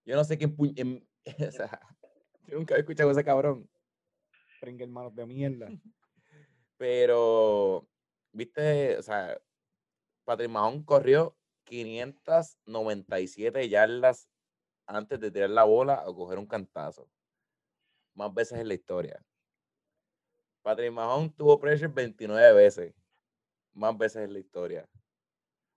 Yo 0.04 0.16
no 0.16 0.24
sé 0.24 0.36
quién. 0.36 1.07
o 1.48 1.52
sea, 1.52 1.80
yo 2.46 2.58
nunca 2.58 2.76
he 2.76 2.80
escuchado 2.80 3.10
a 3.10 3.12
ese 3.12 3.24
cabrón. 3.24 3.68
Pringle 4.60 4.88
manos 4.88 5.14
de 5.14 5.26
mierda. 5.26 5.68
Pero, 6.76 7.88
viste, 8.32 8.96
o 8.96 9.02
sea, 9.02 9.40
Patrick 10.24 10.50
Mahon 10.50 10.82
corrió 10.84 11.36
597 11.64 13.68
yardas 13.68 14.28
antes 14.86 15.20
de 15.20 15.30
tirar 15.30 15.50
la 15.50 15.64
bola 15.64 16.04
o 16.06 16.14
coger 16.14 16.38
un 16.38 16.46
cantazo. 16.46 17.08
Más 18.14 18.32
veces 18.32 18.58
en 18.58 18.68
la 18.68 18.74
historia. 18.74 19.22
Patrick 20.62 20.92
Mahon 20.92 21.32
tuvo 21.32 21.58
pressure 21.58 21.92
29 21.92 22.52
veces. 22.52 22.94
Más 23.72 23.96
veces 23.96 24.24
en 24.24 24.32
la 24.32 24.38
historia. 24.38 24.88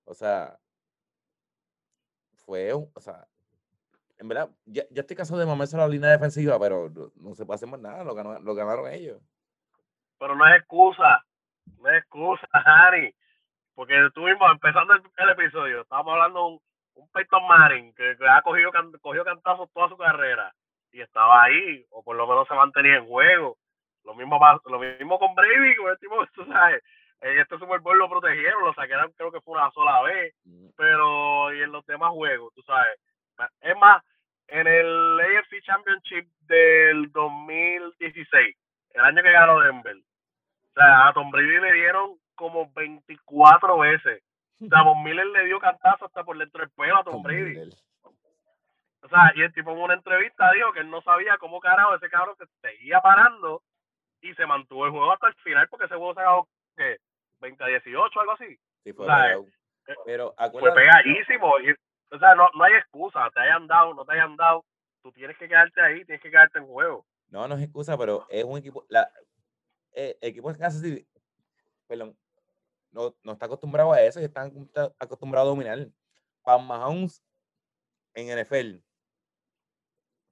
O 0.05 0.13
sea, 0.13 0.59
fue 2.33 2.73
un, 2.73 2.91
o 2.93 2.99
sea, 2.99 3.27
en 4.21 4.27
verdad, 4.27 4.49
ya, 4.65 4.83
ya 4.91 5.01
estoy 5.01 5.17
cansado 5.17 5.39
de 5.39 5.47
mamarse 5.47 5.75
la 5.75 5.87
línea 5.87 6.11
defensiva, 6.11 6.59
pero 6.59 6.91
no, 7.15 7.33
se 7.33 7.43
puede 7.43 7.55
hacer 7.55 7.67
más 7.67 7.79
nada, 7.79 8.03
lo, 8.03 8.13
lo 8.13 8.53
ganaron 8.53 8.87
ellos. 8.87 9.19
Pero 10.19 10.35
no 10.35 10.47
es 10.47 10.59
excusa, 10.59 11.25
no 11.79 11.89
es 11.89 12.03
excusa, 12.03 12.47
Harry, 12.53 13.15
porque 13.73 14.05
estuvimos 14.05 14.51
empezando 14.51 14.93
el, 14.93 15.29
episodio, 15.29 15.81
estábamos 15.81 16.13
hablando 16.13 16.39
de 16.39 16.45
un, 16.45 16.61
un 17.01 17.09
Peyton 17.09 17.47
Manning 17.47 17.95
que, 17.95 18.15
ha 18.29 18.43
cogido, 18.43 18.69
cogió 19.01 19.23
cantazos 19.23 19.71
toda 19.73 19.89
su 19.89 19.97
carrera 19.97 20.53
y 20.91 21.01
estaba 21.01 21.41
ahí, 21.41 21.83
o 21.89 22.03
por 22.03 22.15
lo 22.15 22.27
menos 22.27 22.47
se 22.47 22.53
mantenía 22.53 22.97
en 22.97 23.07
juego. 23.07 23.57
Lo 24.03 24.13
mismo, 24.13 24.39
lo 24.65 24.79
mismo 24.79 25.17
con 25.17 25.33
Brady, 25.33 25.75
con 25.77 25.89
el 25.89 25.97
tipo, 25.97 26.23
tú 26.35 26.45
sabes, 26.45 26.83
en 27.21 27.39
este 27.39 27.57
Super 27.57 27.79
Bowl 27.79 27.97
lo 27.97 28.07
protegieron, 28.07 28.63
lo 28.63 28.73
saquearon 28.75 29.13
creo 29.13 29.31
que 29.31 29.41
fue 29.41 29.55
una 29.55 29.71
sola 29.71 30.03
vez, 30.03 30.35
mm. 30.43 30.67
pero 30.77 31.51
y 31.55 31.63
en 31.63 31.71
los 31.71 31.83
demás 31.87 32.11
juegos, 32.11 32.53
tú 32.53 32.61
sabes. 32.61 32.99
Es 33.61 33.75
más, 33.77 34.03
en 34.51 34.67
el 34.67 35.19
AFC 35.19 35.63
Championship 35.63 36.27
del 36.41 37.09
2016, 37.13 38.57
el 38.93 39.01
año 39.01 39.23
que 39.23 39.31
ganó 39.31 39.61
Denver, 39.61 39.95
o 39.95 40.73
sea, 40.73 41.07
a 41.07 41.13
Tom 41.13 41.31
Brady 41.31 41.59
le 41.59 41.73
dieron 41.73 42.17
como 42.35 42.71
24 42.73 43.77
veces. 43.79 44.23
O 44.61 44.67
sea, 44.67 44.83
Von 44.83 45.03
Miller 45.03 45.25
le 45.25 45.45
dio 45.45 45.59
cantazo 45.59 46.05
hasta 46.05 46.23
por 46.23 46.37
dentro 46.37 46.61
del 46.61 46.69
pelo 46.71 46.97
a 46.97 47.03
Tom 47.03 47.23
Brady. 47.23 47.69
O 49.03 49.07
sea, 49.07 49.31
y 49.35 49.41
el 49.41 49.53
tipo 49.53 49.71
en 49.71 49.79
una 49.79 49.95
entrevista 49.95 50.51
dijo 50.51 50.71
que 50.73 50.81
él 50.81 50.89
no 50.89 51.01
sabía 51.01 51.37
cómo 51.37 51.59
carajo 51.59 51.95
ese 51.95 52.09
cabrón 52.09 52.35
se 52.37 52.45
seguía 52.61 52.99
parando 53.01 53.63
y 54.21 54.33
se 54.35 54.45
mantuvo 54.45 54.85
el 54.85 54.91
juego 54.91 55.11
hasta 55.11 55.29
el 55.29 55.35
final 55.35 55.67
porque 55.69 55.85
ese 55.85 55.95
juego 55.95 56.13
se 56.13 56.19
acabó, 56.19 56.47
¿qué? 56.77 56.97
20 57.39 57.63
a 57.63 57.67
18, 57.67 58.19
algo 58.19 58.31
así. 58.33 58.59
Sí, 58.83 58.93
fue, 58.93 59.07
eh, 59.07 59.95
pero, 60.05 60.35
fue 60.51 60.73
pegadísimo. 60.73 61.59
Y, 61.59 61.73
o 62.11 62.19
sea, 62.19 62.35
no, 62.35 62.49
no 62.55 62.63
hay 62.63 62.73
excusa, 62.73 63.29
te 63.33 63.41
hayan 63.41 63.67
dado, 63.67 63.93
no 63.93 64.05
te 64.05 64.13
hayan 64.13 64.35
dado, 64.35 64.65
tú 65.01 65.11
tienes 65.11 65.37
que 65.37 65.47
quedarte 65.47 65.81
ahí, 65.81 66.05
tienes 66.05 66.21
que 66.21 66.29
quedarte 66.29 66.59
en 66.59 66.67
juego. 66.67 67.05
No, 67.29 67.47
no 67.47 67.55
es 67.55 67.63
excusa, 67.63 67.97
pero 67.97 68.25
es 68.29 68.43
un 68.43 68.57
equipo, 68.57 68.85
la, 68.89 69.09
eh, 69.93 70.17
equipo 70.21 70.51
de 70.51 70.59
Kansas 70.59 70.81
City, 70.81 71.07
perdón, 71.87 72.17
no, 72.91 73.15
no 73.23 73.31
está 73.33 73.45
acostumbrado 73.45 73.93
a 73.93 74.01
eso 74.01 74.19
y 74.19 74.25
están 74.25 74.69
acostumbrados 74.99 75.47
a 75.47 75.49
dominar. 75.49 75.87
Para 76.43 76.57
Mahomes 76.57 77.23
en 78.13 78.39
NFL, 78.39 78.83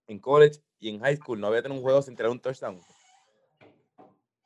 en 0.07 0.19
college 0.19 0.59
y 0.79 0.89
en 0.89 0.99
high 0.99 1.15
school 1.15 1.39
no 1.39 1.47
había 1.47 1.61
tenido 1.61 1.79
un 1.79 1.83
juego 1.83 2.01
sin 2.01 2.15
tener 2.15 2.31
un 2.31 2.39
touchdown. 2.39 2.81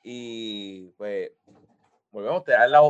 Y 0.03 0.89
pues, 0.91 1.31
volvemos, 2.11 2.43
te 2.43 2.51
da 2.51 2.67
la. 2.67 2.81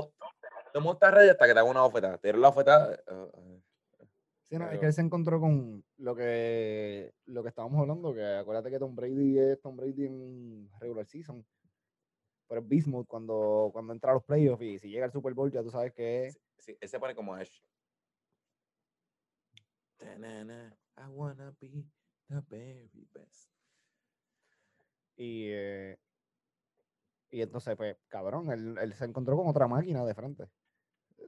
El 0.73 0.81
mundo 0.81 0.93
está 0.93 1.11
ready 1.11 1.29
hasta 1.29 1.45
que 1.45 1.53
te 1.53 1.59
haga 1.59 1.69
una 1.69 1.83
oferta. 1.83 2.17
Te 2.17 2.33
la 2.33 2.49
oferta. 2.49 2.99
Uh, 3.07 3.61
es 4.61 4.79
que 4.79 4.85
él 4.85 4.93
se 4.93 5.01
encontró 5.01 5.39
con 5.39 5.83
lo 5.97 6.15
que 6.15 7.13
lo 7.25 7.41
que 7.41 7.49
estábamos 7.49 7.79
hablando, 7.79 8.13
que 8.13 8.23
acuérdate 8.23 8.69
que 8.69 8.79
Tom 8.79 8.95
Brady 8.95 9.39
es 9.39 9.61
Tom 9.61 9.75
Brady 9.75 10.05
en 10.05 10.69
regular 10.79 11.05
season. 11.05 11.45
Pero 12.47 12.61
es 12.61 12.67
Bismuth 12.67 13.07
cuando, 13.07 13.69
cuando 13.73 13.93
entra 13.93 14.11
a 14.11 14.15
los 14.15 14.23
playoffs 14.23 14.61
y 14.61 14.77
si 14.77 14.89
llega 14.89 15.05
al 15.05 15.11
Super 15.11 15.33
Bowl 15.33 15.51
ya 15.51 15.63
tú 15.63 15.71
sabes 15.71 15.91
que 15.93 16.27
es. 16.27 16.39
Sí, 16.59 16.77
él 16.79 16.89
se 16.89 16.99
pone 16.99 17.15
como 17.15 17.33
Ash. 17.33 17.61
I 20.95 21.07
wanna 21.09 21.55
be 21.59 21.85
the 22.29 22.41
very 22.49 23.07
best. 23.13 23.49
Y, 25.15 25.47
eh, 25.49 25.97
y 27.31 27.41
entonces, 27.41 27.75
pues, 27.75 27.97
cabrón, 28.07 28.51
él, 28.51 28.77
él 28.77 28.93
se 28.93 29.05
encontró 29.05 29.35
con 29.37 29.47
otra 29.47 29.67
máquina 29.67 30.05
de 30.05 30.13
frente 30.13 30.47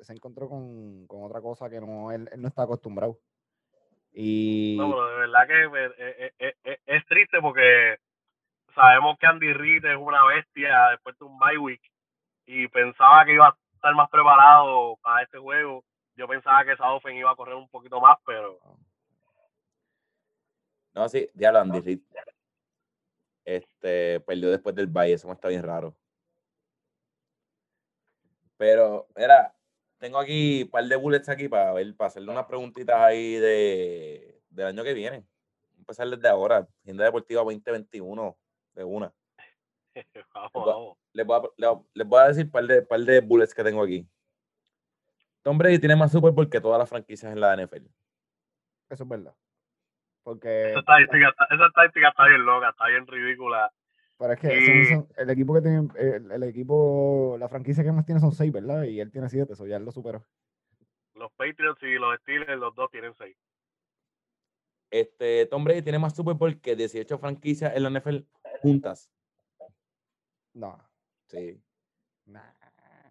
se 0.05 0.13
encontró 0.13 0.47
con, 0.47 1.07
otra 1.09 1.41
cosa 1.41 1.69
que 1.69 1.81
no 1.81 2.11
él, 2.11 2.29
no 2.37 2.47
está 2.47 2.63
acostumbrado. 2.63 3.19
Y... 4.13 4.77
No, 4.77 4.89
pero 4.91 5.07
de 5.07 5.15
verdad 5.17 5.47
que 5.47 5.69
pues, 5.69 5.91
eh, 5.97 6.33
eh, 6.39 6.55
eh, 6.63 6.79
es, 6.85 7.05
triste 7.07 7.41
porque 7.41 7.97
sabemos 8.73 9.17
que 9.19 9.25
Andy 9.25 9.51
Reid 9.51 9.83
es 9.83 9.97
una 9.97 10.23
bestia 10.25 10.89
después 10.91 11.17
de 11.19 11.25
un 11.25 11.37
bye 11.37 11.57
week 11.57 11.81
y 12.45 12.67
pensaba 12.69 13.25
que 13.25 13.33
iba 13.33 13.47
a 13.47 13.57
estar 13.73 13.93
más 13.95 14.09
preparado 14.09 14.97
para 15.01 15.23
este 15.23 15.37
juego. 15.37 15.83
Yo 16.15 16.27
pensaba 16.27 16.63
que 16.63 16.73
esa 16.73 16.93
ofen 16.93 17.17
iba 17.17 17.31
a 17.31 17.35
correr 17.35 17.55
un 17.55 17.67
poquito 17.67 17.99
más, 17.99 18.17
pero... 18.25 18.57
No, 20.93 21.09
sí, 21.09 21.27
diablo, 21.33 21.59
Andy 21.59 21.81
Reid. 21.81 21.99
Este, 23.43 24.21
perdió 24.21 24.49
después 24.49 24.73
del 24.75 24.87
bye, 24.87 25.11
eso 25.11 25.27
me 25.27 25.33
está 25.33 25.49
bien 25.49 25.63
raro. 25.63 25.93
Pero, 28.57 29.07
era, 29.15 29.54
tengo 30.05 30.19
aquí 30.19 30.61
un 30.61 30.69
par 30.69 30.83
de 30.83 30.95
bullets 30.95 31.29
aquí 31.29 31.49
para 31.49 31.73
ver, 31.73 31.95
para 31.95 32.09
hacerle 32.09 32.31
unas 32.31 32.45
preguntitas 32.45 32.95
ahí 32.95 33.37
de, 33.37 34.39
del 34.49 34.67
año 34.67 34.83
que 34.83 34.93
viene. 34.93 35.25
Empezar 35.79 36.07
desde 36.07 36.29
ahora, 36.29 36.67
Agenda 36.83 37.05
Deportiva 37.05 37.41
2021, 37.41 38.37
de 38.75 38.83
una. 38.83 39.11
Les, 41.13 41.25
voy 41.25 41.39
a, 41.39 41.79
les, 41.93 42.07
voy 42.07 42.19
a, 42.19 42.27
decir 42.27 42.45
un 42.45 42.51
par 42.51 42.65
de, 42.65 42.81
par 42.81 42.99
de 42.99 43.21
bullets 43.21 43.55
que 43.55 43.63
tengo 43.63 43.81
aquí. 43.81 44.05
Tom 45.41 45.57
Brady 45.57 45.79
tiene 45.79 45.95
más 45.95 46.11
Super 46.11 46.31
Bowl 46.31 46.49
que 46.49 46.59
todas 46.59 46.77
las 46.77 46.89
franquicias 46.89 47.31
en 47.31 47.39
la 47.39 47.55
NFL. 47.55 47.85
Eso 48.89 49.03
es 49.03 49.09
verdad. 49.09 49.33
Porque. 50.23 50.71
Esa 50.71 50.79
estadística, 50.79 51.33
esa 51.49 51.67
estadística 51.67 52.09
está 52.09 52.27
bien 52.27 52.45
loca, 52.45 52.69
está 52.69 52.87
bien 52.87 53.07
ridícula. 53.07 53.71
Pero 54.17 54.33
es 54.33 54.39
que 54.39 55.05
el 55.17 55.29
equipo 55.29 55.53
que 55.53 55.61
tiene, 55.61 55.87
el, 55.97 56.43
equipo, 56.43 57.35
la 57.37 57.49
franquicia 57.49 57.83
que 57.83 57.91
más 57.91 58.05
tiene 58.05 58.21
son 58.21 58.31
seis, 58.31 58.51
¿verdad? 58.51 58.83
Y 58.83 59.01
él 59.01 59.11
tiene 59.11 59.29
siete, 59.29 59.53
eso 59.53 59.67
ya 59.67 59.77
él 59.77 59.83
lo 59.83 59.91
superó. 59.91 60.25
Los 61.15 61.31
Patriots 61.33 61.81
y 61.83 61.95
los 61.95 62.17
Steelers, 62.21 62.59
los 62.59 62.73
dos 62.75 62.89
tienen 62.91 63.13
seis. 63.17 63.35
Este, 64.89 65.45
Tom 65.47 65.63
Brady 65.65 65.81
tiene 65.81 65.99
más 65.99 66.15
Super 66.15 66.35
Bowl 66.35 66.61
que 66.61 66.75
18 66.75 67.17
franquicias 67.17 67.75
en 67.75 67.83
la 67.83 67.89
NFL 67.89 68.19
juntas. 68.61 69.11
No. 70.53 70.77
Sí. 71.27 71.61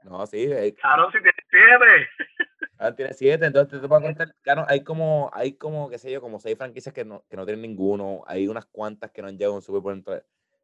No, 0.04 0.26
sí. 0.26 0.46
Claro, 0.80 1.10
si 1.10 1.18
tiene 1.18 1.32
siete. 1.50 2.08
Ah, 2.76 2.92
tiene 2.92 3.14
siete, 3.14 3.46
entonces 3.46 3.80
te, 3.80 3.86
voy 3.86 4.00
a 4.00 4.02
contar. 4.02 4.34
Claro, 4.42 4.66
hay 4.68 4.82
como, 4.82 5.30
hay 5.32 5.56
como, 5.56 5.88
qué 5.88 5.96
sé 5.96 6.10
yo, 6.10 6.20
como 6.20 6.40
seis 6.40 6.58
franquicias 6.58 6.92
que 6.92 7.04
no, 7.04 7.24
que 7.30 7.36
no 7.36 7.46
tienen 7.46 7.62
ninguno. 7.62 8.24
Hay 8.26 8.48
unas 8.48 8.66
cuantas 8.66 9.12
que 9.12 9.22
no 9.22 9.28
han 9.28 9.38
llegado 9.38 9.52
a 9.54 9.56
un 9.56 9.62
Super 9.62 9.80
Bowl. 9.80 10.02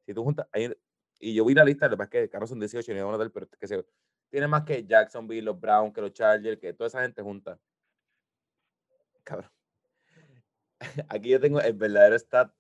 Si 0.05 0.15
tú 0.15 0.25
juntas, 0.25 0.47
y 1.19 1.35
yo 1.35 1.45
vi 1.45 1.55
la 1.55 1.65
lista, 1.65 1.87
lo 1.87 1.93
que 1.93 1.97
pasa 1.99 2.11
es 2.19 2.25
que 2.25 2.31
Carlos 2.31 2.51
son 2.51 2.61
18 2.61 2.93
y 2.93 2.95
no 2.95 3.11
van 3.11 3.21
a 3.21 3.31
pero 3.31 3.49
que 3.49 3.67
se, 3.67 3.85
tiene 4.31 4.47
más 4.47 4.63
que 4.65 4.85
Jacksonville, 4.87 5.43
los 5.43 5.61
Browns, 5.61 5.93
que 5.93 6.01
los 6.01 6.13
Chargers, 6.13 6.59
que 6.59 6.73
toda 6.73 6.89
esa 6.89 7.03
gente 7.03 7.21
junta. 7.21 7.59
Cabrón. 9.25 9.51
Aquí 11.09 11.29
yo 11.29 11.41
tengo 11.41 11.61
el 11.61 11.75
verdadero 11.75 12.17
stat. 12.19 12.53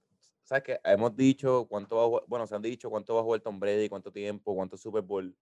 ¿Sabes 0.42 0.64
qué? 0.64 0.80
Hemos 0.84 1.16
dicho 1.16 1.66
cuánto 1.68 1.96
va 1.96 2.02
a 2.02 2.06
jugar, 2.06 2.24
bueno, 2.26 2.46
se 2.46 2.54
han 2.56 2.62
dicho 2.62 2.90
cuánto 2.90 3.14
va 3.14 3.20
a 3.20 3.24
jugar 3.24 3.40
Tom 3.40 3.60
Brady, 3.60 3.88
cuánto 3.88 4.12
tiempo, 4.12 4.54
cuánto 4.54 4.76
Super 4.76 5.02
Bowl. 5.02 5.34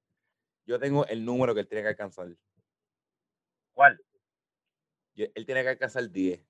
Yo 0.66 0.78
tengo 0.78 1.06
el 1.06 1.24
número 1.24 1.54
que 1.54 1.60
él 1.60 1.68
tiene 1.68 1.82
que 1.82 1.88
alcanzar. 1.88 2.28
¿Cuál? 3.72 4.00
él 5.16 5.46
tiene 5.46 5.62
que 5.62 5.70
alcanzar 5.70 6.08
10. 6.08 6.40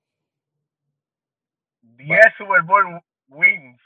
10 1.81 2.19
Super 2.37 2.61
Bowl 2.63 3.01
wins. 3.29 3.81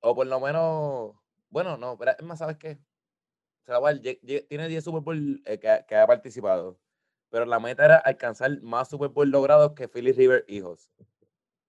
O 0.00 0.14
por 0.14 0.26
lo 0.26 0.40
menos, 0.40 1.14
bueno, 1.50 1.76
no, 1.76 1.96
pero 1.98 2.12
es 2.12 2.22
más, 2.22 2.38
¿sabes 2.38 2.56
qué? 2.56 2.78
Se 3.66 3.72
la 3.72 3.80
tiene 4.48 4.68
10 4.68 4.82
Super 4.84 5.02
Bowl 5.02 5.42
eh, 5.44 5.58
que, 5.58 5.96
ha 5.96 6.06
participado. 6.06 6.78
Pero 7.28 7.44
la 7.44 7.60
meta 7.60 7.84
era 7.84 7.96
alcanzar 7.96 8.60
más 8.62 8.88
Super 8.88 9.08
Bowl 9.08 9.30
logrados 9.30 9.72
que 9.72 9.88
Philly 9.88 10.12
River 10.12 10.44
hijos. 10.48 10.90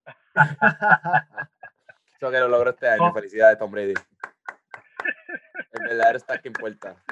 Eso 2.16 2.32
que 2.32 2.40
lo 2.40 2.48
logró 2.48 2.72
este 2.72 2.88
año. 2.88 3.14
Felicidades, 3.14 3.60
Tom 3.60 3.72
Brady. 3.72 3.94
El 5.72 5.84
verdadero 5.84 6.18
está 6.18 6.40
que 6.40 6.48
importa. 6.48 7.04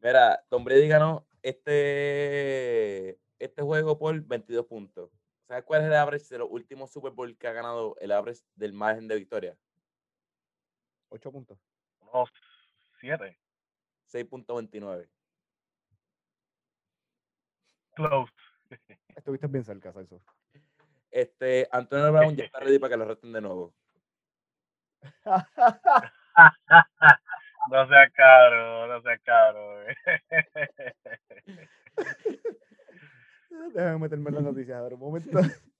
Mira, 0.00 0.44
Tom 0.50 0.64
Brady 0.64 0.88
ganó 0.88 1.26
este, 1.42 3.18
este 3.44 3.62
juego 3.62 3.98
por 3.98 4.18
22 4.20 4.66
puntos. 4.66 5.10
¿Sabes 5.46 5.64
cuál 5.64 5.82
es 5.82 5.88
el 5.88 5.94
average 5.94 6.26
de 6.30 6.38
los 6.38 6.48
últimos 6.50 6.90
Super 6.90 7.12
Bowl 7.12 7.36
que 7.36 7.46
ha 7.46 7.52
ganado 7.52 7.96
el 8.00 8.12
average 8.12 8.40
del 8.54 8.72
margen 8.72 9.06
de 9.06 9.16
victoria? 9.16 9.58
8 11.10 11.30
puntos. 11.30 11.58
Unos 12.00 12.30
7. 13.00 13.38
6.29. 14.10 15.08
Close. 17.94 18.32
Estuviste 19.16 19.46
bien 19.46 19.64
cerca, 19.64 19.90
eso. 19.90 20.22
Este, 21.10 21.68
Antonio 21.70 22.10
Brown 22.12 22.34
ya 22.34 22.44
está 22.44 22.60
ready 22.60 22.78
para 22.80 22.90
que 22.90 22.96
lo 22.96 23.04
resten 23.04 23.32
de 23.32 23.40
nuevo. 23.40 23.74
No 27.70 27.88
sea 27.88 28.10
caro, 28.10 28.86
no 28.88 29.02
sea 29.02 29.18
caro. 29.18 29.84
Déjame 33.72 33.98
meterme 33.98 34.28
en 34.28 34.34
las 34.34 34.44
noticias 34.44 34.78
ahora 34.78 34.94
un 34.94 35.00
momento. 35.00 35.30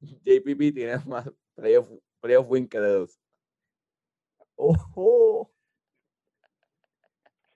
JPP 0.00 0.74
tiene 0.74 0.98
más 1.06 1.30
playoff, 1.54 1.90
playoff 2.20 2.46
win 2.48 2.68
que 2.68 2.78
de 2.78 2.88
dos. 2.88 3.20
¡Ojo! 4.56 5.50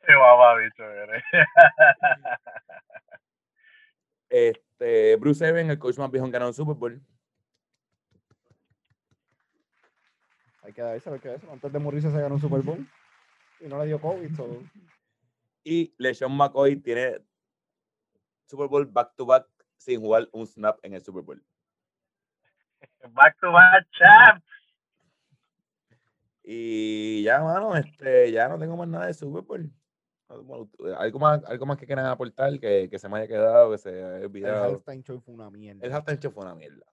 Qué 0.07 0.15
va, 0.15 0.57
bicho, 0.57 0.85
Este, 4.29 5.17
Bruce 5.17 5.47
Evans, 5.47 5.71
el 5.71 5.79
coach 5.79 5.99
más 5.99 6.11
viejo, 6.11 6.29
ganó 6.29 6.49
un 6.49 6.55
Super 6.55 6.75
Bowl. 6.75 7.01
Hay 10.63 10.73
que 10.73 10.83
darse, 10.83 11.11
hay 11.11 11.21
que 11.21 11.29
darse. 11.29 11.49
Antes 11.51 11.73
de 11.73 11.79
morirse 11.79 12.11
se 12.11 12.21
ganó 12.21 12.35
un 12.35 12.41
Super 12.41 12.63
Bowl 12.63 12.87
y 13.61 13.67
no 13.67 13.79
le 13.79 13.87
dio 13.87 14.01
COVID. 14.01 14.31
Y 15.63 15.95
LeSean 15.99 16.37
McCoy 16.37 16.77
tiene 16.77 17.21
Super 18.47 18.69
Bowl 18.69 18.85
back 18.87 19.15
to 19.17 19.27
back 19.27 19.47
sin 19.77 20.01
jugar 20.01 20.29
un 20.33 20.47
snap 20.47 20.79
en 20.83 20.95
el 20.95 21.03
Super 21.03 21.23
Bowl. 21.23 21.43
Back 23.11 23.39
to 23.41 23.53
back 23.53 23.87
champs. 23.93 24.45
Y 26.43 27.23
ya, 27.23 27.41
mano, 27.41 27.75
este, 27.75 28.31
ya 28.31 28.49
no 28.49 28.59
tengo 28.59 28.77
más 28.77 28.89
nada 28.89 29.07
de 29.07 29.15
Super 29.15 29.43
Bowl. 29.43 29.71
Algo 30.29 31.19
más, 31.19 31.45
algo 31.45 31.67
más 31.67 31.79
que 31.79 31.87
quieran 31.87 32.07
aportar, 32.07 32.59
que, 32.59 32.89
que 32.91 32.99
se 32.99 33.09
me 33.09 33.19
haya 33.19 33.29
quedado, 33.29 33.71
que 33.71 33.79
se 33.79 33.91
haya 33.91 34.27
olvidado. 34.27 34.67
El 34.67 34.75
halftime 34.75 35.03
show 35.03 35.21
fue 35.21 35.35
una 35.35 35.51
mierda. 35.51 35.87
El 35.87 35.93
halftime 35.93 36.19
show 36.19 36.33
fue 36.33 36.45
una 36.45 36.55
mierda. 36.55 36.85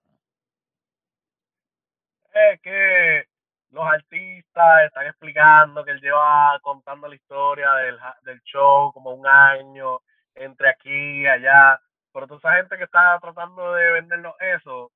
Es 2.34 2.62
que 2.62 3.26
los 3.72 3.84
artistas 3.86 4.86
están 4.86 5.08
explicando 5.08 5.84
que 5.84 5.92
él 5.92 6.02
lleva 6.02 6.60
contando 6.62 7.08
la 7.08 7.16
historia 7.16 7.74
del, 7.74 7.98
del 8.24 8.42
show 8.44 8.92
como 8.94 9.14
un 9.14 9.26
año, 9.26 10.00
entre 10.36 10.70
aquí 10.70 11.22
y 11.22 11.28
allá. 11.28 11.80
Pero 12.14 12.28
toda 12.28 12.40
esa 12.40 12.54
gente 12.56 12.78
que 12.78 12.84
está 12.84 13.18
tratando 13.20 13.74
de 13.74 13.92
vendernos 13.92 14.36
eso, 14.40 14.92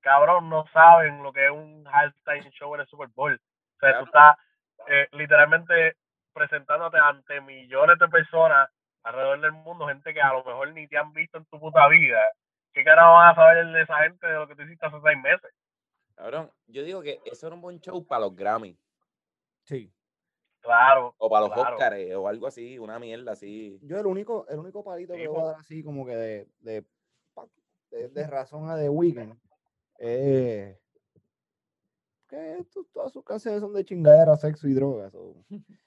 cabrón, 0.00 0.48
no 0.48 0.66
saben 0.72 1.22
lo 1.22 1.32
que 1.32 1.46
es 1.46 1.50
un 1.50 1.86
halftime 1.86 2.50
show 2.50 2.74
en 2.74 2.82
el 2.82 2.86
Super 2.86 3.08
Bowl. 3.08 3.34
O 3.34 3.78
sea, 3.80 3.98
tú 3.98 4.04
estás 4.04 4.36
eh, 4.88 5.08
literalmente 5.12 5.96
presentándote 6.32 6.98
ante 6.98 7.40
millones 7.40 7.98
de 7.98 8.08
personas 8.08 8.68
alrededor 9.02 9.40
del 9.40 9.52
mundo, 9.52 9.86
gente 9.86 10.12
que 10.12 10.20
a 10.20 10.32
lo 10.32 10.44
mejor 10.44 10.72
ni 10.72 10.86
te 10.86 10.98
han 10.98 11.12
visto 11.12 11.38
en 11.38 11.46
tu 11.46 11.58
puta 11.58 11.88
vida. 11.88 12.20
¿Qué 12.72 12.84
carajo 12.84 13.12
van 13.12 13.30
a 13.30 13.34
saber 13.34 13.66
de 13.66 13.82
esa 13.82 14.02
gente 14.02 14.26
de 14.26 14.34
lo 14.34 14.46
que 14.46 14.54
tú 14.54 14.62
hiciste 14.62 14.84
hace 14.84 15.00
seis 15.02 15.18
meses? 15.22 15.50
Cabrón, 16.14 16.50
yo 16.66 16.82
digo 16.82 17.02
que 17.02 17.20
eso 17.24 17.46
era 17.46 17.54
un 17.54 17.62
buen 17.62 17.80
show 17.80 18.06
para 18.06 18.22
los 18.22 18.36
Grammy. 18.36 18.76
Sí. 19.64 19.92
Claro. 20.66 21.14
O 21.18 21.30
para 21.30 21.48
los 21.48 21.56
Oscars 21.56 22.14
o 22.14 22.28
algo 22.28 22.46
así, 22.46 22.78
una 22.78 22.98
mierda 22.98 23.32
así. 23.32 23.78
Yo 23.82 23.98
el 23.98 24.06
único, 24.06 24.46
el 24.48 24.58
único 24.58 24.84
palito 24.84 25.14
que 25.14 25.28
voy 25.28 25.40
a 25.40 25.44
dar 25.46 25.60
así 25.60 25.82
como 25.82 26.04
que 26.04 26.16
de, 26.16 26.48
de, 26.60 26.84
de, 28.08 28.26
razón 28.26 28.68
a 28.68 28.76
The 28.76 28.88
Weeknd 28.88 29.34
es 29.98 30.76
que 32.28 32.66
todas 32.92 33.12
sus 33.12 33.24
canciones 33.24 33.60
son 33.60 33.72
de 33.72 33.84
chingadera, 33.84 34.36
sexo 34.36 34.68
y 34.68 34.74
drogas. 34.74 35.12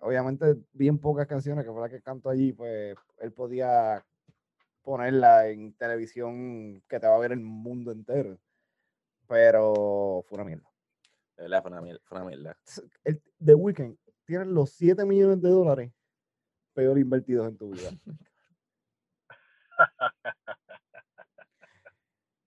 obviamente 0.00 0.56
bien 0.72 0.98
pocas 0.98 1.26
canciones 1.26 1.64
que 1.64 1.72
fue 1.72 1.80
la 1.80 1.88
que 1.88 2.00
canto 2.00 2.30
allí, 2.30 2.52
pues 2.52 2.94
él 3.18 3.32
podía 3.32 4.04
ponerla 4.82 5.48
en 5.48 5.72
televisión 5.74 6.82
que 6.88 7.00
te 7.00 7.06
va 7.06 7.16
a 7.16 7.18
ver 7.18 7.32
el 7.32 7.40
mundo 7.40 7.90
entero 7.90 8.38
pero 9.28 10.24
fue 10.26 10.36
una 10.36 10.44
mierda. 10.44 10.68
De 11.36 11.42
verdad, 11.44 11.62
fue 11.62 11.70
una 11.70 11.80
mierda. 11.82 12.00
Fue 12.04 12.18
una 12.18 12.26
mierda. 12.26 12.56
El, 13.04 13.22
The 13.44 13.54
Weeknd 13.54 13.96
tiene 14.28 14.44
los 14.44 14.70
7 14.72 15.06
millones 15.06 15.40
de 15.40 15.48
dólares 15.48 15.90
peor 16.74 16.98
invertidos 16.98 17.48
en 17.48 17.56
tu 17.56 17.70
vida. 17.72 17.90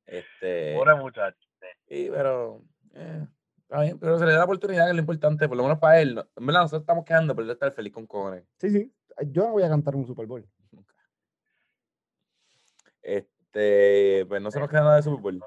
este. 0.06 0.76
Pobre 0.76 0.96
muchacho. 0.96 1.50
Sí, 1.88 2.08
pero. 2.12 2.64
Eh, 2.94 3.28
está 3.64 3.82
bien, 3.82 3.98
pero 3.98 4.20
se 4.20 4.26
le 4.26 4.34
da 4.34 4.38
la 4.40 4.44
oportunidad, 4.46 4.86
que 4.86 4.90
es 4.92 4.96
lo 4.96 5.02
importante, 5.02 5.48
por 5.48 5.58
lo 5.58 5.64
menos 5.64 5.80
para 5.80 6.00
él. 6.00 6.24
En 6.36 6.46
verdad, 6.46 6.62
nosotros 6.62 6.84
estamos 6.84 7.04
quedando, 7.04 7.36
pero 7.36 7.46
él 7.46 7.52
está 7.52 7.72
feliz 7.72 7.92
con 7.92 8.06
cojones. 8.06 8.46
Sí, 8.60 8.70
sí. 8.70 8.94
Yo 9.26 9.46
no 9.46 9.54
voy 9.54 9.64
a 9.64 9.70
cantar 9.70 9.96
un 9.96 10.06
Super 10.06 10.28
Bowl. 10.28 10.48
Este, 13.02 14.24
pues 14.28 14.40
no 14.40 14.52
se 14.52 14.60
nos 14.60 14.70
queda 14.70 14.82
nada 14.82 14.98
de 14.98 15.04
Super 15.04 15.20
Bowl. 15.20 15.44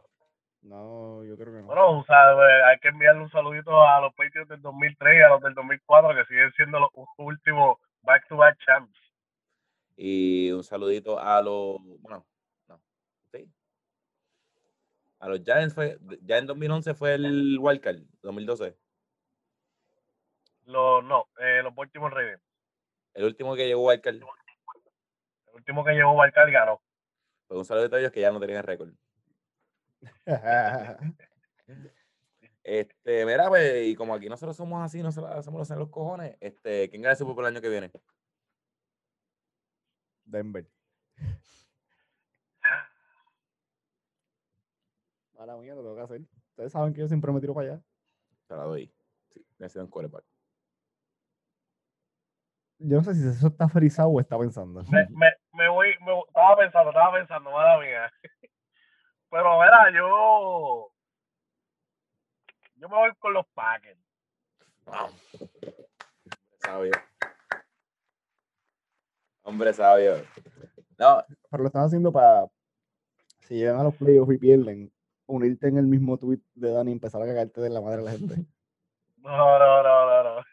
No, 0.65 1.23
yo 1.25 1.37
creo 1.37 1.53
que 1.53 1.61
no. 1.61 1.67
Bueno, 1.67 1.99
o 1.99 2.05
sea, 2.05 2.35
pues, 2.35 2.51
hay 2.65 2.79
que 2.79 2.89
enviarle 2.89 3.23
un 3.23 3.31
saludito 3.31 3.87
a 3.87 4.01
los 4.01 4.15
Patriots 4.15 4.49
del 4.49 4.63
2003 4.63 5.19
y 5.19 5.23
a 5.23 5.29
los 5.29 5.43
del 5.43 5.55
2004 5.55 6.15
que 6.15 6.25
siguen 6.25 6.53
siendo 6.53 6.81
los 6.81 6.91
últimos 7.19 7.79
back-to-back 8.03 8.59
champs. 8.65 8.99
Y 9.97 10.51
un 10.53 10.65
saludito 10.65 11.21
a 11.21 11.43
los, 11.43 11.77
bueno, 12.01 12.27
no, 12.67 12.81
sí. 13.31 13.47
A 15.21 15.29
los 15.29 15.43
Giants 15.45 15.75
fue, 15.75 15.99
ya 16.23 16.39
en 16.39 16.47
2011 16.47 16.95
fue 16.95 17.15
el 17.15 17.59
Wildcard, 17.61 17.99
2012. 18.23 18.75
Los, 20.65 21.05
no, 21.05 21.27
eh, 21.41 21.61
los 21.63 21.75
últimos 21.77 22.11
Ravens. 22.11 22.41
El 23.13 23.25
último 23.25 23.55
que 23.55 23.67
llegó 23.67 23.87
Wildcard. 23.87 24.17
El 24.17 24.25
último 25.53 25.85
que 25.85 25.93
llegó 25.93 26.13
Wildcard 26.13 26.51
ganó. 26.51 26.81
Pues 27.47 27.59
un 27.59 27.65
saludito 27.67 27.97
a 27.97 28.01
ellos 28.01 28.13
que 28.13 28.23
ya 28.23 28.33
no 28.33 28.41
tenían 28.41 28.63
récord. 28.63 28.91
este, 32.63 33.27
mira, 33.27 33.49
pues, 33.49 33.87
y 33.87 33.95
como 33.95 34.15
aquí 34.15 34.29
nosotros 34.29 34.57
somos 34.57 34.83
así, 34.83 35.03
no 35.03 35.09
hacemos 35.09 35.69
los 35.69 35.79
los 35.79 35.91
cojones, 35.91 36.37
este, 36.41 36.89
¿quién 36.91 37.03
gana 37.03 37.13
el 37.13 37.19
Super 37.19 37.35
Bowl 37.35 37.45
el 37.45 37.55
año 37.55 37.61
que 37.61 37.69
viene? 37.69 37.91
Denver. 40.25 40.67
Mala 45.39 45.57
mía, 45.57 45.75
lo 45.75 45.83
tengo 45.83 45.97
que 45.97 46.03
hacer. 46.03 46.21
Ustedes 46.51 46.73
saben 46.73 46.95
que 46.95 47.01
yo 47.01 47.09
siempre 47.09 47.33
me 47.33 47.41
tiro 47.41 47.55
para 47.55 47.73
allá. 47.73 47.83
Te 48.47 48.57
la 48.57 48.65
doy. 48.65 48.93
Sí, 49.33 49.45
necesito 49.59 49.85
un 49.85 49.91
quarterback. 49.91 50.25
Yo 52.79 52.99
no 52.99 53.05
sé 53.05 53.15
si 53.15 53.27
eso 53.27 53.49
está 53.49 53.69
frisado 53.69 54.09
o 54.09 54.21
está 54.21 54.39
pensando. 54.39 54.83
Me, 54.91 55.07
me, 55.11 55.33
me 55.53 55.69
voy, 55.69 55.89
me, 56.01 56.19
estaba 56.27 56.57
pensando, 56.57 56.91
estaba 56.91 57.13
pensando, 57.13 57.51
mala 57.51 57.79
mía. 57.81 58.13
Pero, 59.35 59.59
mira, 59.59 59.91
yo. 59.91 60.93
Packers. 63.53 63.99
Sabio. 66.59 66.93
Hombre 69.43 69.73
sabio. 69.73 70.25
No. 70.99 71.25
Pero 71.51 71.63
lo 71.65 71.67
están 71.67 71.83
haciendo 71.83 72.13
para, 72.13 72.47
si 73.41 73.57
llegan 73.57 73.81
a 73.81 73.83
los 73.83 73.97
playoffs 73.97 74.35
y 74.35 74.39
pierden, 74.39 74.93
unirte 75.27 75.67
en 75.67 75.79
el 75.79 75.87
mismo 75.87 76.17
tweet 76.17 76.41
de 76.55 76.73
Dani 76.73 76.93
y 76.93 76.95
empezar 76.95 77.21
a 77.21 77.27
cagarte 77.27 77.61
de 77.61 77.71
la 77.71 77.81
madre 77.81 77.99
de 77.99 78.05
la 78.05 78.11
gente. 78.13 78.35
No, 79.17 79.59
no, 79.59 79.83
no, 79.83 80.07
no, 80.07 80.23
no. 80.23 80.45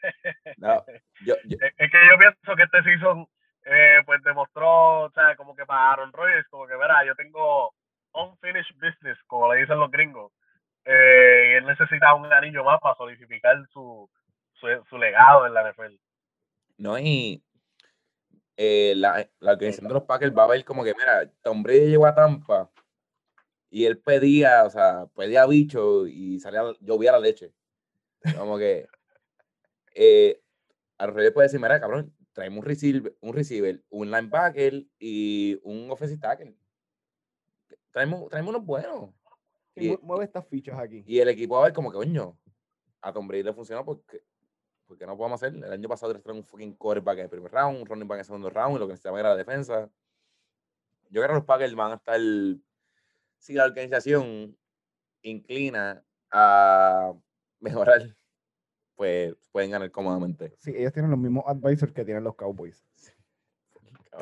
no 0.58 0.86
yo, 1.24 1.36
yo. 1.46 1.58
Es, 1.60 1.74
es, 1.78 1.92
que 1.92 1.98
yo 2.10 2.18
pienso 2.18 2.56
que 2.56 2.64
este 2.64 2.82
season 2.84 3.28
eh, 3.64 3.98
pues 4.08 4.24
demostró, 4.24 5.04
o 5.04 5.12
sea, 5.12 5.36
como 5.36 5.56
que 5.56 5.68
para 5.68 5.92
Aaron 5.92 6.12
Rodgers, 6.12 6.48
como 6.48 6.66
que 6.66 6.76
verá, 6.76 7.06
yo 7.06 7.14
tengo 7.16 7.76
unfinished 8.14 8.76
business, 8.80 9.18
como 9.28 9.54
le 9.54 9.62
dicen 9.62 9.80
los 9.80 9.92
gringos. 9.92 10.32
Eh, 10.86 11.58
él 11.58 11.66
necesita 11.66 12.14
un 12.16 12.32
anillo 12.32 12.64
más 12.64 12.80
para 12.82 12.96
solidificar 12.96 13.56
su, 13.72 14.10
su, 14.54 14.68
su 14.90 14.98
legado 14.98 15.46
en 15.46 15.54
la 15.54 15.72
NFL. 15.72 15.96
No, 16.78 16.98
y 16.98 17.44
eh, 18.58 18.94
la, 18.96 19.28
la 19.40 19.54
organización 19.54 19.88
de 19.88 19.94
los 19.94 20.04
Packers 20.04 20.36
va 20.36 20.44
a 20.44 20.48
ver 20.48 20.66
como 20.66 20.84
que, 20.84 20.94
mira, 20.94 21.30
Tom 21.42 21.64
Brady 21.64 21.90
llegó 21.90 22.06
a 22.08 22.16
Tampa 22.16 22.70
y 23.70 23.86
él 23.86 24.00
pedía, 24.00 24.66
o 24.66 24.70
sea, 24.70 25.08
pedía 25.16 25.46
bicho 25.48 26.06
y 26.06 26.40
salía, 26.40 26.64
llovía 26.82 27.14
la 27.14 27.20
leche. 27.20 27.54
Como 28.38 28.58
que 28.58 28.86
eh, 29.96 30.42
al 30.98 31.14
revés 31.14 31.32
puede 31.32 31.48
decir, 31.48 31.60
mira, 31.60 31.80
cabrón, 31.80 32.14
traemos 32.34 32.60
un 32.60 32.66
receiver, 32.66 33.16
un 33.22 33.34
receiver, 33.34 33.82
un 33.90 34.12
linebacker 34.12 34.84
y 35.00 35.60
un 35.64 35.90
offensive 35.90 36.20
tackle. 36.20 36.56
Traemos, 37.92 38.30
traemos 38.30 38.56
unos 38.56 38.66
buenos. 38.66 39.10
Y, 39.76 39.98
mueve 40.02 40.26
estas 40.26 40.48
fichas 40.48 40.78
aquí. 40.80 41.04
Y 41.06 41.20
el 41.20 41.30
equipo 41.30 41.56
va 41.56 41.62
a 41.62 41.66
ver 41.66 41.74
como 41.74 41.92
que, 41.92 41.98
coño, 41.98 42.38
a 43.02 43.14
Tom 43.14 43.28
Brady 43.28 43.44
le 43.44 43.54
funcionó 43.54 43.86
porque, 43.86 44.24
porque 44.86 45.06
no 45.06 45.18
podemos 45.18 45.42
hacer. 45.42 45.56
El 45.56 45.72
año 45.72 45.90
pasado 45.90 46.12
trajeron 46.14 46.38
un 46.38 46.44
fucking 46.44 46.76
quarterback 46.76 47.20
en 47.20 47.24
el 47.24 47.30
primer 47.30 47.52
round, 47.52 47.80
un 47.80 47.86
running 47.86 48.08
back 48.08 48.18
en 48.18 48.20
el 48.20 48.26
segundo 48.26 48.50
round, 48.50 48.76
y 48.76 48.80
lo 48.80 48.88
que 48.88 48.94
necesitaba 48.94 49.20
era 49.20 49.30
la 49.30 49.38
defensa. 49.38 49.90
Yo 51.10 51.22
creo 51.22 51.28
que 51.28 51.34
los 51.36 51.46
Packers 51.46 51.76
van 51.76 51.92
a 51.92 51.96
estar, 51.96 52.20
si 53.38 53.54
la 53.54 53.66
organización 53.66 54.58
inclina 55.22 56.04
a 56.32 57.14
mejorar, 57.60 58.16
pues 58.96 59.36
pueden 59.52 59.72
ganar 59.72 59.92
cómodamente. 59.92 60.56
Sí, 60.60 60.74
ellos 60.76 60.94
tienen 60.94 61.12
los 61.12 61.20
mismos 61.20 61.44
advisors 61.48 61.92
que 61.92 62.06
tienen 62.06 62.24
los 62.24 62.36
Cowboys. 62.36 62.86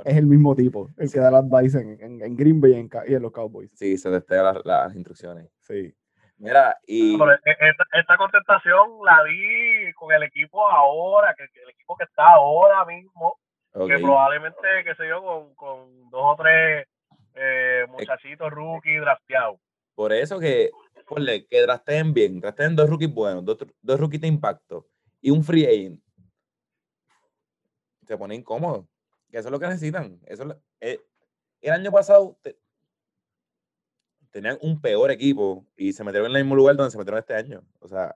Es 0.06 0.18
el 0.18 0.28
mismo 0.28 0.56
tipo, 0.56 0.90
el 0.98 1.12
que 1.12 1.20
da 1.20 1.30
el 1.30 1.36
advice 1.36 1.80
en, 1.80 1.98
en, 2.00 2.22
en 2.22 2.36
Green 2.36 2.62
Bay 2.62 2.74
y 2.74 2.76
en, 2.76 2.90
y 3.08 3.14
en, 3.16 3.22
los 3.22 3.32
Cowboys. 3.32 3.72
Sí, 3.72 3.98
se 3.98 4.10
despega 4.10 4.54
las, 4.54 4.66
las 4.66 4.96
instrucciones. 4.96 5.50
Sí. 5.60 5.94
Mira, 6.38 6.78
y. 6.86 7.16
esta, 7.16 7.86
esta, 7.94 8.18
contestación 8.18 9.00
la 9.04 9.24
vi 9.24 9.92
con 9.94 10.12
el 10.14 10.24
equipo 10.24 10.70
ahora, 10.70 11.36
que, 11.36 11.44
el 11.44 11.70
equipo 11.70 11.98
que 11.98 12.06
está 12.06 12.34
ahora 12.34 12.86
mismo, 12.86 13.40
okay. 13.74 13.98
que 13.98 14.04
probablemente, 14.04 14.68
qué 14.86 14.96
sé 14.96 15.08
yo, 15.10 15.22
con, 15.22 15.56
con 15.56 16.10
dos 16.10 16.22
o 16.24 16.36
tres 16.38 16.88
eh, 17.34 17.86
muchachitos 17.90 18.52
rookies 18.52 19.02
drafteados. 19.02 19.60
Por 19.96 20.14
eso 20.14 20.40
que, 20.40 20.70
ponle, 21.08 21.46
que 21.48 21.62
drafteen 21.62 22.14
bien, 22.14 22.40
drafteen 22.40 22.76
dos 22.76 22.90
rookies 22.90 23.14
buenos, 23.14 23.44
dos, 23.44 23.58
dos 23.82 24.00
rookies 24.00 24.22
de 24.22 24.28
impacto 24.28 24.88
y 25.20 25.32
un 25.32 25.44
free 25.44 25.66
agent. 25.66 26.00
Se 28.06 28.18
pone 28.18 28.36
incómodo. 28.36 28.88
Que 29.32 29.38
eso 29.38 29.48
es 29.48 29.52
lo 29.52 29.60
que 29.60 29.68
necesitan. 29.68 30.20
Eso 30.26 30.44
es, 30.44 30.58
eh, 30.82 31.06
el 31.62 31.72
año 31.72 31.92
pasado 31.92 32.38
te, 32.42 32.58
tenían 34.32 34.58
un 34.62 34.80
peor 34.82 35.12
equipo 35.12 35.66
y 35.76 35.94
se 35.94 36.04
metieron 36.04 36.32
en 36.32 36.38
el 36.38 36.44
mismo 36.44 36.56
lugar 36.56 36.76
donde 36.76 36.92
se 36.92 36.98
metieron 36.98 37.20
este 37.20 37.36
año. 37.36 37.64
O 37.80 37.88
sea, 37.88 38.16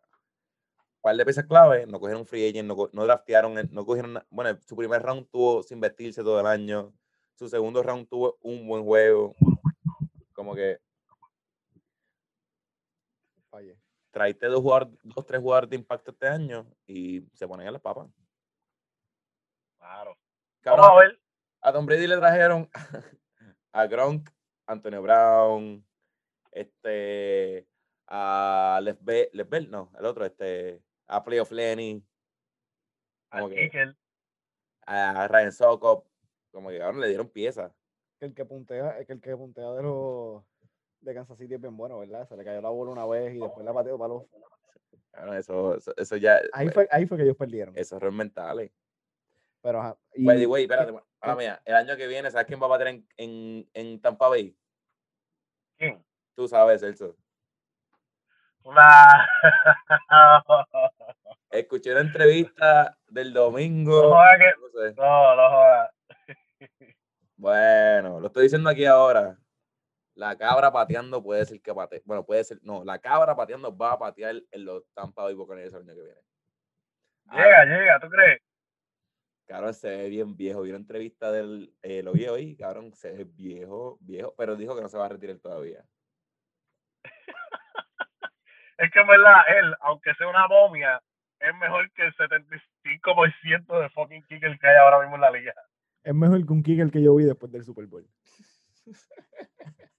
par 1.02 1.16
de 1.18 1.26
piezas 1.26 1.46
clave, 1.46 1.86
no 1.86 2.00
cogieron 2.00 2.26
free 2.26 2.50
agent, 2.50 2.68
no, 2.68 2.90
no 2.94 3.04
draftearon, 3.04 3.70
no 3.72 3.86
cogieron, 3.86 4.24
bueno, 4.30 4.58
su 4.66 4.76
primer 4.76 5.02
round 5.02 5.28
tuvo 5.30 5.62
sin 5.62 5.82
vestirse 5.82 6.24
todo 6.24 6.40
el 6.40 6.46
año, 6.46 6.94
su 7.36 7.50
segundo 7.50 7.84
round 7.84 8.08
tuvo 8.08 8.38
un 8.42 8.66
buen 8.66 8.84
juego, 8.86 9.36
como 10.34 10.56
que 10.56 10.80
Falle. 13.50 13.78
traiste 14.12 14.48
dos, 14.48 14.62
jugadores, 14.62 14.98
dos, 15.04 15.26
tres 15.26 15.42
jugadores 15.42 15.70
de 15.70 15.76
impacto 15.76 16.12
este 16.12 16.28
año 16.28 16.66
y 16.88 17.22
se 17.34 17.48
ponen 17.48 17.68
a 17.68 17.72
las 17.72 17.82
papas. 17.82 18.08
Claro. 19.78 20.18
Vamos 20.66 20.88
a 20.88 20.96
ver. 20.96 21.20
A 21.62 21.72
Tom 21.72 21.86
Brady 21.86 22.08
le 22.08 22.18
trajeron 22.18 22.70
a 23.74 23.88
Gronk, 23.88 24.30
Antonio 24.68 25.02
Brown, 25.02 25.86
este, 26.52 27.68
a 28.08 28.80
Les 28.84 29.02
Bell, 29.04 29.30
Les 29.34 29.50
Bell, 29.50 29.72
no, 29.72 29.92
el 29.98 30.06
otro, 30.06 30.26
este, 30.26 30.82
a 31.08 31.24
Playoff 31.24 31.52
Lenny, 31.52 32.06
como 33.30 33.50
que, 33.50 33.94
a 34.86 35.28
Ryan 35.28 35.52
Sokop, 35.52 36.06
como 36.52 36.70
que 36.70 36.82
ahora 36.82 36.98
le 37.00 37.08
dieron 37.08 37.30
piezas. 37.30 37.72
El 38.20 38.34
que 38.34 38.46
puntea, 38.46 39.00
es 39.00 39.08
que 39.08 39.14
el 39.14 39.22
que 39.22 39.36
puntea 39.36 39.72
de 39.72 39.84
los 39.84 40.44
de 41.02 41.14
Kansas 41.14 41.38
City 41.38 41.56
es 41.56 41.62
bien 41.62 41.76
bueno, 41.76 42.00
¿verdad? 42.00 42.28
Se 42.28 42.38
le 42.38 42.44
cayó 42.44 42.62
la 42.62 42.70
bola 42.70 42.92
una 42.92 43.06
vez 43.06 43.36
y 43.36 43.40
después 43.40 43.66
la 43.66 43.74
pateó 43.74 43.98
para 43.98 44.14
los. 44.14 44.24
Claro, 45.12 45.34
eso, 45.34 45.76
eso, 45.76 45.94
eso, 45.98 46.18
ya. 46.18 46.40
Ahí 46.54 46.70
fue, 46.70 46.88
ahí 46.92 47.06
fue 47.06 47.18
que 47.18 47.24
ellos 47.24 47.38
perdieron. 47.38 47.78
Esos 47.78 47.98
errores 47.98 48.16
mentales. 48.16 48.72
Pero. 49.64 49.98
Y, 50.14 50.26
By 50.26 50.38
the 50.38 50.46
way, 50.46 50.64
espérate. 50.64 50.94
Ah, 51.22 51.36
mira, 51.36 51.62
el 51.64 51.76
año 51.76 51.96
que 51.96 52.06
viene, 52.06 52.30
¿sabes 52.30 52.46
quién 52.46 52.62
va 52.62 52.66
a 52.66 52.70
bater 52.70 52.88
en, 52.88 53.08
en, 53.16 53.70
en 53.74 54.02
Tampa 54.02 54.28
Bay? 54.28 54.54
¿Quién? 55.78 56.04
Tú 56.36 56.50
sabes, 56.50 56.82
Celso. 56.82 57.16
Escuché 61.50 61.92
una 61.92 62.02
entrevista 62.02 62.98
del 63.08 63.34
domingo. 63.34 64.04
No, 64.04 64.10
joda 64.10 64.38
que... 64.38 64.54
no, 64.60 64.68
sé. 64.70 64.94
no, 64.96 65.36
no 65.36 65.50
joda. 65.50 65.92
Bueno, 67.36 68.20
lo 68.20 68.28
estoy 68.28 68.44
diciendo 68.44 68.70
aquí 68.70 68.86
ahora. 68.86 69.36
La 70.16 70.38
cabra 70.38 70.72
pateando 70.72 71.24
puede 71.24 71.44
ser 71.46 71.60
que 71.62 71.74
patee. 71.74 72.04
Bueno, 72.06 72.24
puede 72.26 72.44
ser. 72.44 72.60
No, 72.64 72.84
la 72.84 73.00
cabra 73.00 73.36
pateando 73.36 73.76
va 73.76 73.94
a 73.94 74.00
patear 74.00 74.36
en 74.52 74.66
los 74.66 74.84
Tampa 74.94 75.24
Bay 75.24 75.34
Buccaneers 75.34 75.74
el 75.74 75.82
año 75.82 75.96
que 75.96 76.02
viene. 76.02 76.22
Llega, 77.32 77.62
ah, 77.62 77.66
llega, 77.66 78.00
¿tú 78.00 78.10
crees? 78.10 78.40
Cabrón, 79.46 79.74
se 79.74 79.90
ve 79.90 80.10
bien 80.10 80.36
viejo. 80.36 80.62
Vi 80.62 80.70
una 80.70 80.80
entrevista 80.80 81.32
del. 81.32 81.74
Eh, 81.82 82.02
lo 82.04 82.14
vi 82.14 82.28
hoy, 82.28 82.56
cabrón, 82.56 82.94
se 82.94 83.12
ve 83.12 83.26
viejo, 83.26 83.98
viejo, 84.02 84.34
pero 84.38 84.56
dijo 84.56 84.76
que 84.76 84.82
no 84.82 84.88
se 84.88 84.98
va 84.98 85.06
a 85.06 85.10
retirar 85.10 85.38
todavía. 85.38 85.84
es 88.78 88.92
que 88.92 89.00
en 89.00 89.08
verdad, 89.08 89.42
él, 89.60 89.76
aunque 89.82 90.14
sea 90.16 90.28
una 90.28 90.48
momia, 90.48 91.02
es 91.40 91.54
mejor 91.56 91.92
que 91.92 92.04
el 92.04 92.16
75% 92.16 93.82
de 93.82 93.90
fucking 93.90 94.24
kicker 94.24 94.58
que 94.58 94.68
hay 94.68 94.78
ahora 94.78 95.00
mismo 95.00 95.16
en 95.16 95.22
la 95.22 95.32
liga. 95.32 95.54
Es 96.04 96.14
mejor 96.14 96.46
que 96.46 96.54
un 96.54 96.64
kicker 96.64 96.90
que 96.90 97.04
yo 97.04 97.16
vi 97.16 97.26
después 97.26 97.52
del 97.52 97.64
Super 97.64 97.86
Bowl. 97.86 98.08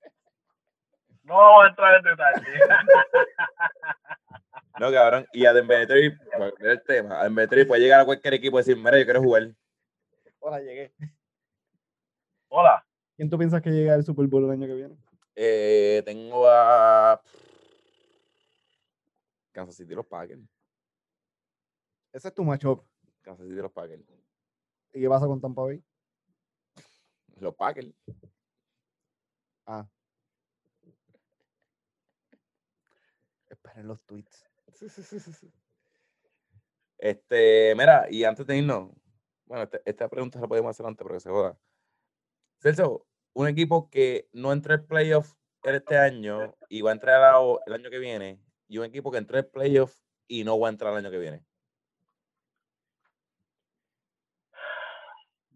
No 1.25 1.37
vamos 1.37 1.65
a 1.65 1.69
entrar 1.69 1.95
en 1.97 2.03
detalle. 2.03 2.45
No, 4.81 4.91
cabrón. 4.91 5.27
Y 5.33 5.47
a 5.47 5.53
Dembélé, 5.53 6.19
el 6.61 6.83
tema, 6.83 7.21
a 7.21 7.25
Dembélé 7.25 7.65
puede 7.65 7.83
llegar 7.83 8.01
a 8.01 8.05
cualquier 8.05 8.35
equipo 8.35 8.59
y 8.59 8.61
decir, 8.61 8.77
mira, 8.77 8.99
yo 8.99 9.05
quiero 9.05 9.23
jugar. 9.23 9.55
Hola, 10.41 10.61
llegué. 10.61 10.93
Hola. 12.49 12.85
¿Quién 13.17 13.31
tú 13.31 13.39
piensas 13.39 13.63
que 13.63 13.71
llega 13.71 13.95
al 13.95 14.05
Super 14.05 14.27
Bowl 14.27 14.45
el 14.45 14.51
año 14.51 14.67
que 14.67 14.75
viene? 14.75 14.97
Eh, 15.37 16.03
tengo 16.05 16.49
a 16.49 17.21
Kansas 19.53 19.77
City 19.77 19.95
los 19.95 20.07
Packers. 20.07 20.43
Ese 22.13 22.29
es 22.29 22.35
tu 22.35 22.45
matchup. 22.45 22.85
Kansas 23.23 23.47
City 23.47 23.61
los 23.61 23.73
Packers. 23.73 24.03
¿Y 24.93 25.01
qué 25.01 25.09
pasa 25.09 25.27
con 25.27 25.41
Tampa 25.41 25.63
Bay? 25.63 25.83
Los 27.39 27.55
Packers. 27.55 27.93
Ah. 29.67 29.87
Esperen 33.49 33.89
los 33.89 34.01
tweets. 34.03 34.45
Este, 36.99 37.75
mira, 37.77 38.07
y 38.09 38.25
antes 38.25 38.47
de 38.47 38.57
irnos, 38.57 38.91
bueno, 39.47 39.65
este, 39.65 39.83
esta 39.85 40.09
pregunta 40.09 40.41
la 40.41 40.49
podemos 40.49 40.71
hacer 40.71 40.87
antes, 40.87 41.05
pero 41.05 41.15
que 41.17 41.21
se 41.21 41.31
joda. 41.31 41.59
Celso, 42.61 43.07
un 43.35 43.49
equipo 43.49 43.91
que 43.91 44.29
no 44.33 44.53
entró 44.53 44.75
en 44.75 44.87
playoff 44.87 45.35
este 45.63 45.99
año 45.99 46.55
y 46.69 46.83
va 46.83 46.91
a 46.91 46.95
entrar 46.95 47.35
el 47.67 47.73
año 47.73 47.91
que 47.91 47.99
viene, 47.99 48.41
y 48.69 48.79
un 48.79 48.85
equipo 48.85 49.11
que 49.11 49.19
entró 49.19 49.39
en 49.39 49.51
playoff 49.51 49.95
y 50.27 50.45
no 50.45 50.59
va 50.59 50.69
a 50.69 50.71
entrar 50.71 50.93
el 50.93 50.99
año 50.99 51.11
que 51.11 51.19
viene. 51.19 51.45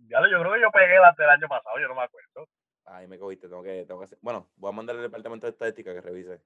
Ya 0.09 0.21
yo 0.31 0.41
creo 0.41 0.55
que 0.55 0.61
yo 0.61 0.71
pegué 0.71 0.99
las 0.99 1.17
del 1.17 1.29
año 1.29 1.49
pasado, 1.49 1.79
yo 1.79 1.89
no 1.89 1.95
me 1.95 2.03
acuerdo. 2.03 2.49
Ay, 2.85 3.07
me 3.07 3.19
cogiste, 3.19 3.49
tengo 3.49 3.63
que, 3.63 3.85
tengo 3.85 4.01
que 4.01 4.05
hacer. 4.05 4.19
Bueno, 4.23 4.49
voy 4.57 4.71
a 4.71 4.73
mandar 4.73 4.97
al 4.97 5.03
departamento 5.03 5.47
de 5.47 5.51
estadística 5.51 5.93
que 5.93 6.01
revise. 6.01 6.41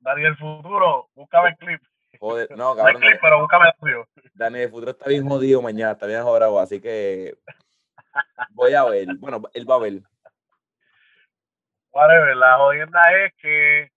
Dani 0.00 0.22
del 0.22 0.36
futuro, 0.36 1.08
búscame 1.14 1.50
el 1.50 1.56
clip. 1.56 1.82
Joder, 2.18 2.48
no, 2.56 2.74
cabrón. 2.74 2.94
No 2.94 3.00
clip, 3.00 3.20
pero 3.20 3.40
búscame 3.40 3.66
el 3.66 3.74
tuyo. 3.80 4.08
Dani 4.34 4.58
del 4.58 4.70
futuro 4.70 4.90
está 4.90 5.08
bien 5.08 5.28
jodido 5.28 5.62
mañana, 5.62 5.92
está 5.92 6.06
bien 6.06 6.22
jodido, 6.22 6.60
así 6.60 6.80
que 6.80 7.34
voy 8.50 8.74
a 8.74 8.84
ver. 8.84 9.06
Bueno, 9.18 9.42
él 9.54 9.70
va 9.70 9.76
a 9.76 9.78
ver. 9.78 10.02
Whatever, 11.92 12.36
la 12.36 12.56
jodienda 12.56 13.00
es 13.24 13.34
que 13.36 13.90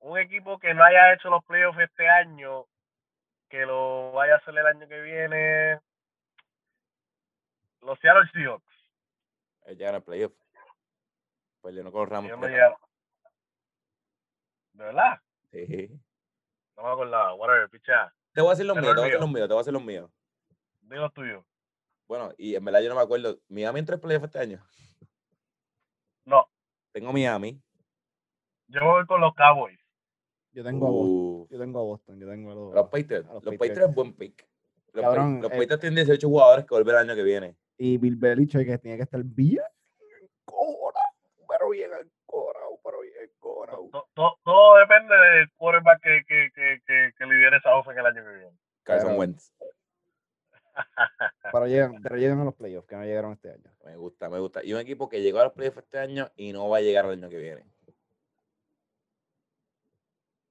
un 0.00 0.18
equipo 0.18 0.58
que 0.58 0.74
no 0.74 0.82
haya 0.82 1.12
hecho 1.12 1.30
los 1.30 1.44
playoffs 1.44 1.78
este 1.78 2.08
año 2.08 2.66
que 3.48 3.66
lo 3.66 4.12
vaya 4.12 4.34
a 4.34 4.36
hacer 4.38 4.56
el 4.56 4.66
año 4.66 4.88
que 4.88 5.00
viene. 5.02 5.78
Los 7.82 7.98
Seattle 8.00 8.28
Seahawks. 8.32 8.64
Ellos 9.66 9.78
llegan 9.78 9.94
al 9.96 10.02
playoff. 10.02 10.32
Pues 11.60 11.74
yo 11.74 11.84
no 11.84 11.92
con 11.92 12.08
Ramos. 12.08 12.32
¿De 14.72 14.84
verdad? 14.84 15.18
Sí. 15.50 15.88
No 16.76 16.84
me 16.84 16.88
acordaba. 16.90 17.34
Whatever, 17.34 17.68
picha. 17.70 18.12
Te 18.32 18.40
voy 18.40 18.48
a 18.48 18.52
decir 18.52 18.66
los 18.66 18.76
míos, 18.76 18.94
te 18.94 19.00
voy 19.00 19.02
a 19.02 19.04
decir 19.04 19.20
los 19.20 19.30
míos, 19.30 19.48
te 19.48 19.54
voy 19.54 19.58
a 19.58 19.62
decir 19.62 19.72
los 19.72 19.84
míos. 19.84 20.10
Dilo 20.80 21.10
tuyo. 21.10 21.44
Bueno, 22.08 22.32
y 22.36 22.54
en 22.54 22.64
verdad 22.64 22.80
yo 22.80 22.88
no 22.88 22.96
me 22.96 23.02
acuerdo. 23.02 23.38
¿Miami 23.48 23.80
entró 23.80 23.94
en 23.94 24.00
playoff 24.00 24.24
este 24.24 24.38
año? 24.38 24.62
No. 26.24 26.46
Tengo 26.92 27.12
Miami. 27.12 27.60
Yo 28.68 28.80
voy 28.84 29.06
con 29.06 29.20
los 29.20 29.34
Cowboys. 29.34 29.78
Yo 30.52 30.64
tengo 30.64 30.86
a 30.86 30.90
Boston. 30.90 31.48
Yo 31.50 31.58
tengo 31.58 31.78
a 31.78 31.82
Boston. 31.82 32.20
Yo 32.20 32.28
tengo 32.28 32.52
a 32.52 32.54
los, 32.54 32.74
los 32.74 32.88
Patriots. 32.88 33.28
Los, 33.28 33.42
Patriots 33.42 33.88
es 33.88 33.94
buen 33.94 34.14
pick. 34.14 34.46
Los, 34.92 35.04
Cabrón, 35.04 35.40
los 35.40 35.50
eh, 35.50 35.56
Patriots 35.56 35.80
tienen 35.80 35.96
18 35.96 36.28
jugadores 36.28 36.66
que 36.66 36.74
volver 36.74 36.94
el 36.94 37.00
año 37.00 37.14
que 37.14 37.22
viene. 37.22 37.56
Y 37.78 37.96
Bill 37.96 38.16
Belichick 38.16 38.66
que 38.66 38.78
tiene 38.78 38.96
que 38.98 39.04
estar 39.04 39.22
bien 39.24 39.62
cora, 40.44 41.00
pero 41.48 41.70
bien 41.70 41.90
cora, 42.26 42.60
Todo, 44.14 44.38
todo, 44.44 44.76
depende 44.78 45.14
del 45.14 45.50
quarterback 45.52 46.02
que, 46.02 46.24
que, 46.26 46.50
que, 46.54 46.82
que, 46.86 47.12
que 47.16 47.26
lidere 47.26 47.56
esa 47.56 47.74
offense 47.74 48.00
el 48.00 48.06
año 48.06 48.22
que 48.22 48.36
viene. 48.36 48.58
Carson 48.82 49.18
Wentz. 49.18 49.52
pero 51.52 51.66
llegan, 51.66 52.02
pero 52.02 52.16
llegan 52.16 52.40
a 52.40 52.44
los 52.44 52.54
playoffs, 52.54 52.86
que 52.86 52.96
no 52.96 53.04
llegaron 53.04 53.32
este 53.32 53.50
año. 53.50 53.70
Me 53.84 53.96
gusta, 53.96 54.28
me 54.28 54.38
gusta. 54.38 54.64
Y 54.64 54.72
un 54.72 54.80
equipo 54.80 55.08
que 55.08 55.22
llegó 55.22 55.40
a 55.40 55.44
los 55.44 55.52
playoffs 55.52 55.78
este 55.78 55.98
año 55.98 56.30
y 56.36 56.52
no 56.52 56.68
va 56.68 56.78
a 56.78 56.80
llegar 56.80 57.04
el 57.06 57.12
año 57.12 57.28
que 57.28 57.38
viene. 57.38 57.64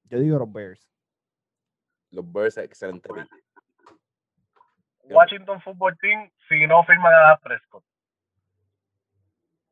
Yo 0.05 0.19
digo 0.19 0.39
los 0.39 0.51
Bears. 0.51 0.89
Los 2.09 2.30
Bears, 2.32 2.57
excelente 2.57 3.09
Washington 5.09 5.61
Football 5.61 5.97
Team, 5.99 6.30
si 6.47 6.67
no 6.67 6.84
firman 6.84 7.13
a 7.13 7.38
Prescott. 7.38 7.84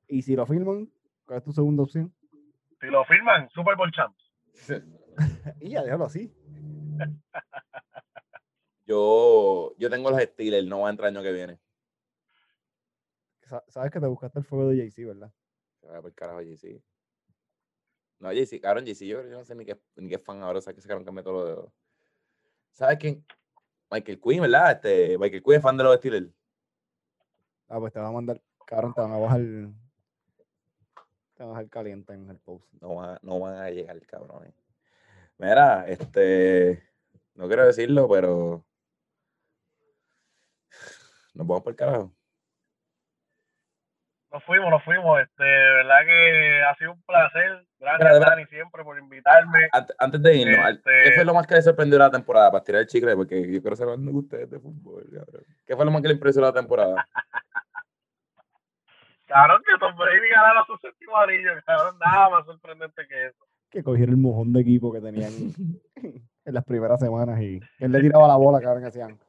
¿Y 0.07 0.21
si 0.21 0.35
lo 0.35 0.45
firman? 0.45 0.89
¿Cuál 1.25 1.39
es 1.39 1.43
tu 1.45 1.51
segunda 1.51 1.83
opción? 1.83 2.13
Si 2.79 2.87
lo 2.87 3.03
firman, 3.05 3.49
Super 3.49 3.75
Bowl 3.75 3.91
Champs. 3.91 4.31
y 5.61 5.71
ya, 5.71 5.83
déjalo 5.83 6.05
así. 6.05 6.33
yo, 8.85 9.75
yo 9.77 9.89
tengo 9.89 10.09
los 10.09 10.21
Steelers, 10.21 10.67
no 10.67 10.81
va 10.81 10.87
a 10.87 10.91
entrar 10.91 11.09
el 11.09 11.17
año 11.17 11.23
que 11.23 11.33
viene. 11.33 11.59
Sabes 13.67 13.91
que 13.91 13.99
te 13.99 14.07
buscaste 14.07 14.39
el 14.39 14.45
fuego 14.45 14.69
de 14.69 14.77
JC, 14.77 15.07
¿verdad? 15.07 15.33
A 15.89 15.99
ver, 15.99 16.13
carajo, 16.13 16.41
JC. 16.41 16.81
No, 18.19 18.31
JC, 18.31 18.61
cabrón, 18.61 18.85
JC, 18.85 19.07
yo, 19.07 19.23
yo 19.23 19.37
no 19.39 19.43
sé 19.43 19.55
ni 19.55 19.65
qué, 19.65 19.79
ni 19.95 20.09
qué 20.09 20.19
fan 20.19 20.43
ahora, 20.43 20.59
o 20.59 20.61
sea, 20.61 20.73
que 20.73 20.81
sacaron 20.81 21.03
que 21.03 21.23
todo 21.23 21.33
lo 21.33 21.45
de... 21.45 21.69
¿Sabes 22.71 22.97
quién? 22.99 23.25
Michael 23.89 24.21
Quinn, 24.21 24.41
¿verdad? 24.41 24.71
Este, 24.73 25.17
Michael 25.17 25.41
Quinn 25.41 25.55
es 25.55 25.63
fan 25.63 25.77
de 25.77 25.83
los 25.83 25.95
Steelers. 25.97 26.29
Ah, 27.67 27.79
pues 27.79 27.91
te 27.91 27.99
va 27.99 28.09
a 28.09 28.11
mandar, 28.11 28.41
cabrón, 28.65 28.93
te 28.93 29.01
van 29.01 29.13
a 29.13 29.17
bajar, 29.17 29.41
te 31.39 31.45
van 31.45 31.51
a 31.51 31.53
bajar 31.53 31.69
caliente 31.69 32.13
en 32.13 32.29
el 32.29 32.37
post. 32.37 32.65
No 32.81 32.95
van, 32.95 33.17
no 33.21 33.39
van 33.39 33.55
a 33.55 33.69
llegar, 33.69 33.97
cabrón. 34.05 34.53
Mira, 35.37 35.85
este, 35.87 36.83
no 37.35 37.47
quiero 37.47 37.65
decirlo, 37.65 38.09
pero 38.09 38.65
nos 41.33 41.47
vamos 41.47 41.63
por 41.63 41.71
el 41.71 41.77
carajo. 41.77 42.13
Nos 44.33 44.43
fuimos, 44.43 44.69
nos 44.69 44.83
fuimos. 44.83 45.21
Este, 45.21 45.43
verdad 45.43 45.99
que 46.05 46.61
ha 46.61 46.75
sido 46.75 46.91
un 46.91 47.01
placer. 47.03 47.65
Gracias, 47.79 48.19
Dani, 48.19 48.45
siempre 48.47 48.83
por 48.83 48.99
invitarme. 48.99 49.69
Antes, 49.97 50.21
de 50.21 50.35
irnos, 50.35 50.79
¿qué 50.83 51.03
este 51.03 51.15
fue 51.15 51.23
lo 51.23 51.33
más 51.33 51.47
que 51.47 51.55
le 51.55 51.61
sorprendió 51.61 51.97
la 51.97 52.11
temporada? 52.11 52.51
Para 52.51 52.63
tirar 52.65 52.81
el 52.81 52.87
chicle, 52.87 53.15
porque 53.15 53.49
yo 53.49 53.61
quiero 53.61 53.77
saber 53.77 53.95
dónde 53.95 54.11
ustedes 54.11 54.51
de 54.51 54.59
fútbol. 54.59 55.07
¿Qué 55.65 55.73
fue 55.73 55.85
lo 55.85 55.91
más 55.91 56.01
que 56.01 56.09
le 56.09 56.15
impresionó 56.15 56.47
la 56.47 56.53
temporada? 56.53 57.07
Cabrón, 59.29 59.61
que 59.65 59.77
Tom 59.79 59.95
Brady 59.95 60.29
ganara 60.29 60.65
su 60.65 60.75
séptimo 60.77 61.15
anillo. 61.15 61.51
Cabrón, 61.65 61.95
nada 62.03 62.29
más 62.29 62.45
sorprendente 62.45 63.07
que 63.07 63.27
eso. 63.27 63.45
Que 63.69 63.83
cogieron 63.83 64.15
el 64.15 64.21
mojón 64.21 64.51
de 64.51 64.61
equipo 64.61 64.91
que 64.91 64.99
tenían 64.99 65.31
en 65.95 66.53
las 66.53 66.65
primeras 66.65 66.99
semanas 66.99 67.39
y 67.39 67.59
él 67.79 67.91
le 67.91 68.01
tiraba 68.01 68.27
la 68.27 68.35
bola, 68.35 68.59
cabrón, 68.59 68.81
que 68.81 68.89
hacían. 68.89 69.19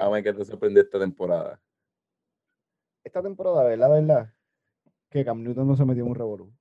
A 0.00 0.10
mí, 0.10 0.22
¿qué 0.22 0.32
te 0.32 0.44
sorprendió 0.44 0.82
esta 0.82 0.98
temporada? 0.98 1.60
esta 3.06 3.22
temporada, 3.22 3.62
¿verdad? 3.62 3.90
¿Verdad? 3.90 4.34
Que 5.10 5.24
Cam 5.24 5.42
Newton 5.42 5.68
no 5.68 5.76
se 5.76 5.84
metió 5.84 6.02
en 6.02 6.10
un 6.10 6.16
revolú. 6.16 6.52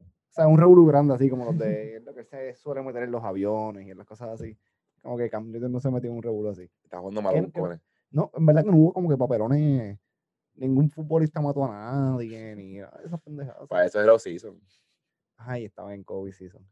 O 0.00 0.32
sea, 0.32 0.46
un 0.46 0.58
revolú 0.58 0.86
grande, 0.86 1.14
así 1.14 1.30
como 1.30 1.46
los 1.46 1.58
de 1.58 2.00
lo 2.04 2.14
que 2.14 2.24
se 2.24 2.54
suele 2.54 2.82
meter 2.82 3.04
en 3.04 3.12
los 3.12 3.24
aviones 3.24 3.86
y 3.86 3.90
en 3.90 3.98
las 3.98 4.06
cosas 4.06 4.28
así. 4.28 4.56
Como 5.00 5.16
que 5.16 5.30
Cam 5.30 5.50
Newton 5.50 5.72
no 5.72 5.80
se 5.80 5.90
metió 5.90 6.10
en 6.10 6.16
un 6.16 6.22
revolú 6.22 6.50
así. 6.50 6.70
Está 6.82 6.98
jugando 6.98 7.22
mal 7.22 7.52
con 7.52 7.80
No, 8.14 8.30
en 8.32 8.46
verdad 8.46 8.62
que 8.62 8.70
no 8.70 8.76
hubo 8.76 8.92
como 8.92 9.08
que 9.08 9.16
papelones. 9.16 9.98
Ningún 10.54 10.88
futbolista 10.88 11.40
mató 11.40 11.64
a 11.64 11.68
nadie, 11.68 12.54
ni 12.54 12.78
esas 12.78 13.20
pendejadas. 13.20 13.66
Para 13.68 13.86
eso 13.86 13.98
era 13.98 14.12
los 14.12 14.22
season. 14.22 14.56
Ay, 15.36 15.64
estaba 15.64 15.92
en 15.92 16.04
COVID 16.04 16.30
season. 16.30 16.64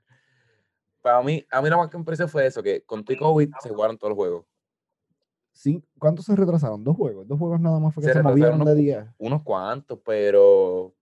Para 1.01 1.21
mí, 1.21 1.45
a 1.51 1.61
mí 1.61 1.69
lo 1.69 1.79
más 1.79 1.91
que 1.91 1.99
me 1.99 2.05
pareció 2.05 2.29
fue 2.29 2.47
eso, 2.47 2.63
que 2.63 2.85
con 2.85 3.05
tu 3.05 3.17
COVID 3.17 3.51
se 3.61 3.71
jugaron 3.71 3.99
todos 3.99 4.11
los 4.11 4.17
juegos. 4.17 4.47
¿Cuántos 5.99 6.27
se 6.27 6.37
retrasaron? 6.37 6.85
¿Dos 6.85 6.97
juegos? 6.97 7.27
¿Dos 7.27 7.37
juegos 7.37 7.61
nada 7.61 7.81
más 7.81 7.93
fue 7.93 8.05
que 8.05 8.13
se, 8.13 8.23
movieron 8.23 8.55
unos, 8.55 8.69
de 8.69 8.75
día? 8.77 9.15
Unos 9.19 9.43
cuantos, 9.43 9.99
pero 10.05 10.95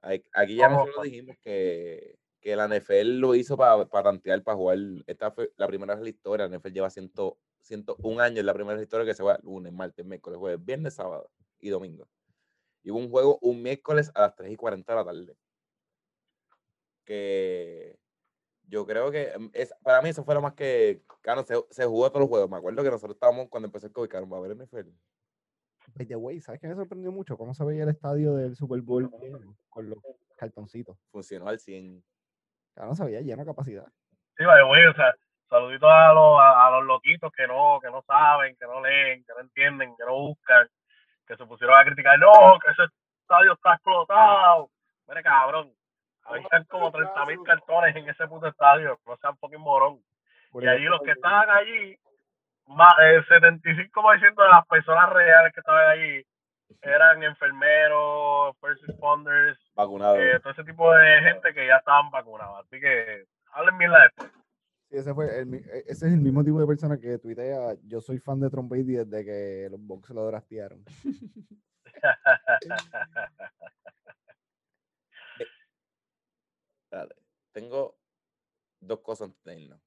aquí 0.00 0.54
ya 0.54 0.68
nosotros 0.68 1.02
dijimos 1.02 1.36
que, 1.42 2.20
que 2.40 2.54
la 2.54 2.68
NFL 2.68 3.18
lo 3.18 3.34
hizo 3.34 3.56
para, 3.56 3.84
para 3.86 4.10
tantear, 4.10 4.44
para 4.44 4.56
jugar. 4.56 4.78
Esta 5.08 5.32
fue 5.32 5.52
la 5.56 5.66
primera 5.66 5.94
vez 5.94 5.98
en 5.98 6.04
la 6.04 6.10
historia. 6.10 6.46
La 6.46 6.56
NFL 6.56 6.70
lleva 6.70 6.88
101 7.66 8.20
años, 8.20 8.44
la 8.44 8.54
primera 8.54 8.74
vez 8.74 8.78
en 8.78 8.80
la 8.80 8.84
historia 8.84 9.06
que 9.06 9.14
se 9.14 9.22
juega 9.22 9.38
lunes, 9.42 9.72
martes, 9.72 10.04
miércoles, 10.04 10.38
jueves, 10.38 10.64
viernes, 10.64 10.94
sábado 10.94 11.30
y 11.60 11.68
domingo. 11.68 12.08
Y 12.82 12.90
hubo 12.90 12.98
un 12.98 13.10
juego 13.10 13.38
un 13.42 13.62
miércoles 13.62 14.10
a 14.14 14.22
las 14.22 14.36
3 14.36 14.52
y 14.52 14.56
40 14.56 14.92
de 14.92 14.96
la 14.96 15.04
tarde. 15.04 15.36
Que 17.04 17.98
yo 18.68 18.86
creo 18.86 19.10
que 19.10 19.30
em, 19.30 19.50
es, 19.52 19.74
para 19.82 20.00
mí 20.02 20.08
eso 20.08 20.24
fue 20.24 20.34
lo 20.34 20.42
más 20.42 20.54
que, 20.54 21.02
claro, 21.20 21.44
se, 21.44 21.54
se, 21.70 21.84
jugó 21.84 22.08
todos 22.10 22.20
los 22.20 22.28
juegos. 22.28 22.50
Me 22.50 22.56
acuerdo 22.56 22.82
que 22.82 22.90
nosotros 22.90 23.16
estábamos 23.16 23.48
cuando 23.48 23.66
empezó 23.66 23.86
el 23.86 23.92
COVID, 23.92 24.08
claro, 24.08 24.34
a 24.34 24.40
ver 24.40 24.56
NFL. 24.56 24.90
By 25.94 26.06
the 26.06 26.16
way, 26.16 26.40
¿sabes 26.40 26.60
qué 26.60 26.68
me 26.68 26.74
sorprendió 26.74 27.12
mucho? 27.12 27.36
¿Cómo 27.36 27.54
se 27.54 27.64
veía 27.64 27.84
el 27.84 27.88
estadio 27.88 28.34
del 28.34 28.56
Super 28.56 28.80
Bowl 28.82 29.10
con 29.68 29.88
los 29.88 29.98
cartoncitos? 30.36 30.98
Funcionó 31.10 31.48
al 31.48 31.58
100. 31.58 32.04
Claro, 32.74 32.90
no 32.90 32.94
se 32.94 33.04
veía 33.04 33.20
lleno 33.20 33.42
de 33.42 33.46
capacidad. 33.46 33.86
Sí, 34.36 34.44
by 34.44 34.58
the 34.58 34.70
way, 34.70 34.86
o 34.86 34.94
sea, 34.94 35.14
saluditos 35.48 35.88
a 35.90 36.12
los, 36.12 36.38
a, 36.40 36.70
los 36.70 36.86
que 37.30 37.46
no, 37.46 37.78
que 37.80 37.90
no 37.90 38.02
saben, 38.02 38.56
que 38.56 38.66
no 38.66 38.80
leen, 38.80 39.24
que 39.24 39.32
no 39.34 39.40
entienden, 39.40 39.96
que 39.96 40.04
no 40.04 40.14
buscan, 40.14 40.68
que 41.26 41.36
se 41.36 41.46
pusieron 41.46 41.78
a 41.78 41.84
criticar, 41.84 42.18
no, 42.18 42.58
que 42.64 42.70
ese 42.70 42.84
estadio 43.22 43.52
está 43.52 43.74
explotado. 43.74 44.70
Mire, 45.08 45.22
cabrón, 45.22 45.72
están 46.34 46.64
como 46.64 46.90
30 46.90 47.26
mil 47.26 47.42
cartones 47.44 47.94
en 47.96 48.08
ese 48.08 48.26
puto 48.26 48.48
estadio, 48.48 48.98
no 49.06 49.16
sean 49.16 49.36
fucking 49.38 49.60
morón. 49.60 50.00
y 50.54 50.66
allí 50.66 50.84
los 50.84 51.00
que 51.02 51.12
estaban 51.12 51.48
allí, 51.50 51.96
más, 52.66 52.94
el 52.98 53.24
75% 53.26 54.42
de 54.42 54.48
las 54.48 54.66
personas 54.66 55.10
reales 55.10 55.52
que 55.52 55.60
estaban 55.60 55.88
allí 55.88 56.24
eran 56.82 57.22
enfermeros, 57.22 58.56
first 58.60 58.82
responders, 58.86 59.58
vacunados. 59.74 60.18
Eh, 60.18 60.40
todo 60.40 60.52
ese 60.52 60.64
tipo 60.64 60.92
de 60.92 61.20
gente 61.22 61.54
que 61.54 61.66
ya 61.66 61.76
estaban 61.76 62.10
vacunados. 62.10 62.64
Así 62.64 62.80
que 62.80 63.24
hablen 63.52 63.78
bien 63.78 63.92
la 63.92 64.02
después. 64.02 64.30
Sí, 64.88 64.96
ese, 64.96 65.12
fue 65.14 65.40
el, 65.40 65.54
e, 65.54 65.84
ese 65.86 66.06
es 66.06 66.12
el 66.12 66.20
mismo 66.20 66.44
tipo 66.44 66.60
de 66.60 66.66
persona 66.66 66.98
que 66.98 67.18
tuitea, 67.18 67.76
yo 67.84 68.00
soy 68.00 68.18
fan 68.18 68.40
de 68.40 68.50
Trump 68.50 68.70
Brady 68.70 68.94
desde 68.94 69.24
que 69.24 69.68
los 69.70 69.80
Bucks 69.80 70.10
lo 70.10 70.26
draftearon. 70.26 70.84
Tengo 77.52 77.98
dos 78.80 79.00
cosas 79.00 79.28
antes 79.28 79.44
de 79.44 79.60
irnos. 79.60 79.80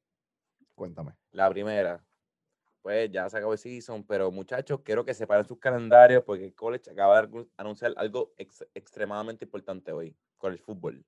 Cuéntame. 0.75 1.13
La 1.31 1.49
primera, 1.49 2.03
pues 2.81 3.11
ya 3.11 3.29
se 3.29 3.37
acabó 3.37 3.53
el 3.53 3.59
season, 3.59 4.03
pero 4.03 4.31
muchachos, 4.31 4.81
quiero 4.83 5.05
que 5.05 5.13
separen 5.13 5.45
sus 5.45 5.59
calendarios 5.59 6.23
porque 6.23 6.45
el 6.45 6.55
college 6.55 6.91
acaba 6.91 7.21
de 7.21 7.47
anunciar 7.57 7.93
algo 7.97 8.33
extremadamente 8.37 9.45
importante 9.45 9.91
hoy 9.91 10.17
con 10.37 10.51
el 10.51 10.59
fútbol. 10.59 11.05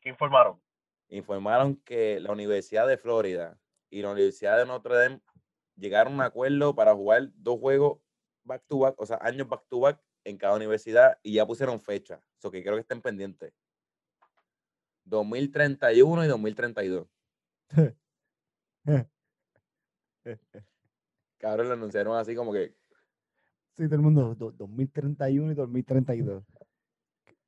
¿Qué 0.00 0.10
informaron? 0.10 0.60
Informaron 1.08 1.76
que 1.76 2.20
la 2.20 2.32
Universidad 2.32 2.86
de 2.86 2.98
Florida 2.98 3.58
y 3.90 4.02
la 4.02 4.10
Universidad 4.10 4.58
de 4.58 4.66
Notre 4.66 4.96
Dame 4.96 5.20
llegaron 5.76 6.14
a 6.14 6.16
un 6.16 6.22
acuerdo 6.22 6.74
para 6.74 6.94
jugar 6.94 7.30
dos 7.34 7.58
juegos 7.58 8.00
back 8.44 8.64
to 8.66 8.78
back, 8.80 8.94
o 8.98 9.06
sea, 9.06 9.18
años 9.22 9.48
back 9.48 9.64
to 9.68 9.80
back 9.80 10.00
en 10.24 10.36
cada 10.36 10.56
universidad 10.56 11.18
y 11.22 11.34
ya 11.34 11.46
pusieron 11.46 11.80
fecha. 11.80 12.20
Eso 12.38 12.50
que 12.50 12.62
quiero 12.62 12.76
que 12.76 12.82
estén 12.82 13.00
pendientes. 13.00 13.52
2031 15.04 16.24
y 16.24 16.28
2032. 16.28 17.06
Cabrón, 21.38 21.68
lo 21.68 21.74
anunciaron 21.74 22.16
así 22.16 22.34
como 22.34 22.52
que. 22.52 22.74
Sí, 23.76 23.84
todo 23.84 23.94
el 23.94 24.02
mundo, 24.02 24.34
2031 24.34 25.52
y 25.52 25.54
2032. 25.54 26.44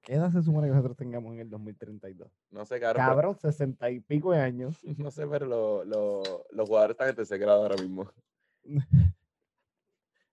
¿Qué 0.02 0.14
edad 0.14 0.30
se 0.30 0.42
supone 0.42 0.66
que 0.68 0.72
nosotros 0.72 0.96
tengamos 0.96 1.34
en 1.34 1.40
el 1.40 1.50
2032? 1.50 2.30
No 2.50 2.64
sé, 2.64 2.80
cabrón. 2.80 3.04
Cabrón, 3.06 3.38
sesenta 3.38 3.90
y 3.90 4.00
pico 4.00 4.32
de 4.32 4.40
años. 4.40 4.78
No 4.98 5.10
sé, 5.10 5.26
pero 5.26 5.46
lo- 5.46 5.84
lo- 5.84 6.46
los 6.50 6.68
jugadores 6.68 6.94
están 6.94 7.08
en 7.10 7.16
tercer 7.16 7.38
grado 7.38 7.62
ahora 7.62 7.76
mismo. 7.76 8.10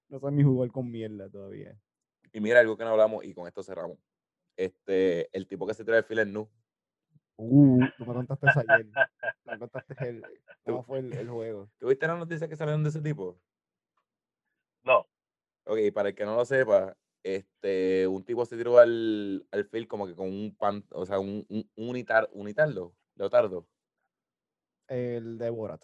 No 0.10 0.20
son 0.20 0.38
ni 0.38 0.44
jugar 0.44 0.72
con 0.72 0.90
mierda 0.90 1.30
todavía. 1.30 1.78
Y 2.32 2.40
mira 2.40 2.62
algo 2.62 2.78
que 2.78 2.86
no 2.86 2.92
hablamos 2.92 3.26
y 3.26 3.34
con 3.34 3.46
esto 3.46 3.62
cerramos. 3.62 3.98
Este, 4.56 5.28
el 5.36 5.48
tipo 5.48 5.68
que 5.68 5.74
se 5.74 5.84
tira 5.84 5.98
el 5.98 6.06
fil 6.06 6.20
es 6.20 6.28
nu. 6.28 6.50
Uh, 7.36 7.80
tú 7.98 8.06
me 8.06 8.14
contaste 8.14 8.48
eso 8.48 8.62
ayer. 8.68 8.88
Me 9.44 9.60
contaste 9.60 9.96
el, 10.08 10.24
cómo 10.64 10.84
fue 10.84 11.00
el, 11.00 11.12
el 11.14 11.30
juego. 11.30 11.70
¿Tuviste 11.78 12.08
las 12.08 12.18
noticias 12.18 12.50
que 12.50 12.56
salieron 12.56 12.84
de 12.84 12.90
ese 12.90 13.02
tipo? 13.02 13.38
No. 14.84 15.06
Ok, 15.66 15.78
para 15.94 16.10
el 16.10 16.16
que 16.16 16.24
no 16.26 16.36
lo 16.38 16.46
sepa, 16.46 16.96
este, 17.24 18.08
un 18.08 18.24
tipo 18.24 18.46
se 18.46 18.58
tiró 18.58 18.80
al, 18.80 19.46
al 19.52 19.66
field 19.66 19.88
como 19.88 20.08
que 20.08 20.16
con 20.16 20.28
un 20.28 20.56
pan, 20.56 20.86
o 20.92 21.06
sea, 21.06 21.20
un, 21.20 21.46
un, 21.50 21.70
un 21.76 21.90
unitar, 21.90 22.30
unitardo, 22.34 22.96
leotardo. 23.16 23.68
El 24.88 25.38
de 25.38 25.50
Borat. 25.50 25.84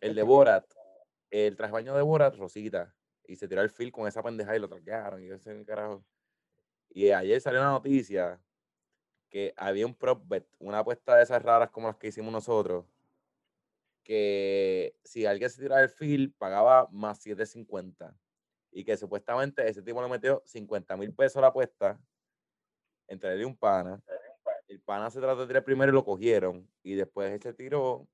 El 0.00 0.14
de 0.14 0.22
Borat, 0.22 0.66
el 1.30 1.56
traje 1.56 1.82
de 1.82 2.02
Borat, 2.02 2.34
Rosita, 2.36 2.94
y 3.24 3.36
se 3.36 3.46
tiró 3.46 3.60
al 3.60 3.70
field 3.70 3.92
con 3.92 4.08
esa 4.08 4.22
pendeja 4.22 4.56
y 4.56 4.58
lo 4.58 4.68
traquearon, 4.68 5.22
y 5.22 5.28
yo 5.28 5.38
sé 5.38 5.56
qué 5.56 5.64
carajo. 5.64 6.04
Y 6.90 7.10
ayer 7.10 7.40
salió 7.40 7.60
una 7.60 7.70
noticia 7.70 8.42
que 9.30 9.54
había 9.56 9.86
un 9.86 9.94
prop 9.94 10.22
bet, 10.26 10.46
una 10.58 10.80
apuesta 10.80 11.16
de 11.16 11.22
esas 11.22 11.42
raras 11.42 11.70
como 11.70 11.86
las 11.86 11.96
que 11.96 12.08
hicimos 12.08 12.32
nosotros, 12.32 12.84
que 14.02 14.96
si 15.04 15.24
alguien 15.24 15.48
se 15.48 15.62
tiraba 15.62 15.80
al 15.80 15.88
field 15.88 16.34
pagaba 16.36 16.88
más 16.90 17.24
7.50 17.24 18.14
y 18.72 18.84
que 18.84 18.96
supuestamente 18.96 19.68
ese 19.68 19.82
tipo 19.82 20.02
le 20.02 20.08
metió 20.08 20.42
50 20.46 20.96
mil 20.96 21.14
pesos 21.14 21.36
a 21.36 21.42
la 21.42 21.46
apuesta 21.48 22.00
entre 23.06 23.34
él 23.34 23.42
y 23.42 23.44
un 23.44 23.56
pana. 23.56 24.02
El 24.66 24.80
pana 24.80 25.10
se 25.10 25.20
trató 25.20 25.42
de 25.42 25.46
tirar 25.46 25.64
primero 25.64 25.92
y 25.92 25.94
lo 25.94 26.04
cogieron 26.04 26.66
y 26.82 26.94
después 26.94 27.30
él 27.30 27.42
se 27.42 27.52
tiró 27.52 28.08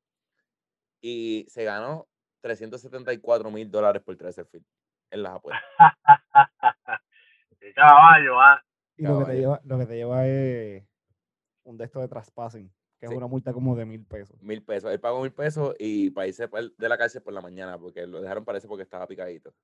y 1.01 1.47
se 1.49 1.65
ganó 1.65 2.09
374 2.41 3.51
mil 3.51 3.71
dólares 3.71 4.03
por 4.03 4.17
el 4.21 4.47
field 4.47 4.65
en 5.11 5.23
las 5.23 5.35
apuestas. 5.35 5.65
Qué 7.61 7.73
caballo, 7.75 8.41
ah. 8.41 8.63
Y 8.97 9.05
lo 9.05 9.21
que, 9.21 9.25
te 9.27 9.37
lleva, 9.37 9.61
lo 9.63 9.79
que 9.79 9.87
te 9.87 9.95
lleva 9.95 10.27
es 10.27 10.85
un 11.63 11.79
de 11.79 11.85
estos 11.85 12.03
de 12.03 12.09
traspassing, 12.09 12.73
que 12.99 13.07
es 13.07 13.13
una 13.13 13.29
multa 13.29 13.53
como 13.53 13.77
de 13.77 13.85
mil 13.85 14.05
pesos. 14.05 14.43
Mil 14.43 14.65
pesos. 14.65 14.91
Él 14.91 14.99
pagó 14.99 15.23
mil 15.23 15.33
pesos 15.33 15.77
y 15.79 16.11
para 16.11 16.27
irse 16.27 16.49
de 16.49 16.89
la 16.89 16.99
cárcel 16.99 17.23
por 17.23 17.33
la 17.33 17.41
mañana, 17.41 17.79
porque 17.79 18.07
lo 18.09 18.21
dejaron 18.21 18.45
parece 18.45 18.67
porque 18.67 18.83
estaba 18.83 19.07
picadito. 19.07 19.55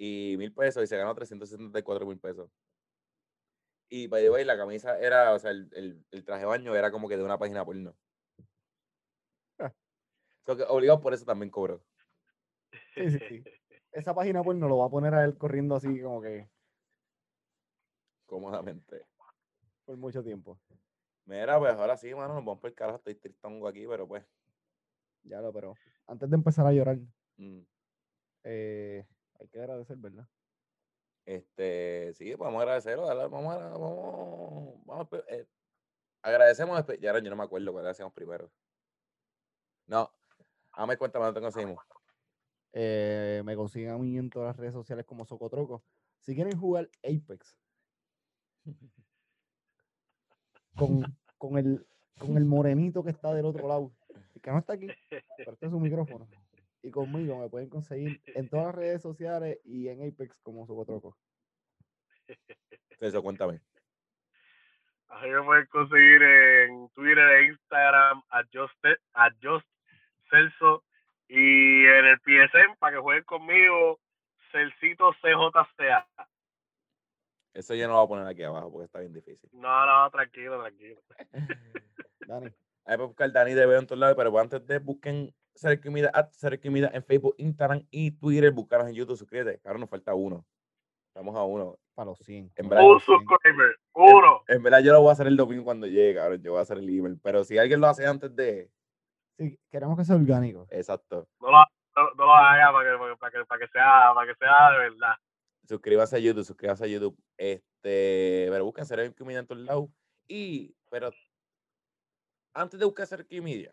Y 0.00 0.36
mil 0.38 0.54
pesos 0.54 0.82
y 0.84 0.86
se 0.86 0.96
ganó 0.96 1.14
374 1.14 2.06
mil 2.06 2.18
pesos. 2.20 2.48
Y 3.90 4.06
by 4.06 4.22
the 4.22 4.30
way, 4.30 4.44
la 4.44 4.56
camisa 4.56 4.98
era, 4.98 5.32
o 5.32 5.38
sea, 5.38 5.50
el, 5.50 5.68
el- 5.74 6.06
el 6.10 6.24
traje 6.24 6.40
de 6.42 6.46
baño 6.46 6.74
era 6.76 6.90
como 6.92 7.08
que 7.08 7.16
de 7.16 7.24
una 7.24 7.38
página 7.38 7.64
porno. 7.64 7.96
Ah. 9.58 9.72
So 10.46 10.56
que 10.56 10.62
obligado 10.62 11.00
por 11.00 11.12
eso 11.14 11.24
también 11.24 11.50
cobró. 11.50 11.84
Sí, 12.94 13.10
sí, 13.10 13.18
sí. 13.28 13.44
Esa 13.92 14.14
página 14.14 14.42
pues 14.44 14.56
no 14.56 14.68
lo 14.68 14.78
va 14.78 14.86
a 14.86 14.90
poner 14.90 15.14
a 15.14 15.24
él 15.24 15.36
corriendo 15.36 15.74
así 15.74 16.00
como 16.00 16.22
que 16.22 16.48
Cómodamente. 18.26 19.06
por 19.84 19.96
mucho 19.96 20.22
tiempo. 20.22 20.60
Mira, 21.24 21.58
pues 21.58 21.74
ahora 21.74 21.96
sí, 21.96 22.14
mano, 22.14 22.34
nos 22.34 22.44
vamos 22.44 22.60
por 22.60 22.70
el 22.70 22.76
carajo. 22.76 22.98
Estoy 22.98 23.14
tristongo 23.16 23.66
aquí, 23.66 23.86
pero 23.86 24.06
pues. 24.06 24.24
Ya 25.24 25.40
lo, 25.40 25.52
pero 25.52 25.74
antes 26.06 26.28
de 26.30 26.36
empezar 26.36 26.66
a 26.66 26.72
llorar, 26.72 26.98
mm, 27.36 27.60
eh, 28.44 29.06
hay 29.38 29.48
que 29.48 29.60
agradecer, 29.60 29.96
¿verdad? 29.96 30.26
Este, 31.24 32.14
sí, 32.14 32.34
vamos 32.34 32.58
a 32.60 32.62
agradecerlo. 32.62 33.06
Vamos 33.06 33.54
a, 33.54 33.68
vamos, 33.68 34.86
vamos 34.86 35.08
a 35.12 35.16
eh, 35.28 35.46
agradecemos. 36.22 36.84
Ya 37.00 37.10
ahora 37.10 37.22
yo 37.22 37.30
no 37.30 37.36
me 37.36 37.44
acuerdo 37.44 37.72
cuál 37.72 37.86
hacíamos 37.86 38.14
primero. 38.14 38.50
No, 39.86 40.10
me 40.86 40.96
cuenta, 40.96 41.18
no 41.18 41.32
te 41.32 41.40
conseguimos. 41.40 41.84
Eh, 42.72 43.42
me 43.44 43.56
consiguen 43.56 43.90
a 43.90 43.98
mí 43.98 44.16
en 44.16 44.30
todas 44.30 44.48
las 44.48 44.56
redes 44.56 44.74
sociales 44.74 45.04
como 45.04 45.24
Socotroco. 45.24 45.82
Si 46.20 46.34
quieren 46.34 46.58
jugar 46.58 46.90
Apex 47.02 47.58
con, 50.76 51.18
con, 51.38 51.58
el, 51.58 51.86
con 52.18 52.36
el 52.36 52.44
morenito 52.44 53.02
que 53.02 53.10
está 53.10 53.32
del 53.32 53.46
otro 53.46 53.66
lado, 53.66 53.92
el 54.34 54.40
que 54.40 54.50
no 54.50 54.58
está 54.58 54.74
aquí, 54.74 54.88
pero 55.36 55.52
este 55.52 55.66
es 55.66 55.72
su 55.72 55.80
micrófono. 55.80 56.28
Y 56.82 56.90
conmigo 56.90 57.38
me 57.38 57.48
pueden 57.48 57.68
conseguir 57.68 58.20
en 58.26 58.48
todas 58.48 58.66
las 58.66 58.74
redes 58.74 59.02
sociales 59.02 59.58
y 59.64 59.88
en 59.88 60.06
Apex 60.06 60.38
como 60.42 60.66
Socotroco. 60.66 61.16
Eso, 63.00 63.22
cuéntame. 63.22 63.60
A 65.08 65.22
mí 65.22 65.30
me 65.30 65.42
pueden 65.42 65.66
conseguir 65.66 66.22
en 66.22 66.88
Twitter 66.90 67.18
e 67.18 67.46
Instagram 67.46 68.22
a 68.30 68.42
Just, 68.52 68.84
a 69.14 69.30
Just 69.42 69.66
Celso 70.30 70.84
y 71.28 71.86
en 71.86 72.04
el 72.06 72.18
PSN 72.18 72.76
para 72.78 72.96
que 72.96 73.02
jueguen 73.02 73.24
conmigo 73.24 73.98
Celcito 74.52 75.12
CJCA. 75.20 76.06
Eso 77.54 77.74
yo 77.74 77.88
no 77.88 77.94
lo 77.94 77.98
voy 78.00 78.04
a 78.04 78.08
poner 78.08 78.26
aquí 78.26 78.42
abajo 78.42 78.70
porque 78.70 78.86
está 78.86 79.00
bien 79.00 79.12
difícil. 79.12 79.50
No, 79.52 79.86
no, 79.86 80.10
tranquilo, 80.10 80.60
tranquilo. 80.60 81.00
Dani, 82.26 82.46
Hay 82.84 82.96
que 82.96 83.02
buscar 83.02 83.32
Dani 83.32 83.54
de 83.54 83.66
Veo 83.66 83.80
en 83.80 83.86
todos 83.86 83.98
lados, 83.98 84.16
pero 84.16 84.38
antes 84.38 84.66
de 84.66 84.78
busquen 84.78 85.34
Cerquimida, 85.58 86.10
at 86.14 86.30
Cerquimida 86.32 86.90
en 86.92 87.02
Facebook, 87.04 87.34
Instagram 87.38 87.84
y 87.90 88.12
Twitter, 88.12 88.50
buscarnos 88.52 88.88
en 88.88 88.94
YouTube, 88.94 89.16
suscríbete. 89.16 89.60
Ahora 89.64 89.78
nos 89.78 89.90
falta 89.90 90.14
uno. 90.14 90.44
Estamos 91.08 91.34
a 91.36 91.42
uno. 91.42 91.78
para 91.94 92.10
los 92.10 92.18
100. 92.20 92.36
En 92.36 92.50
como 92.56 92.68
verdad, 92.70 92.76
para 92.80 92.86
Un 92.86 92.94
los 92.94 93.04
100. 93.04 93.18
subscriber, 93.18 93.76
uno. 93.94 94.42
En 94.46 94.62
verdad, 94.62 94.80
yo 94.80 94.92
lo 94.92 95.00
voy 95.00 95.10
a 95.10 95.12
hacer 95.12 95.26
el 95.26 95.36
domingo 95.36 95.64
cuando 95.64 95.86
llegue, 95.86 96.14
cabrón. 96.14 96.42
Yo 96.42 96.52
voy 96.52 96.60
a 96.60 96.62
hacer 96.62 96.78
el 96.78 96.88
email. 96.88 97.18
Pero 97.22 97.42
si 97.44 97.58
alguien 97.58 97.80
lo 97.80 97.88
hace 97.88 98.06
antes 98.06 98.34
de. 98.36 98.70
Sí, 99.36 99.58
queremos 99.70 99.96
que 99.98 100.04
sea 100.04 100.16
orgánico. 100.16 100.66
Exacto. 100.70 101.28
No 101.40 101.50
lo, 101.50 101.58
no, 101.58 102.10
no 102.16 102.24
lo 102.26 102.34
haga 102.34 102.72
para 102.72 102.90
que, 102.90 103.16
para, 103.18 103.32
que, 103.32 103.44
para, 103.44 103.60
que 103.60 103.68
sea, 103.72 104.12
para 104.14 104.32
que 104.32 104.38
sea 104.38 104.70
de 104.72 104.78
verdad. 104.78 105.14
Suscríbase 105.68 106.16
a 106.16 106.18
YouTube, 106.20 106.44
suscríbase 106.44 106.84
a 106.84 106.86
YouTube. 106.88 107.18
Este, 107.36 108.46
pero 108.50 108.64
busquen 108.64 108.86
Cerquimida 108.86 109.40
en 109.40 109.46
todos 109.46 109.62
lados. 109.62 109.90
Y, 110.28 110.74
pero 110.90 111.10
antes 112.54 112.78
de 112.78 112.86
buscar 112.86 113.06
Cerquimida, 113.06 113.72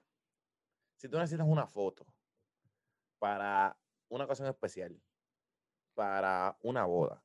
si 1.05 1.09
tú 1.11 1.19
necesitas 1.19 1.45
una 1.47 1.67
foto 1.67 2.03
para 3.19 3.77
una 4.09 4.23
ocasión 4.23 4.47
especial, 4.47 4.99
para 5.93 6.57
una 6.63 6.85
boda, 6.85 7.23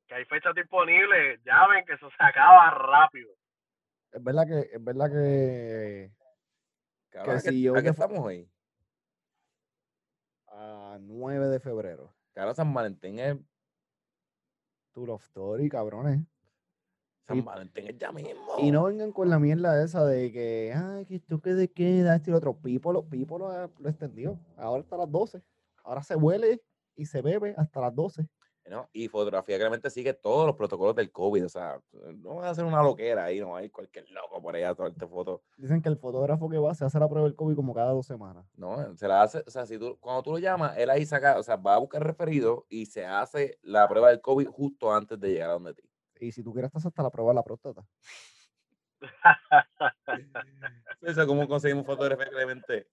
Que 0.07 0.15
hay 0.15 0.23
fechas 0.25 0.55
disponibles, 0.55 1.41
ya 1.43 1.67
ven 1.67 1.83
que 1.85 1.93
eso 1.93 2.09
se 2.09 2.23
acaba 2.23 2.71
rápido. 2.71 3.29
Es 4.13 4.23
verdad 4.23 4.47
que, 4.47 4.59
es 4.73 4.81
verdad 4.83 5.11
que 5.11 6.09
Cabrón, 7.09 7.35
¿a 7.35 7.41
qué- 7.41 7.49
si 7.49 7.61
yo 7.63 7.73
¿A 7.73 7.77
qué 7.79 7.83
que 7.87 7.93
fu- 7.93 8.01
estamos 8.03 8.25
hoy? 8.25 8.49
a 10.47 10.97
9 11.01 11.47
de 11.47 11.59
febrero, 11.59 12.13
Cabrón, 12.33 12.55
San 12.55 12.73
Valentín 12.73 13.19
es, 13.19 13.35
Tour 14.93 15.09
of 15.11 15.21
Story, 15.25 15.67
cabrones. 15.67 16.19
San 17.27 17.37
Y- 17.37 17.41
Valentín 17.41 17.87
es 17.87 17.97
ya 17.97 18.11
mismo. 18.11 18.53
Y 18.59 18.71
no 18.71 18.85
vengan 18.85 19.11
con 19.11 19.29
la 19.29 19.37
mierda 19.37 19.83
esa 19.83 20.05
de 20.05 20.31
que, 20.31 20.73
ay, 20.75 21.05
que 21.05 21.15
esto 21.15 21.39
que 21.41 21.53
de 21.53 21.69
queda, 21.71 22.15
esto 22.15 22.29
y 22.29 22.31
lo 22.31 22.37
otro. 22.37 22.55
Pipo 22.57 22.93
lo, 22.93 23.03
Pipo 23.03 23.37
lo, 23.37 23.49
ha- 23.49 23.69
lo 23.79 23.89
extendió. 23.89 24.39
Ahora 24.55 24.81
hasta 24.81 24.97
las 24.97 25.11
12. 25.11 25.41
Ahora 25.83 26.03
se 26.03 26.15
huele 26.15 26.61
y 26.95 27.05
se 27.05 27.21
bebe 27.21 27.53
hasta 27.57 27.81
las 27.81 27.93
12. 27.93 28.27
¿no? 28.69 28.89
Y 28.91 29.07
fotografía 29.07 29.55
claramente 29.55 29.89
sigue 29.89 30.13
todos 30.13 30.45
los 30.45 30.53
protocolos 30.57 30.93
del 30.93 31.09
COVID. 31.09 31.45
O 31.45 31.47
sea, 31.49 31.79
no 32.17 32.35
va 32.35 32.47
a 32.47 32.49
hacer 32.49 32.65
una 32.65 32.83
loquera 32.83 33.23
ahí, 33.23 33.39
no 33.39 33.57
ir 33.61 33.71
cualquier 33.71 34.09
loco 34.09 34.41
por 34.41 34.53
ahí 34.55 34.63
a 34.63 34.75
tomarte 34.75 35.07
fotos. 35.07 35.39
Dicen 35.55 35.81
que 35.81 35.87
el 35.87 35.95
fotógrafo 35.95 36.49
que 36.49 36.57
va 36.57 36.73
se 36.75 36.83
hace 36.83 36.99
la 36.99 37.07
prueba 37.07 37.25
del 37.27 37.35
COVID 37.37 37.55
como 37.55 37.73
cada 37.73 37.91
dos 37.93 38.05
semanas. 38.05 38.45
No, 38.57 38.93
se 38.97 39.07
la 39.07 39.21
hace, 39.21 39.41
o 39.47 39.49
sea, 39.49 39.65
si 39.65 39.77
tú, 39.79 39.97
cuando 40.01 40.21
tú 40.21 40.31
lo 40.31 40.39
llamas, 40.39 40.77
él 40.77 40.89
ahí 40.89 41.05
saca, 41.05 41.39
o 41.39 41.43
sea, 41.43 41.55
va 41.55 41.75
a 41.75 41.79
buscar 41.79 42.03
referido 42.05 42.65
y 42.67 42.87
se 42.87 43.05
hace 43.05 43.57
la 43.61 43.87
prueba 43.87 44.09
del 44.09 44.19
COVID 44.19 44.47
justo 44.47 44.93
antes 44.93 45.17
de 45.17 45.29
llegar 45.29 45.51
a 45.51 45.53
donde 45.53 45.73
ti. 45.73 45.86
Y 46.19 46.31
si 46.31 46.43
tú 46.43 46.53
quieres, 46.53 46.73
haces 46.73 46.87
hasta 46.87 47.03
la 47.03 47.09
prueba 47.09 47.31
de 47.31 47.35
la 47.35 47.43
próstata. 47.43 47.83
Eso, 51.01 51.27
¿cómo 51.27 51.47
conseguimos 51.47 51.85
fotografía 51.85 52.29
Clemente? 52.29 52.87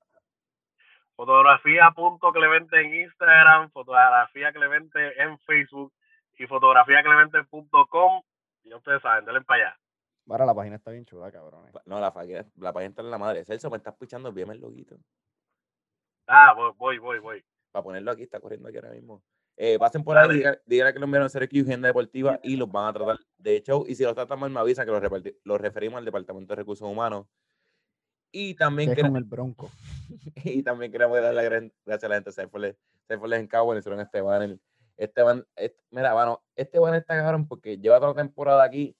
Fotografía.clemente 1.16 2.80
en 2.80 2.94
Instagram, 3.02 3.70
fotografía 3.70 4.52
Clemente 4.52 5.22
en 5.22 5.38
Facebook 5.40 5.92
y 6.38 6.46
fotografiaclemente.com. 6.46 8.22
Y 8.64 8.74
ustedes 8.74 9.02
saben, 9.02 9.24
denle 9.24 9.42
para 9.42 9.68
allá. 9.68 9.78
Para, 10.26 10.46
la 10.46 10.54
página 10.54 10.76
está 10.76 10.90
bien 10.90 11.04
chula, 11.04 11.30
cabrón. 11.30 11.70
No, 11.84 12.00
la, 12.00 12.12
la 12.56 12.72
página 12.72 12.88
está 12.88 13.02
en 13.02 13.10
la 13.10 13.18
madre. 13.18 13.44
Celso, 13.44 13.70
me 13.70 13.76
estás 13.76 13.94
pichando 13.96 14.32
bien 14.32 14.50
el 14.50 14.60
loguito. 14.60 14.96
Ah, 16.26 16.54
voy, 16.54 16.98
voy, 16.98 17.18
voy. 17.18 17.44
Para 17.70 17.82
ponerlo 17.82 18.10
aquí, 18.10 18.22
está 18.22 18.40
corriendo 18.40 18.68
aquí 18.68 18.78
ahora 18.78 18.90
mismo. 18.90 19.22
Eh, 19.56 19.78
pasen 19.78 20.02
por 20.02 20.18
ahí, 20.18 20.42
digan, 20.66 20.92
que 20.92 20.98
lo 20.98 21.04
enviaron 21.04 21.26
a 21.26 21.30
CRQ 21.30 21.62
Agenda 21.62 21.88
Deportiva 21.88 22.40
y 22.42 22.56
los 22.56 22.70
van 22.70 22.88
a 22.88 22.92
tratar 22.92 23.18
de 23.38 23.62
show. 23.62 23.84
Y 23.86 23.94
si 23.94 24.02
los 24.02 24.14
tratan 24.14 24.40
mal, 24.40 24.50
me 24.50 24.60
avisan 24.60 24.84
que 24.84 24.92
los, 24.92 25.02
los 25.44 25.60
referimos 25.60 25.98
al 25.98 26.04
Departamento 26.04 26.52
de 26.52 26.56
Recursos 26.56 26.88
Humanos. 26.88 27.26
Y 28.32 28.54
también 28.54 28.92
queremos, 28.92 29.18
el 29.18 29.24
bronco. 29.24 29.70
y 30.44 30.62
también 30.64 30.90
queremos 30.90 31.20
dar 31.20 31.32
las 31.32 31.44
gracias 31.44 32.04
a 32.04 32.08
la 32.08 32.14
gente 32.16 32.30
de 32.30 32.32
Seiforles 33.06 33.40
en 33.40 33.46
Cabo, 33.46 33.76
hicieron 33.76 34.00
Esteban. 34.00 34.60
Esteban, 34.96 35.46
este, 35.54 35.80
mira, 35.90 36.14
bueno, 36.14 36.42
Esteban 36.56 36.94
está 36.94 37.16
cabrón 37.16 37.46
porque 37.46 37.78
lleva 37.78 37.98
toda 37.98 38.10
la 38.10 38.22
temporada 38.22 38.64
aquí, 38.64 38.96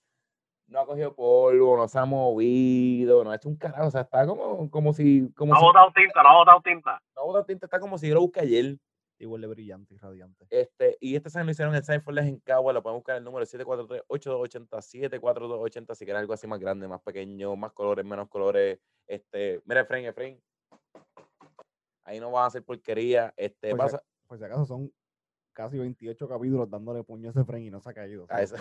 no 0.68 0.80
ha 0.80 0.86
cogido 0.86 1.14
polvo, 1.14 1.76
no 1.76 1.88
se 1.88 1.98
ha 1.98 2.04
movido, 2.04 3.24
no 3.24 3.32
ha 3.32 3.36
hecho 3.36 3.48
un 3.48 3.56
carajo, 3.56 3.88
o 3.88 3.90
sea, 3.90 4.02
está 4.02 4.24
como, 4.24 4.70
como 4.70 4.92
si... 4.92 5.28
Como 5.34 5.52
no 5.52 5.58
ha 5.58 5.62
botado 5.62 5.92
tinta, 5.94 6.22
no 6.22 6.28
ha 6.28 6.36
botado 6.36 6.60
tinta. 6.62 7.02
No 7.16 7.22
ha 7.22 7.24
botado 7.24 7.44
tinta, 7.44 7.66
está 7.66 7.80
como 7.80 7.98
si 7.98 8.08
yo 8.08 8.14
lo 8.14 8.20
busqué 8.20 8.40
ayer. 8.40 8.76
Igual 9.18 9.42
de 9.42 9.46
brillante 9.46 9.94
y 9.94 9.96
radiante. 9.96 10.46
Este, 10.50 10.96
y 11.00 11.14
este 11.14 11.30
se 11.30 11.42
lo 11.42 11.50
hicieron 11.50 11.74
en 11.74 11.84
Cypherless 11.84 12.26
en 12.26 12.40
Cagua, 12.40 12.72
lo 12.72 12.82
pueden 12.82 12.98
buscar 12.98 13.16
en 13.16 13.18
el 13.18 13.24
número 13.24 13.46
743-8280, 13.46 14.82
74280, 14.82 15.94
si 15.94 16.04
quieres 16.04 16.20
algo 16.20 16.32
así 16.32 16.46
más 16.46 16.58
grande, 16.58 16.88
más 16.88 17.00
pequeño, 17.00 17.54
más 17.54 17.72
colores, 17.72 18.04
menos 18.04 18.28
colores. 18.28 18.80
Este, 19.06 19.62
mira, 19.66 19.82
Efraín, 19.82 20.06
Efraín. 20.06 20.42
Ahí 22.04 22.18
no 22.18 22.30
van 22.30 22.44
a 22.44 22.46
hacer 22.46 22.64
porquería. 22.64 23.32
Este, 23.36 23.70
por, 23.70 23.78
pasa... 23.78 23.98
si, 23.98 24.26
por 24.26 24.38
si 24.38 24.44
acaso 24.44 24.66
son 24.66 24.92
casi 25.52 25.78
28 25.78 26.28
capítulos 26.28 26.68
dándole 26.68 27.04
puño 27.04 27.28
a 27.28 27.30
ese 27.30 27.40
Efraín 27.40 27.66
y 27.66 27.70
no 27.70 27.80
se 27.80 27.90
ha 27.90 27.94
caído. 27.94 28.26
A 28.28 28.42
esa. 28.42 28.56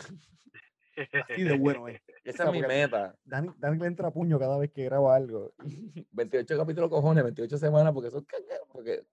Así 1.28 1.44
de 1.44 1.58
bueno 1.58 1.88
es. 1.88 2.02
Esa 2.24 2.46
es 2.46 2.52
mi 2.52 2.62
meta. 2.62 3.16
Dani, 3.26 3.50
Dani, 3.58 3.80
le 3.80 3.88
entra 3.88 4.12
puño 4.12 4.40
cada 4.40 4.58
vez 4.58 4.72
que 4.72 4.86
graba 4.86 5.16
algo. 5.16 5.54
28 6.12 6.58
capítulos 6.58 6.90
cojones, 6.90 7.24
28 7.24 7.58
semanas, 7.58 7.94
porque 7.94 8.12
son 8.12 8.26
porque 8.72 9.04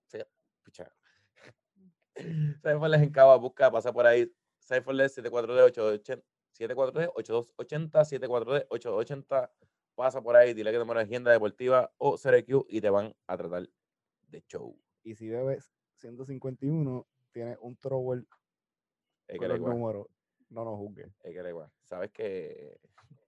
pucha, 0.63 0.91
Cypherless 2.61 3.01
en 3.01 3.11
Cava, 3.11 3.35
busca, 3.37 3.71
pasa 3.71 3.91
por 3.91 4.05
ahí. 4.05 4.31
Cypherless 4.61 5.15
742 5.15 5.71
8280 5.71 8.05
742 8.05 9.49
Pasa 9.95 10.21
por 10.21 10.35
ahí, 10.35 10.53
dile 10.53 10.71
que 10.71 10.79
te 10.79 10.85
pones 10.85 11.03
agenda 11.03 11.31
deportiva 11.31 11.91
o 11.97 12.17
CRQ 12.17 12.65
y 12.69 12.81
te 12.81 12.89
van 12.89 13.13
a 13.27 13.37
tratar 13.37 13.69
de 14.29 14.41
show. 14.47 14.75
Y 15.03 15.15
si 15.15 15.29
bebes 15.29 15.73
151, 15.97 17.05
tienes 17.31 17.57
un 17.61 17.75
trouble 17.77 18.25
con 19.37 19.51
el 19.51 19.61
número. 19.61 20.09
No 20.49 20.65
nos 20.65 20.77
juzgues. 20.77 21.07
Es 21.23 21.33
que 21.33 21.49
igual. 21.49 21.71
Sabes 21.83 22.11
que, 22.11 22.79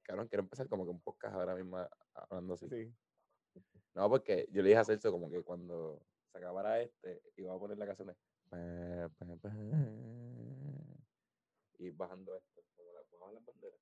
cabrón, 0.04 0.28
quiero 0.28 0.44
empezar 0.44 0.68
como 0.68 0.86
que 0.86 0.92
un 0.92 1.02
podcast 1.02 1.36
ahora 1.36 1.56
mismo 1.56 1.78
hablando 2.14 2.54
así. 2.54 2.68
Sí. 2.70 2.94
No, 3.94 4.10
porque 4.10 4.48
yo 4.52 4.62
le 4.62 4.70
dije 4.70 4.80
a 4.80 4.86
Celso 4.86 5.12
como 5.12 5.30
que 5.30 5.44
cuando 5.44 6.02
se 6.32 6.38
acabara 6.38 6.82
este, 6.82 7.22
iba 7.38 7.54
a 7.54 7.60
poner 7.60 7.78
la 7.78 7.86
canción 7.86 8.08
de 8.08 8.16
y 11.80 11.90
bajando 11.92 12.36
esto, 12.36 12.62
como 12.76 12.92
la 12.94 13.00
bajan 13.20 13.36
las 13.36 13.46
banderas. 13.46 13.80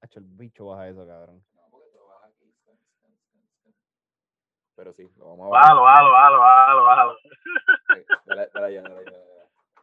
Hacho, 0.00 0.18
el 0.20 0.26
bicho 0.26 0.66
baja 0.66 0.88
eso, 0.88 1.06
cabrón. 1.06 1.44
No, 1.54 1.62
porque 1.70 1.88
lo 1.94 2.06
baja 2.06 2.26
aquí. 2.26 2.54
Pero 4.76 4.92
sí, 4.92 5.10
lo 5.16 5.26
vamos 5.30 5.46
a 5.46 5.50
bajar. 5.50 5.76
Bájalo, 5.76 5.82
bájalo, 5.82 6.10
bájalo, 6.12 6.38
bájalo, 6.38 6.82
bájalo. 6.84 7.18
Dale, 8.26 8.50
dale 8.52 8.66
allá, 8.66 8.82
dale 8.82 8.98
allá. 8.98 9.18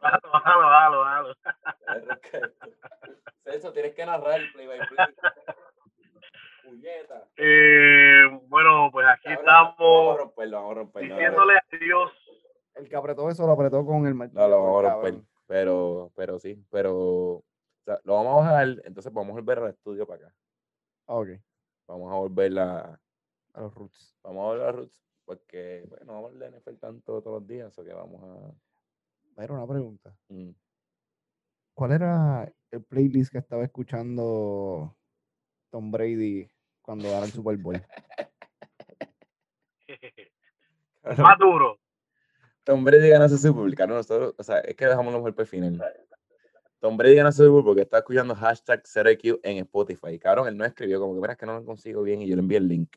Bájalo, 0.00 0.30
bájalo, 0.32 0.68
bájalo, 0.68 0.98
bájalo. 1.00 1.34
Celso, 3.44 3.72
tienes 3.72 3.94
que 3.94 4.06
narrar 4.06 4.40
el 4.40 4.52
play 4.52 4.66
by 4.66 4.78
play. 4.88 5.06
Eh, 7.36 8.40
bueno, 8.48 8.90
pues 8.90 9.06
aquí 9.06 9.32
estamos. 9.32 9.76
Vamos 9.78 10.14
a 10.14 10.18
romperlo, 10.18 10.56
vamos 10.56 10.72
a 10.72 10.74
romperlo. 10.74 11.14
Diciéndole 11.14 11.54
adiós 11.72 12.25
el 12.76 12.88
que 12.88 12.96
apretó 12.96 13.28
eso 13.30 13.46
lo 13.46 13.52
apretó 13.52 13.84
con 13.84 14.06
el 14.06 14.14
martillo. 14.14 14.40
No, 14.42 14.48
lo 14.48 14.62
vamos 14.62 14.84
a 14.84 14.94
romper. 14.94 15.22
Pero, 15.46 16.12
pero 16.14 16.38
sí, 16.38 16.64
pero 16.70 16.96
o 16.96 17.44
sea, 17.84 18.00
lo 18.04 18.14
vamos 18.14 18.32
a 18.32 18.50
bajar, 18.50 18.68
entonces 18.84 19.12
vamos 19.12 19.30
a 19.30 19.40
volver 19.40 19.58
al 19.60 19.70
estudio 19.70 20.06
para 20.06 20.26
acá. 20.26 20.34
Ok. 21.06 21.28
Vamos 21.86 22.12
a 22.12 22.16
volver 22.16 22.58
a, 22.58 23.00
a 23.54 23.60
los 23.60 23.74
roots. 23.74 24.16
Vamos 24.22 24.42
a 24.42 24.46
volver 24.46 24.62
a 24.62 24.66
los 24.66 24.76
roots, 24.76 25.04
porque, 25.24 25.84
bueno, 25.88 26.14
vamos 26.14 26.32
a 26.34 26.50
NFL 26.50 26.78
tanto 26.80 27.22
todos 27.22 27.40
los 27.40 27.46
días, 27.46 27.78
o 27.78 27.84
que 27.84 27.92
vamos 27.92 28.22
a... 28.24 29.42
Era 29.42 29.54
una 29.54 29.66
pregunta. 29.66 30.16
Mm. 30.28 30.50
¿Cuál 31.74 31.92
era 31.92 32.52
el 32.70 32.82
playlist 32.82 33.30
que 33.30 33.38
estaba 33.38 33.62
escuchando 33.62 34.96
Tom 35.70 35.90
Brady 35.90 36.48
cuando 36.82 37.06
era 37.06 37.24
el 37.24 37.30
Super 37.30 37.56
Bowl? 37.58 37.80
Más 41.18 41.38
duro. 41.38 41.78
Tom 42.66 42.82
Brady 42.82 43.10
gana 43.10 43.28
su 43.28 43.38
Super 43.38 43.52
Bowl, 43.52 43.74
nosotros, 43.88 44.34
o 44.36 44.42
sea, 44.42 44.58
es 44.58 44.74
que 44.74 44.86
dejamos 44.86 45.12
los 45.12 45.22
golpes 45.22 45.48
final. 45.48 45.80
Tom 46.80 46.96
Brady 46.96 47.14
gana 47.14 47.30
su 47.30 47.44
Super 47.44 47.50
Bowl 47.50 47.64
porque 47.64 47.82
está 47.82 47.98
escuchando 47.98 48.34
hashtag 48.34 48.82
CRQ 48.82 49.38
en 49.44 49.58
Spotify. 49.58 50.18
Cabrón, 50.18 50.48
él 50.48 50.56
no 50.56 50.64
escribió, 50.64 50.98
como 50.98 51.14
que 51.14 51.20
verás 51.20 51.36
que 51.36 51.46
no 51.46 51.60
lo 51.60 51.64
consigo 51.64 52.02
bien 52.02 52.22
y 52.22 52.26
yo 52.26 52.34
le 52.34 52.42
envié 52.42 52.58
el 52.58 52.66
link. 52.66 52.96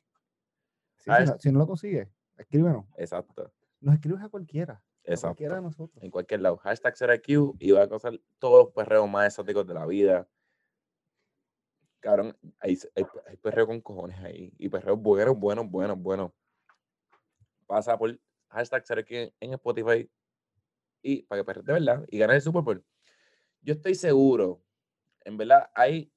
si, 0.98 1.52
no, 1.52 1.60
lo 1.60 1.68
consigue, 1.68 2.10
escríbenos. 2.36 2.86
Exacto. 2.98 3.54
Nos 3.80 3.94
escribes 3.94 4.24
a 4.24 4.30
cualquiera. 4.30 4.82
Exacto. 5.04 5.28
A 5.28 5.30
cualquiera 5.30 5.56
de 5.58 5.62
nosotros. 5.62 6.04
En 6.04 6.10
cualquier 6.10 6.42
lado. 6.42 6.58
Hashtag 6.58 6.96
CRQ 6.98 7.58
y 7.60 7.70
va 7.70 7.84
a 7.84 7.90
causar 7.90 8.20
todos 8.40 8.66
los 8.66 8.74
perreos 8.74 9.08
más 9.08 9.28
exóticos 9.28 9.68
de 9.68 9.76
la 9.76 9.86
vida. 9.86 10.28
Cabrón, 12.00 12.36
hay, 12.60 12.76
hay, 12.96 13.06
hay 13.28 13.38
perreo 13.38 13.68
con 13.68 13.82
cojones 13.82 14.18
ahí. 14.22 14.52
Y 14.58 14.68
perreos 14.68 15.00
buenos, 15.00 15.38
buenos, 15.38 15.70
buenos, 15.70 16.02
buenos. 16.02 16.32
Pasa 17.68 17.96
por 17.96 18.20
hashtag 18.50 18.86
ser 18.86 19.00
aquí 19.00 19.34
en 19.40 19.54
Spotify 19.54 20.08
y 21.02 21.24
para 21.24 21.44
que 21.44 21.54
de 21.54 21.74
verdad 21.74 22.06
y 22.10 22.20
ganar 22.20 22.36
el 22.36 22.42
Super 22.42 22.62
Bowl. 22.62 22.86
Yo 23.62 23.74
estoy 23.74 23.96
seguro, 23.96 24.62
en 25.26 25.38
verdad, 25.38 25.70
hay 25.76 26.12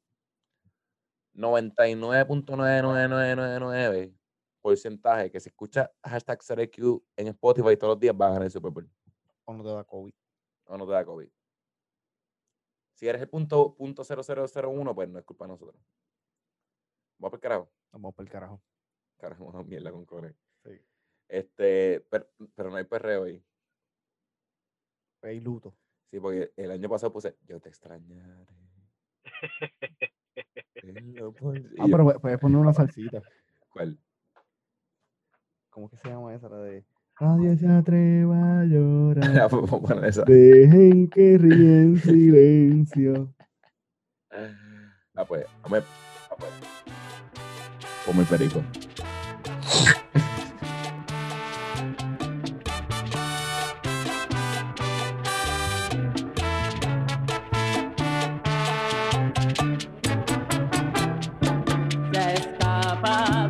99.99999 1.35 4.15
porcentaje 4.63 5.31
que 5.31 5.41
se 5.41 5.49
escucha 5.49 5.91
hashtag 6.05 6.39
CRQ 6.39 7.03
en 7.17 7.29
Spotify 7.29 7.77
todos 7.77 7.95
los 7.95 8.01
días 8.01 8.15
va 8.19 8.27
a 8.27 8.31
ganar 8.31 8.45
el 8.45 8.51
Super 8.51 8.71
Bowl. 8.71 8.89
O 9.45 9.55
no 9.55 9.65
te 9.65 9.71
da 9.71 9.85
COVID. 9.85 10.15
O 10.67 10.79
no 10.79 10.87
te 10.87 10.93
da 10.93 11.05
COVID. 11.05 11.29
Si 12.95 13.09
eres 13.09 13.21
el 13.21 13.29
punto, 13.29 13.75
punto 13.75 14.05
0001, 14.05 14.95
pues 14.95 15.09
no 15.09 15.19
es 15.19 15.25
culpa 15.25 15.45
de 15.45 15.49
nosotros. 15.49 15.83
Vamos 17.19 17.31
para 17.31 17.37
el 17.37 17.41
carajo. 17.41 17.73
Vamos 17.91 18.15
para 18.15 18.25
el 18.25 18.31
carajo. 18.31 18.63
Carajo, 19.19 19.45
una 19.45 19.63
mierda 19.65 19.91
con 19.91 20.05
Core. 20.05 20.37
Sí. 20.63 20.81
Este, 21.33 22.05
pero, 22.11 22.29
no 22.71 22.77
hay 22.77 22.85
perreo 22.85 23.25
ahí. 23.25 23.43
Hay 25.23 25.41
luto. 25.41 25.75
Sí, 26.11 26.21
porque 26.21 26.53
el 26.59 26.71
año 26.71 26.91
pasado 26.91 27.11
puse, 27.11 27.39
yo 27.49 27.59
te 27.59 27.71
extrañaré. 27.71 28.47
ah, 31.79 31.87
pero 31.91 32.21
puedes 32.21 32.39
poner 32.39 32.59
una 32.59 32.75
salsita. 32.75 33.23
¿Cuál? 33.71 33.99
¿Cómo 35.71 35.89
que 35.89 35.97
se 35.97 36.11
llama 36.11 36.35
esa? 36.35 36.51
La 36.51 36.59
de 36.59 36.85
Nadie 37.19 37.57
se 37.57 37.67
atreva 37.67 38.61
a 38.61 38.65
llorar. 38.67 39.51
bueno, 39.81 40.05
esa. 40.05 40.25
Dejen 40.25 41.09
que 41.09 41.39
ríen 41.39 41.95
en 41.95 41.97
silencio. 41.97 43.35
Ah, 45.15 45.25
pues, 45.25 45.47
dame. 45.63 45.79
Ah, 46.31 46.37
pues. 46.39 46.53
Ponme 48.05 48.21
el 48.21 48.27
perico. 48.29 48.63
papá. 63.03 63.42